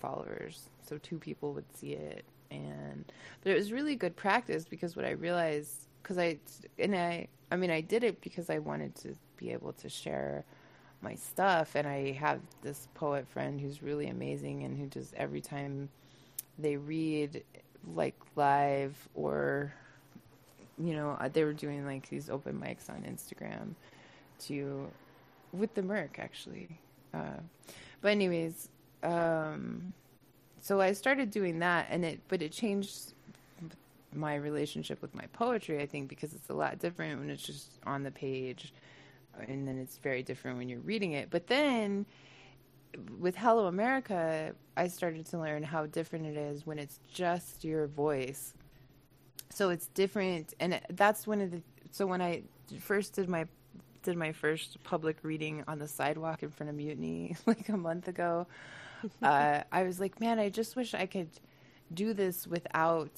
[0.00, 0.70] followers.
[0.82, 2.24] So two people would see it.
[2.50, 3.04] And
[3.42, 6.38] but it was really good practice because what I realized cuz I
[6.78, 10.44] and I I mean I did it because I wanted to be able to share
[11.02, 11.74] my stuff.
[11.74, 15.90] And I have this poet friend who's really amazing and who just every time
[16.62, 17.42] they read
[17.94, 19.72] like live or
[20.78, 23.74] you know uh, they were doing like these open mics on Instagram
[24.38, 24.88] to
[25.52, 26.68] with the Merc actually.
[27.12, 27.40] Uh,
[28.00, 28.68] but anyways
[29.02, 29.92] um,
[30.60, 33.14] so I started doing that and it but it changed
[34.12, 37.78] my relationship with my poetry I think because it's a lot different when it's just
[37.86, 38.72] on the page
[39.48, 41.30] and then it's very different when you're reading it.
[41.30, 42.06] But then
[43.18, 47.86] with Hello America, I started to learn how different it is when it's just your
[47.86, 48.54] voice.
[49.50, 51.62] So it's different, and that's one of the.
[51.92, 52.42] So when I
[52.78, 53.46] first did my
[54.02, 58.08] did my first public reading on the sidewalk in front of Mutiny like a month
[58.08, 58.46] ago,
[59.22, 61.30] uh, I was like, man, I just wish I could
[61.92, 63.10] do this without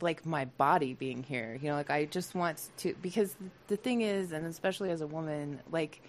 [0.00, 1.58] like my body being here.
[1.60, 3.34] You know, like I just want to because
[3.68, 6.02] the thing is, and especially as a woman, like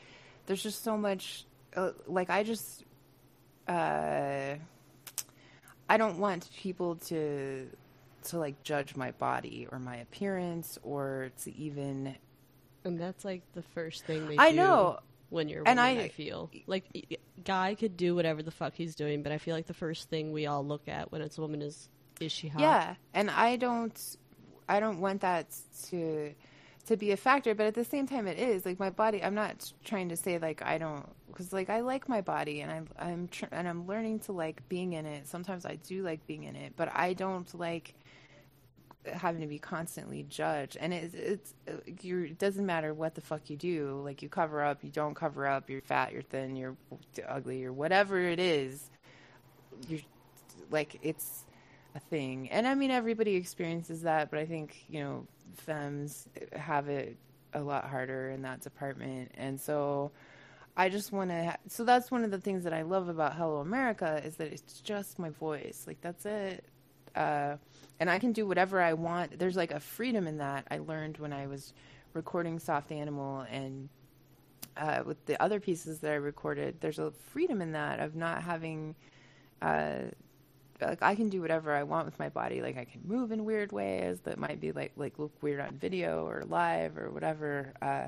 [0.46, 1.46] there's just so much.
[1.76, 2.84] Uh, like I just,
[3.68, 4.56] uh,
[5.90, 7.68] I don't want people to
[8.26, 12.16] to like judge my body or my appearance or to even.
[12.84, 15.00] and that's like the first thing they I do know.
[15.30, 16.50] when you're And woman, I- I, feel.
[16.68, 20.10] Like, guy could do whatever the fuck he's doing, but I feel like the first
[20.10, 21.88] thing we all look at when it's a woman is,
[22.20, 22.62] is she hot?
[22.62, 24.18] Yeah, and I don't,
[24.68, 25.48] I don't want that
[25.90, 26.34] to
[26.90, 27.56] to be a factor.
[27.56, 29.24] But at the same time, it is like my body.
[29.24, 32.72] I'm not trying to say like I don't because like I like my body and
[32.72, 35.28] I'm I'm tr- and I'm learning to like being in it.
[35.28, 37.94] Sometimes I do like being in it, but I don't like
[39.06, 40.78] having to be constantly judged.
[40.80, 41.54] And it's it's
[42.02, 42.24] you.
[42.24, 44.02] It doesn't matter what the fuck you do.
[44.04, 45.70] Like you cover up, you don't cover up.
[45.70, 46.76] You're fat, you're thin, you're
[47.28, 48.90] ugly, or whatever it is.
[49.88, 50.02] You're
[50.72, 51.46] like it's
[51.96, 52.50] a thing.
[52.50, 57.18] And I mean, everybody experiences that, but I think, you know, femmes have it
[57.54, 59.32] a lot harder in that department.
[59.36, 60.12] And so
[60.78, 63.34] I just want to, ha- so that's one of the things that I love about
[63.36, 65.86] Hello America is that it's just my voice.
[65.88, 66.64] Like, that's it.
[67.16, 67.56] Uh,
[68.00, 69.40] and I can do whatever I want.
[69.40, 71.74] There's like a freedom in that I learned when I was
[72.14, 73.90] recording Soft Animal and
[74.78, 76.80] uh, with the other pieces that I recorded.
[76.80, 78.96] There's a freedom in that of not having.
[79.62, 80.04] Uh,
[80.82, 82.62] like I can do whatever I want with my body.
[82.62, 85.72] Like I can move in weird ways that might be like like look weird on
[85.76, 87.74] video or live or whatever.
[87.82, 88.08] Uh,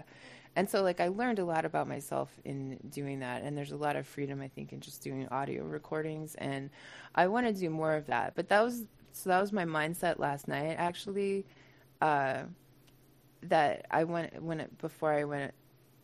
[0.56, 3.43] and so like I learned a lot about myself in doing that.
[3.43, 6.35] And there's a lot of freedom I think in just doing audio recordings.
[6.35, 6.69] And
[7.15, 8.35] I want to do more of that.
[8.35, 8.84] But that was
[9.14, 11.45] so that was my mindset last night actually.
[12.02, 12.43] Uh,
[13.43, 15.53] that I went when it, before I went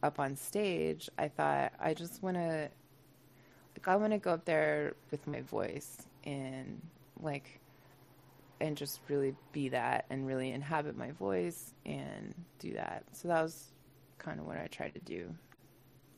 [0.04, 2.70] up on stage, I thought I just want to
[3.76, 6.82] like I want to go up there with my voice and
[7.22, 7.60] like
[8.60, 13.04] and just really be that and really inhabit my voice and do that.
[13.12, 13.72] So that was
[14.18, 15.34] kind of what I tried to do.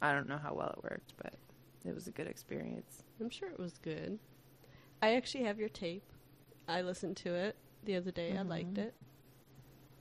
[0.01, 1.33] I don't know how well it worked, but
[1.85, 3.03] it was a good experience.
[3.19, 4.17] I'm sure it was good.
[5.01, 6.03] I actually have your tape.
[6.67, 8.37] I listened to it the other day.
[8.37, 8.85] I liked Mhm.
[8.87, 8.93] it.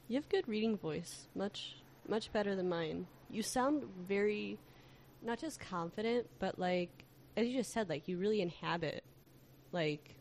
[0.06, 1.76] You have good reading voice, much
[2.06, 3.06] much better than mine.
[3.28, 4.58] You sound very
[5.20, 7.04] not just confident, but like
[7.36, 9.02] as you just said, like you really inhabit
[9.72, 10.14] like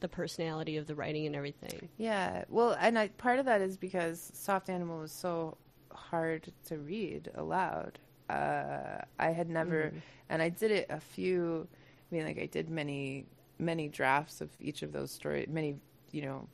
[0.00, 1.88] the personality of the writing and everything.
[1.98, 5.58] Yeah, well, and I, part of that is because Soft Animal was so
[5.92, 7.98] hard to read aloud.
[8.30, 10.00] Uh, I had never, Mhm.
[10.30, 11.68] and I did it a few.
[12.10, 13.26] I mean, like I did many,
[13.58, 15.48] many drafts of each of those stories.
[15.48, 15.76] Many,
[16.12, 16.48] you know,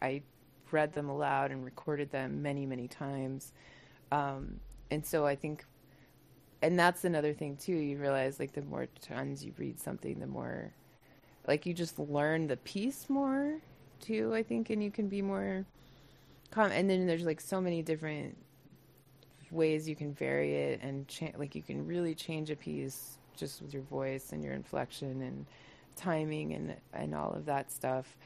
[0.00, 0.22] I
[0.70, 3.52] read them aloud and recorded them many, many times.
[4.12, 4.60] Um,
[4.90, 5.64] and so I think,
[6.62, 7.74] and that's another thing too.
[7.74, 10.72] You realize like the more times you read something, the more,
[11.46, 13.58] like you just learn the piece more
[14.00, 14.34] too.
[14.34, 15.64] I think, and you can be more
[16.50, 16.70] calm.
[16.70, 18.36] And then there's like so many different
[19.50, 23.62] ways you can vary it and cha- like you can really change a piece just
[23.62, 25.46] with your voice and your inflection and
[25.96, 28.16] timing and and all of that stuff.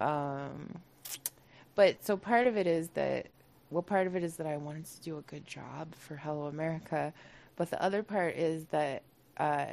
[0.00, 0.78] Um,
[1.74, 3.26] but so part of it is that
[3.70, 6.46] well, part of it is that I wanted to do a good job for Hello
[6.46, 7.12] America,
[7.56, 9.02] but the other part is that
[9.36, 9.66] uh,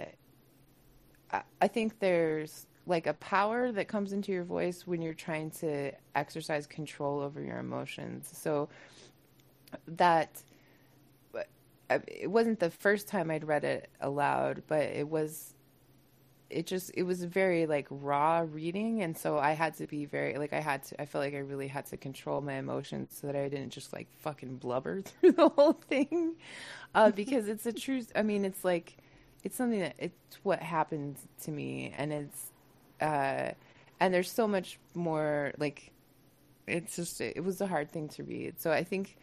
[1.31, 5.51] I, I think there's like a power that comes into your voice when you're trying
[5.51, 8.29] to exercise control over your emotions.
[8.31, 8.69] So
[9.87, 10.43] that
[12.07, 15.53] it wasn't the first time I'd read it aloud, but it was
[16.49, 20.37] it just it was very like raw reading and so I had to be very
[20.37, 23.27] like I had to I felt like I really had to control my emotions so
[23.27, 26.35] that I didn't just like fucking blubber through the whole thing.
[26.93, 28.97] Uh because it's a true I mean it's like
[29.43, 32.51] it's something that it's what happened to me and it's
[33.01, 33.51] uh
[33.99, 35.91] and there's so much more like
[36.67, 38.59] it's just it was a hard thing to read.
[38.59, 39.17] So I think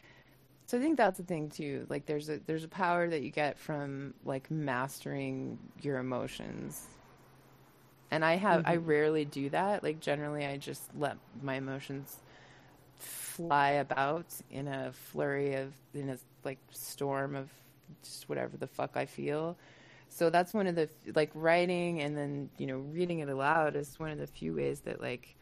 [0.66, 1.86] so I think that's the thing too.
[1.88, 6.88] Like there's a there's a power that you get from like mastering your emotions.
[8.10, 8.76] And I have I Mhm.
[8.76, 9.82] rarely do that.
[9.82, 12.20] Like generally I just let my emotions
[12.98, 17.50] fly about in a flurry of in a like storm of
[18.02, 19.56] just whatever the fuck I feel.
[20.14, 23.98] So that's one of the like writing and then, you know, reading it aloud is
[23.98, 25.34] one of the few ways that like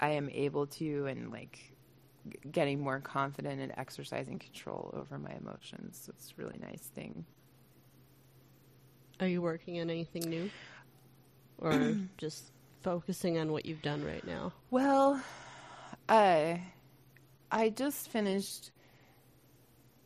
[0.00, 1.72] I am able to and like
[2.28, 6.02] g- getting more confident and exercising control over my emotions.
[6.04, 7.24] So it's a really nice thing.
[9.18, 10.50] Are you working on anything new?
[11.56, 12.52] Or just
[12.82, 14.52] focusing on what you've done right now?
[14.70, 15.22] Well,
[16.10, 16.60] I
[17.50, 18.72] I just finished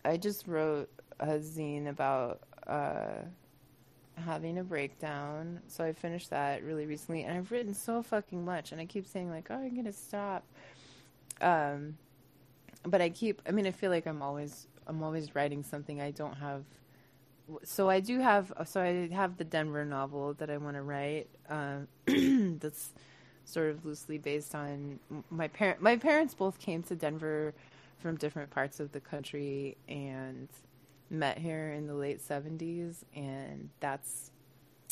[0.04, 3.22] I just wrote a zine about uh
[4.16, 5.60] having a breakdown.
[5.68, 9.06] So I finished that really recently and I've written so fucking much and I keep
[9.06, 10.44] saying like, "Oh, I'm to stop."
[11.40, 11.98] Um
[12.84, 16.10] but I keep I mean, I feel like I'm always I'm always writing something I
[16.10, 16.64] don't have
[17.62, 21.28] so I do have so I have the Denver novel that I want to write
[21.48, 22.93] uh, that's
[23.44, 24.98] sort of loosely based on
[25.30, 27.55] my parent my parents both came to Denver
[27.98, 30.48] from different parts of the country and
[31.10, 34.30] met here in the late 70s and that's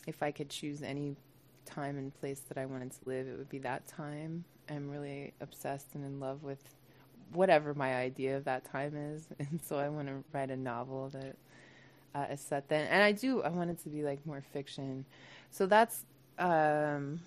[0.06, 1.16] if I could choose any
[1.64, 5.32] time and place that I wanted to live it would be that time I'm really
[5.40, 6.62] obsessed and in love with
[7.32, 11.10] whatever my idea of that time is and so I want to write a novel
[11.10, 11.36] that
[12.14, 15.04] uh, is set then and I do I want it to be like more fiction
[15.50, 16.04] so that's
[16.38, 17.20] um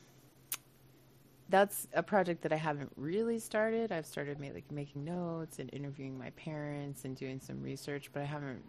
[1.49, 3.91] that's a project that I haven't really started.
[3.91, 8.25] I've started like making notes and interviewing my parents and doing some research, but I
[8.25, 8.63] haven't.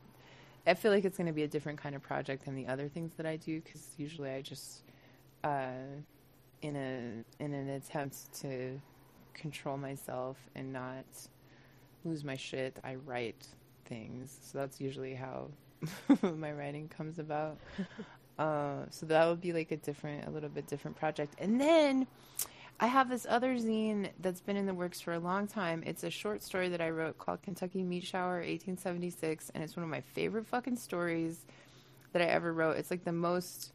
[0.69, 2.89] I feel like it's going to be a different kind of project than the other
[2.89, 4.83] things that I do because usually I just,
[5.43, 5.71] uh,
[6.63, 8.81] in a in an attempt to
[9.35, 11.05] control myself and not
[12.05, 13.47] lose my shit, I write
[13.87, 14.39] things.
[14.43, 15.49] So that's usually how
[16.23, 17.59] my writing comes about.
[18.39, 22.07] uh, so that would be like a different, a little bit different project, and then.
[22.81, 25.83] I have this other zine that's been in the works for a long time.
[25.85, 29.83] It's a short story that I wrote called Kentucky Meat Shower 1876 and it's one
[29.83, 31.45] of my favorite fucking stories
[32.13, 32.77] that I ever wrote.
[32.77, 33.73] It's like the most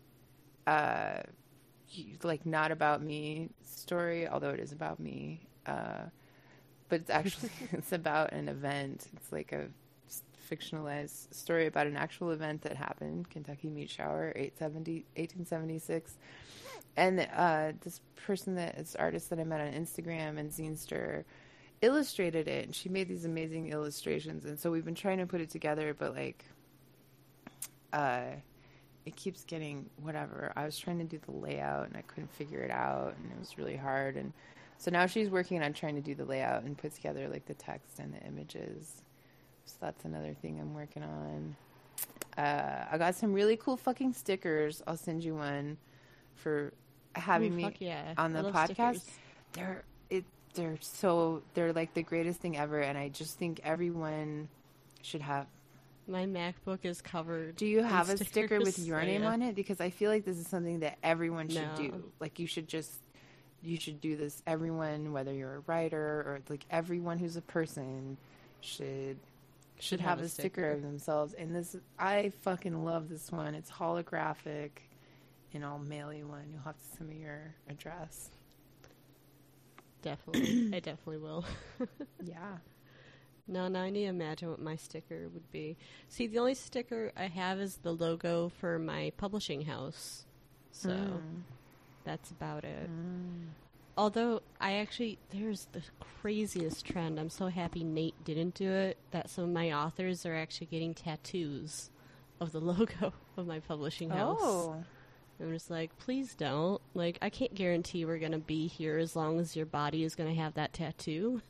[0.66, 1.22] uh
[2.24, 5.48] like not about me story, although it is about me.
[5.66, 6.06] Uh
[6.88, 9.08] but it's actually it's about an event.
[9.18, 9.68] It's like a
[10.50, 16.18] fictionalized story about an actual event that happened, Kentucky Meat Shower 870 1876
[16.95, 21.24] and uh, this person that this artist that I met on Instagram and Zinester
[21.82, 24.45] illustrated it, and she made these amazing illustrations.
[24.45, 26.45] And so we've been trying to put it together, but like,
[27.91, 28.32] uh,
[29.06, 30.53] it keeps getting whatever.
[30.56, 33.38] I was trying to do the layout and I couldn't figure it out, and it
[33.38, 34.15] was really hard.
[34.15, 34.32] And
[34.78, 37.53] so now she's working on trying to do the layout and put together like the
[37.53, 39.02] text and the images.
[39.65, 41.56] So that's another thing I'm working on.
[42.38, 44.82] Uh, I got some really cool fucking stickers.
[44.88, 45.78] I'll send you one
[46.36, 46.74] for
[47.15, 48.14] having Ooh, me yeah.
[48.18, 48.65] on the podcast.
[49.02, 49.06] stickers.
[49.53, 50.26] They're it.
[50.56, 54.49] They're so they're like the greatest thing ever, and I just think everyone
[55.02, 55.48] should have.
[56.07, 57.56] My MacBook is covered.
[57.56, 59.56] Do you have a sticker with your Oh, name on it?
[59.56, 61.76] Because I feel like this is something that everyone should No.
[61.77, 62.03] do.
[62.19, 62.91] Like you should just
[63.61, 64.41] you should do this.
[64.45, 68.18] Everyone, whether you're a writer or like everyone who's a person,
[68.60, 69.18] should
[69.80, 70.72] should have, a sticker.
[70.72, 71.34] of themselves.
[71.34, 73.53] And this, I fucking love this one.
[73.56, 74.69] It's holographic,
[75.54, 76.46] and I'll mail you one.
[76.52, 78.32] You'll have to send me your address.
[80.02, 80.70] Definitely.
[80.76, 81.46] I definitely will.
[82.24, 82.58] Yeah.
[83.46, 85.76] No, now I need to imagine what my sticker would be.
[86.08, 90.26] See, the only sticker I have is the logo for my publishing house.
[90.72, 91.42] So Mm.
[92.06, 92.90] that's about it.
[92.90, 93.48] Mm.
[93.98, 95.82] Although I actually there's the
[96.22, 97.20] craziest trend.
[97.20, 100.94] I'm so happy Nate didn't do it that some of my authors are actually getting
[100.94, 101.90] tattoos
[102.40, 104.40] of the logo of my publishing house.
[104.42, 104.84] Oh.
[105.44, 106.82] I'm just like, please don't.
[106.94, 110.34] Like I can't guarantee we're gonna be here as long as your body is gonna
[110.34, 111.41] have that tattoo.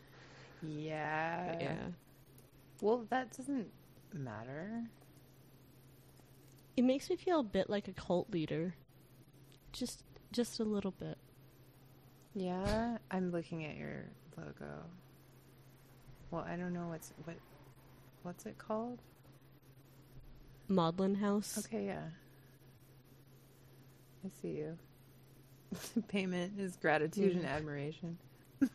[0.61, 1.52] Yeah.
[1.52, 1.76] But yeah.
[2.82, 3.68] Well, that doesn't
[4.14, 4.84] matter.
[6.76, 8.74] It makes me feel a bit like a cult leader.
[9.72, 11.18] Just just a little bit.
[12.34, 14.06] Yeah, I'm looking at your
[14.36, 14.84] logo.
[16.32, 17.36] Well, I don't know what's what
[18.24, 18.99] what's it called?
[20.68, 21.60] Maudlin House.
[21.60, 22.07] Okay, yeah.
[24.26, 24.78] I see you.
[26.08, 28.18] Payment is gratitude and admiration.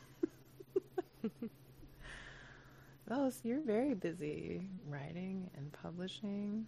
[3.10, 6.66] oh, so you're very busy writing and publishing.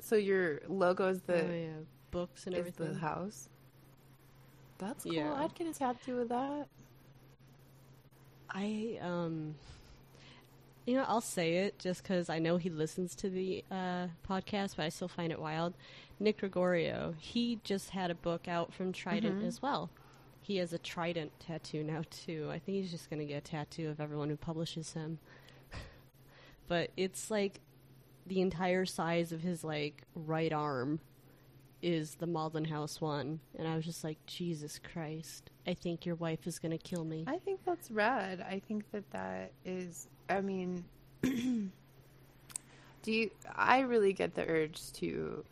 [0.00, 1.68] So your logo is the oh, yeah.
[2.10, 2.92] Books and is everything.
[2.94, 3.48] the house.
[4.78, 5.12] That's cool.
[5.12, 5.34] Yeah.
[5.34, 6.66] I'd get a tattoo with that.
[8.50, 9.54] I um
[10.88, 14.76] you know, I'll say it just because I know he listens to the uh, podcast,
[14.76, 15.74] but I still find it wild.
[16.20, 19.46] Nick Gregorio, he just had a book out from Trident Mhm.
[19.46, 19.90] as well.
[20.40, 22.48] He has a Trident tattoo now too.
[22.50, 25.18] I think he's just going to get a tattoo of everyone who publishes him.
[26.68, 27.60] but it's like
[28.26, 31.00] the entire size of his like right arm
[31.80, 35.50] is the Maudlin House one, and I was just like, Jesus Christ!
[35.64, 37.22] I think your wife is going to kill me.
[37.28, 38.40] I think that's rad.
[38.40, 40.08] I think that that is.
[40.28, 40.84] I mean,
[41.22, 41.70] do
[43.12, 43.30] you?
[43.54, 45.44] I really get the urge to,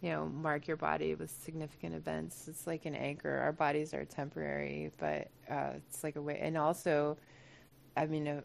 [0.00, 2.48] you know, mark your body with significant events.
[2.48, 3.38] It's like an anchor.
[3.38, 6.38] Our bodies are temporary, but uh, it's like a way.
[6.40, 7.18] And also,
[7.96, 8.40] I mean, uh,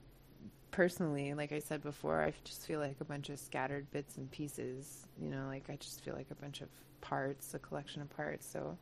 [0.72, 4.30] personally, like I said before, I just feel like a bunch of scattered bits and
[4.32, 5.08] pieces.
[5.22, 6.68] You know, like I just feel like a bunch of
[7.02, 8.46] parts, a collection of parts.
[8.46, 8.78] So,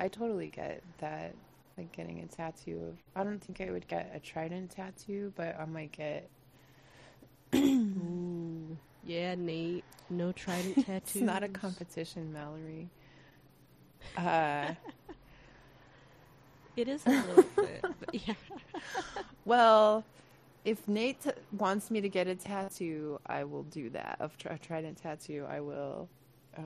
[0.00, 1.34] I totally get that
[1.76, 5.58] like getting a tattoo of I don't think I would get a trident tattoo, but
[5.58, 6.28] I might get.
[9.08, 9.84] Yeah, Nate.
[10.10, 11.16] No trident tattoos.
[11.16, 12.88] it's not a competition, Mallory.
[14.16, 14.74] Uh
[16.76, 17.82] It is a little bit.
[17.82, 18.34] But yeah.
[19.44, 20.04] well,
[20.64, 24.18] if Nate t- wants me to get a tattoo, I will do that.
[24.20, 26.08] Of tr- a trident tattoo, I will.
[26.56, 26.62] Uh,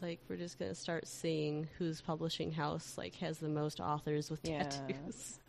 [0.00, 4.40] Like we're just gonna start seeing whose publishing house like has the most authors with
[4.44, 4.62] Yeah.
[4.62, 5.40] tattoos.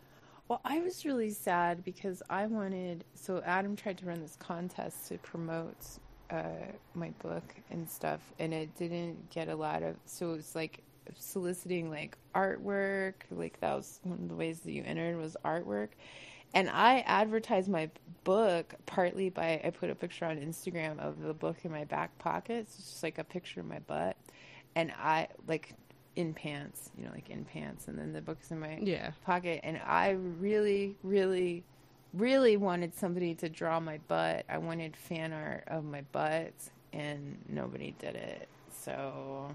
[0.48, 3.04] Well, I was really sad because I wanted.
[3.14, 5.98] So Adam tried to run this contest to promote
[6.34, 9.96] uh, my book and stuff, and it didn't get a lot of.
[10.06, 10.82] So it was like
[11.16, 13.14] soliciting like artwork.
[13.30, 15.90] Like that was one of the ways that you entered was artwork.
[16.54, 17.90] And I advertised my
[18.24, 22.16] book partly by I put a picture on Instagram of the book in my back
[22.18, 22.58] pocket.
[22.60, 24.16] It's just like a picture of my butt,
[24.76, 25.74] and I like
[26.16, 29.12] in pants, you know, like in pants, and then the book's in my Yeah.
[29.24, 31.64] pocket and I really, really,
[32.16, 34.44] really wanted somebody to draw my butt.
[34.48, 36.52] I wanted fan art of my butt
[36.92, 38.48] and nobody did it.
[38.70, 39.50] So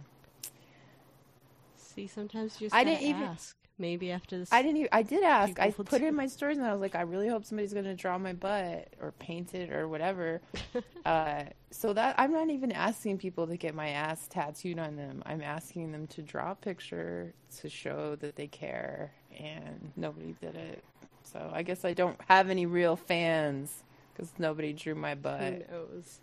[1.76, 3.56] See, sometimes you just I didn't even- ask.
[3.82, 4.52] Maybe after this.
[4.52, 5.58] I didn't even I did ask.
[5.58, 7.96] I put it in my stories and I was like, I really hope somebody's gonna
[7.96, 10.42] draw my butt or paint it or whatever.
[11.06, 15.24] uh, so that I'm not even asking people to get my ass tattooed on them.
[15.26, 20.56] I'm asking them to draw a picture to show that they care and nobody did
[20.56, 20.84] it.
[21.32, 23.84] So I guess I don't have any real fans
[24.14, 25.42] because nobody drew my butt.
[25.42, 26.20] Who knows?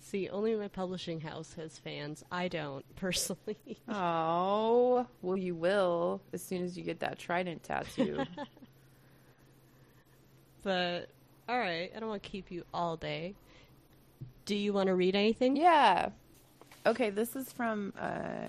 [0.00, 2.22] See, only my publishing house has fans.
[2.30, 3.56] I don't personally.
[3.88, 8.24] Oh, well, you will as soon as you get that trident tattoo.
[10.62, 11.08] but
[11.48, 13.34] all right, I don't want to keep you all day.
[14.44, 15.56] Do you want to read anything?
[15.56, 16.10] Yeah.
[16.84, 18.46] Okay, this is from uh,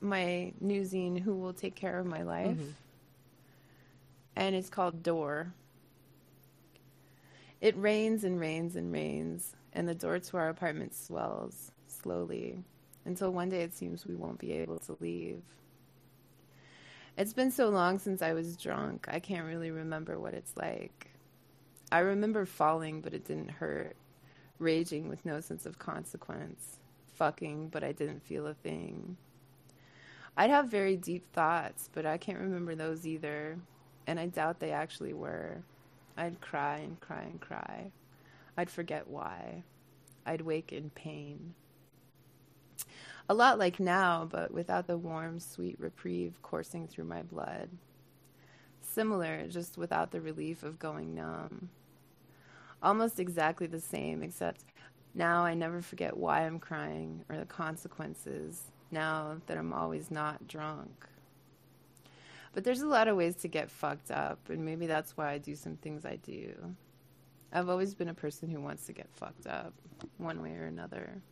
[0.00, 2.56] my new zine, Who Will Take Care of My Life.
[2.56, 2.72] Mhm.
[4.40, 5.52] And it's called Door.
[7.60, 9.54] It rains and rains and rains.
[9.74, 12.64] and the door to our apartment swells slowly
[13.04, 15.42] until one day it seems we won't be able to leave.
[17.18, 21.10] It's been so long since I was drunk, I can't really remember what it's like.
[21.92, 23.94] I remember falling, but it didn't hurt,
[24.58, 26.78] raging with no sense of consequence,
[27.14, 29.18] fucking, but I didn't feel a thing.
[30.36, 33.58] I'd have very deep thoughts, but I can't remember those either,
[34.10, 35.62] and I doubt they actually were.
[36.16, 37.92] I'd cry and cry and cry.
[38.56, 39.62] I'd forget why.
[40.26, 41.54] I'd wake in pain.
[43.28, 47.68] A lot like now, but without the warm, sweet reprieve coursing through my blood.
[48.80, 51.68] Similar, just without the relief of going numb.
[52.82, 54.64] Almost exactly the same, except
[55.14, 60.48] now I never forget why I'm crying or the consequences, now that I'm always not
[60.48, 61.06] drunk.
[62.52, 65.38] But there's a lot of ways to get fucked up, and maybe that's why I
[65.38, 66.74] do some things I do.
[67.52, 69.72] I've always been a person who wants to get fucked up,
[70.18, 71.22] one way or another.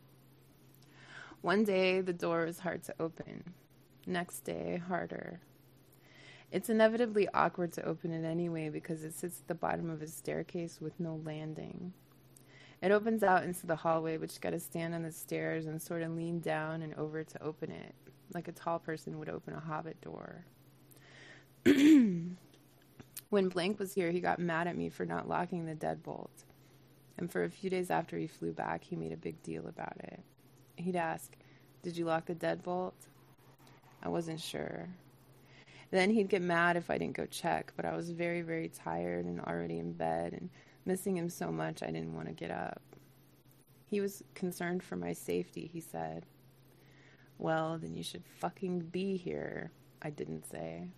[1.41, 3.53] One day, the door is hard to open.
[4.05, 5.39] Next day, harder.
[6.51, 10.07] It's inevitably awkward to open it anyway because it sits at the bottom of a
[10.07, 11.93] staircase with no landing.
[12.81, 16.01] It opens out into the hallway, which you gotta stand on the stairs and sort
[16.01, 17.93] of lean down and over to open it,
[18.33, 20.45] like a tall person would open a hobbit door.
[23.29, 26.45] when Blank was here, he got mad at me for not locking the deadbolt.
[27.17, 29.97] And for a few days after he flew back, he made a big deal about
[29.99, 30.21] it.
[30.77, 31.35] He'd ask,
[31.83, 32.93] Did you lock the deadbolt?
[34.01, 34.87] I wasn't sure.
[35.91, 39.25] Then he'd get mad if I didn't go check, but I was very, very tired
[39.25, 40.49] and already in bed and
[40.85, 42.81] missing him so much I didn't want to get up.
[43.85, 46.25] He was concerned for my safety, he said.
[47.39, 49.71] Well, then you should fucking be here,
[50.01, 50.89] I didn't say.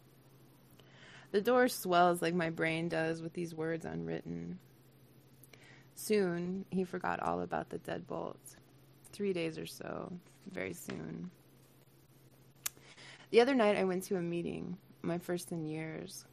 [1.32, 4.60] The door swells like my brain does with these words unwritten.
[5.95, 8.38] Soon, he forgot all about the deadbolt
[9.12, 10.12] three days or so,
[10.52, 11.30] very soon.
[13.30, 16.26] The other night, I went to a meeting, my first in years.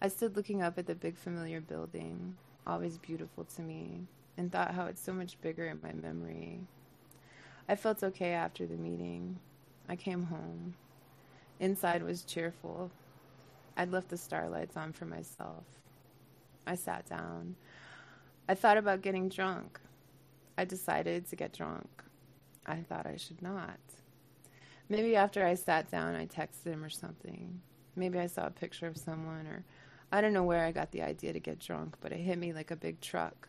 [0.00, 4.00] I stood looking up at the big familiar building, always beautiful to me,
[4.36, 6.60] and thought how it's so much bigger in my memory.
[7.68, 9.38] I felt okay after the meeting.
[9.88, 10.74] I came home.
[11.60, 12.90] Inside was cheerful.
[13.80, 15.64] I'd left the starlights on for myself.
[16.66, 17.56] I sat down.
[18.46, 19.80] I thought about getting drunk.
[20.58, 21.88] I decided to get drunk.
[22.66, 23.80] I thought I should not.
[24.90, 27.58] Maybe after I sat down, I texted him or something.
[27.96, 29.64] Maybe I saw a picture of someone, or
[30.12, 32.52] I don't know where I got the idea to get drunk, but it hit me
[32.52, 33.48] like a big truck.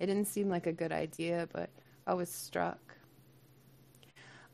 [0.00, 1.70] It didn't seem like a good idea, but
[2.04, 2.96] I was struck.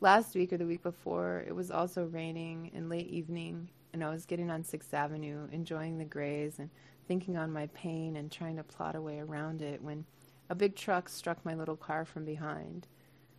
[0.03, 4.11] Last week or the week before, it was also raining and late evening, and I
[4.11, 6.69] was getting on Sixth Avenue, enjoying the grays and
[7.09, 10.05] thinking on my pain and trying to plot a way around it when
[10.51, 12.87] a big truck struck my little car from behind,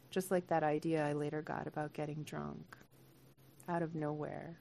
[0.09, 2.75] just like that idea I later got about getting drunk.
[3.69, 4.57] Out of nowhere.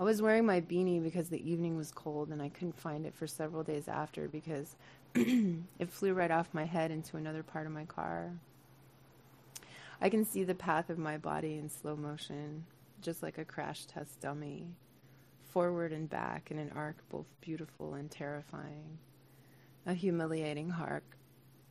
[0.00, 3.14] I was wearing my beanie because the evening was cold and I couldn't find it
[3.14, 4.74] for several days after because
[5.14, 8.32] it flew right off my head into another part of my car.
[10.00, 12.64] I can see the path of my body in slow motion,
[13.04, 14.74] just like a crash test dummy,
[15.50, 18.98] forward and back in an arc both beautiful and terrifying
[19.86, 21.04] a humiliating arc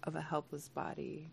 [0.03, 1.31] of a helpless body.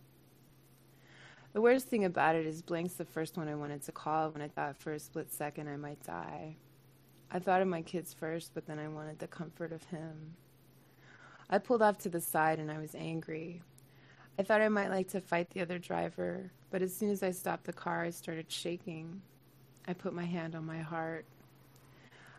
[1.53, 4.41] The worst thing about it is Blank's the first one I wanted to call when
[4.41, 6.57] I thought for a split second I might die.
[7.31, 10.37] I thought of my kids first, but then I wanted the comfort of him.
[11.51, 13.63] I pulled off to the side and I was angry.
[14.39, 17.33] I thought I might like to fight the other driver, but as soon as I
[17.33, 19.21] stopped the car, I started shaking.
[19.87, 21.25] I put my hand on my heart.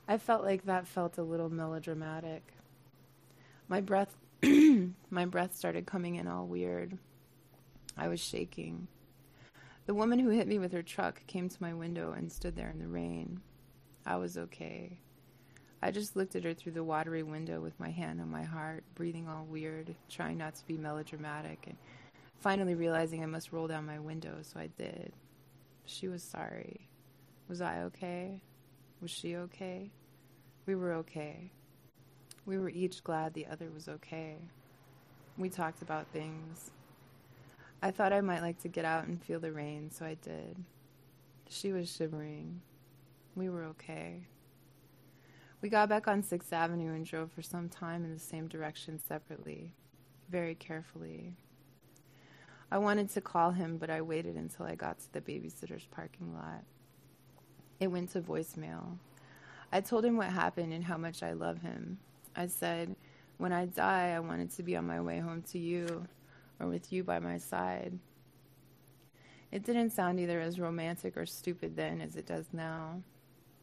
[0.08, 2.44] I felt like that felt a little melodramatic.
[3.68, 4.16] My breath
[5.12, 6.98] My breath started coming in all weird.
[7.96, 8.88] I was shaking.
[9.86, 12.72] The woman who hit me with her truck came to my window and stood there
[12.72, 13.42] in the rain.
[14.04, 14.98] I was okay.
[15.84, 18.84] I just looked at her through the watery window with my hand on my heart,
[18.96, 21.78] breathing all weird, trying not to be melodramatic, and
[22.40, 25.14] finally realizing I must roll down my window, so I did.
[25.86, 26.88] She was sorry.
[27.52, 28.42] Was I okay?
[29.02, 29.92] Was she okay?
[30.66, 31.52] We were okay.
[32.46, 34.38] We were each glad the other was okay.
[35.38, 36.72] We talked about things.
[37.82, 40.64] I thought I might like to get out and feel the rain, so I did.
[41.50, 42.62] She was shivering.
[43.36, 44.28] We were okay.
[45.62, 48.98] We got back on Sixth Avenue and drove for some time in the same direction
[48.98, 49.74] separately,
[50.30, 51.34] very carefully.
[52.72, 56.34] I wanted to call him, but I waited until I got to the babysitter's parking
[56.34, 56.64] lot.
[57.82, 58.98] It went to voicemail.
[59.72, 61.98] I told him what happened and how much I love him,
[62.36, 62.96] I said,
[63.40, 66.08] When I die, I wanted to be on my way home to you.
[66.60, 67.98] or with you by my side.
[69.52, 73.02] It didn't sound either as romantic or stupid then as it does now.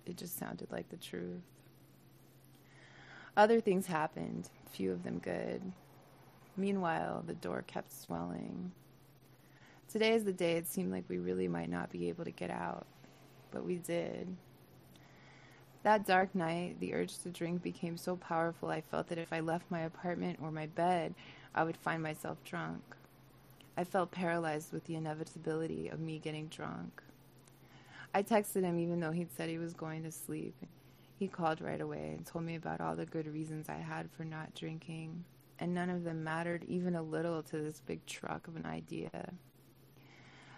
[0.05, 1.43] It just sounded like the truth.
[3.37, 5.63] Other things happened, few of them good.
[6.57, 8.73] Meanwhile, the door kept swelling.
[9.89, 12.51] Today is the day it seemed like we really might not be able to get
[12.51, 12.87] out,
[13.51, 14.37] but we did.
[15.83, 19.41] That dark night, the urge to drink became so powerful I felt that if I
[19.41, 21.15] left my apartment or my bed,
[21.55, 22.83] I would find myself drunk.
[23.77, 27.03] I felt paralyzed with the inevitability of me getting drunk.
[28.13, 30.55] I texted him even though he'd said he was going to sleep.
[31.19, 34.25] He called right away and told me about all the good reasons I had for
[34.25, 35.25] not drinking,
[35.59, 39.33] and none of them mattered even a little to this big truck of an idea.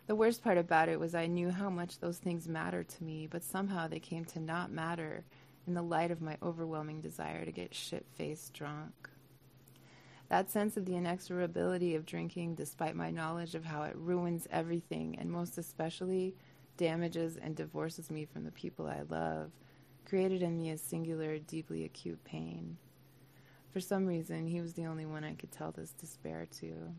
[0.07, 3.29] The worst part about it was I knew how much those things mattered to me,
[3.31, 5.25] but somehow they came to not matter
[5.67, 9.09] in the light of my overwhelming desire to get shit faced drunk.
[10.29, 15.17] That sense of the inexorability of drinking, despite my knowledge of how it ruins everything
[15.19, 16.35] and most especially
[16.77, 19.51] damages and divorces me from the people I love,
[20.09, 22.79] created in me a singular, deeply acute pain.
[23.73, 26.95] For some reason, he was the only one I could tell this despair to.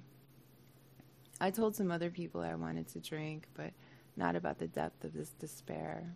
[1.42, 3.72] I told some other people I wanted to drink, but
[4.16, 6.14] not about the depth of this despair.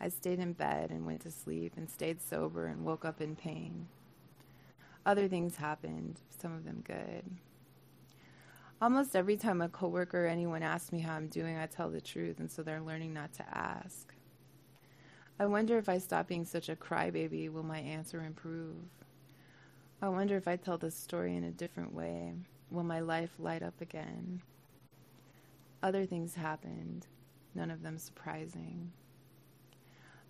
[0.00, 3.36] I stayed in bed and went to sleep and stayed sober and woke up in
[3.36, 3.88] pain.
[5.04, 7.24] Other things happened, some of them good.
[8.80, 12.00] Almost every time a coworker or anyone asks me how I'm doing, I tell the
[12.00, 14.14] truth, and so they're learning not to ask.
[15.38, 18.76] I wonder if I stop being such a crybaby, will my answer improve?
[20.00, 22.32] I wonder if I tell this story in a different way,
[22.72, 24.40] will my life light up again?
[25.82, 27.06] Other things happened,
[27.54, 28.92] none of them surprising.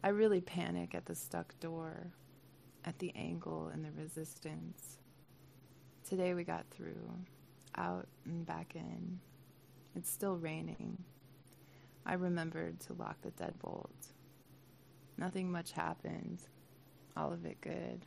[0.02, 2.12] I really panic at the stuck door,
[2.84, 4.98] at the angle and the resistance.
[6.08, 7.12] Today we got through,
[7.76, 9.20] out and back in.
[9.94, 11.04] It's still raining.
[12.04, 14.12] I remembered to lock the deadbolt.
[15.16, 16.40] Nothing much happened,
[17.16, 18.04] all of it good.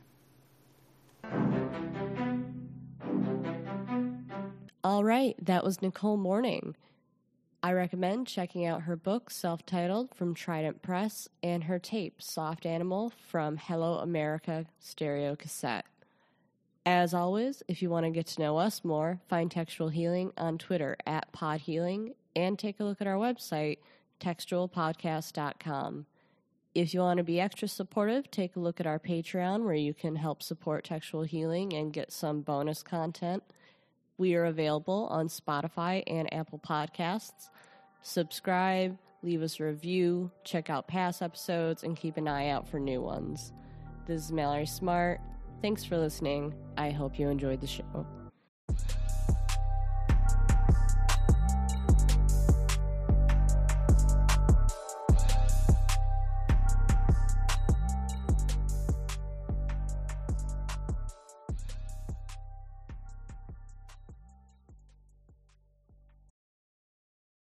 [4.85, 6.75] All right, that was Nicole Morning.
[7.63, 12.67] I recommend checking out her book, self titled, from Trident Press, and her tape, Soft
[12.67, 15.87] Animal, from Hello America Stereo Cassette.
[16.85, 20.59] As always, if you want to get to know us more, find Textual Healing on
[20.59, 23.79] Twitter at Pod Healing and take a look at our website,
[24.19, 26.05] textualpodcast.com.
[26.75, 29.95] If you want to be extra supportive, take a look at our Patreon where you
[29.95, 33.41] can help support Textual Healing and get some bonus content.
[34.17, 37.49] We are available on Spotify and Apple Podcasts.
[38.01, 42.79] Subscribe, leave us a review, check out past episodes, and keep an eye out for
[42.79, 43.51] new ones.
[44.07, 45.19] This is Mallory Smart.
[45.61, 46.53] Thanks for listening.
[46.77, 48.05] I hope you enjoyed the show.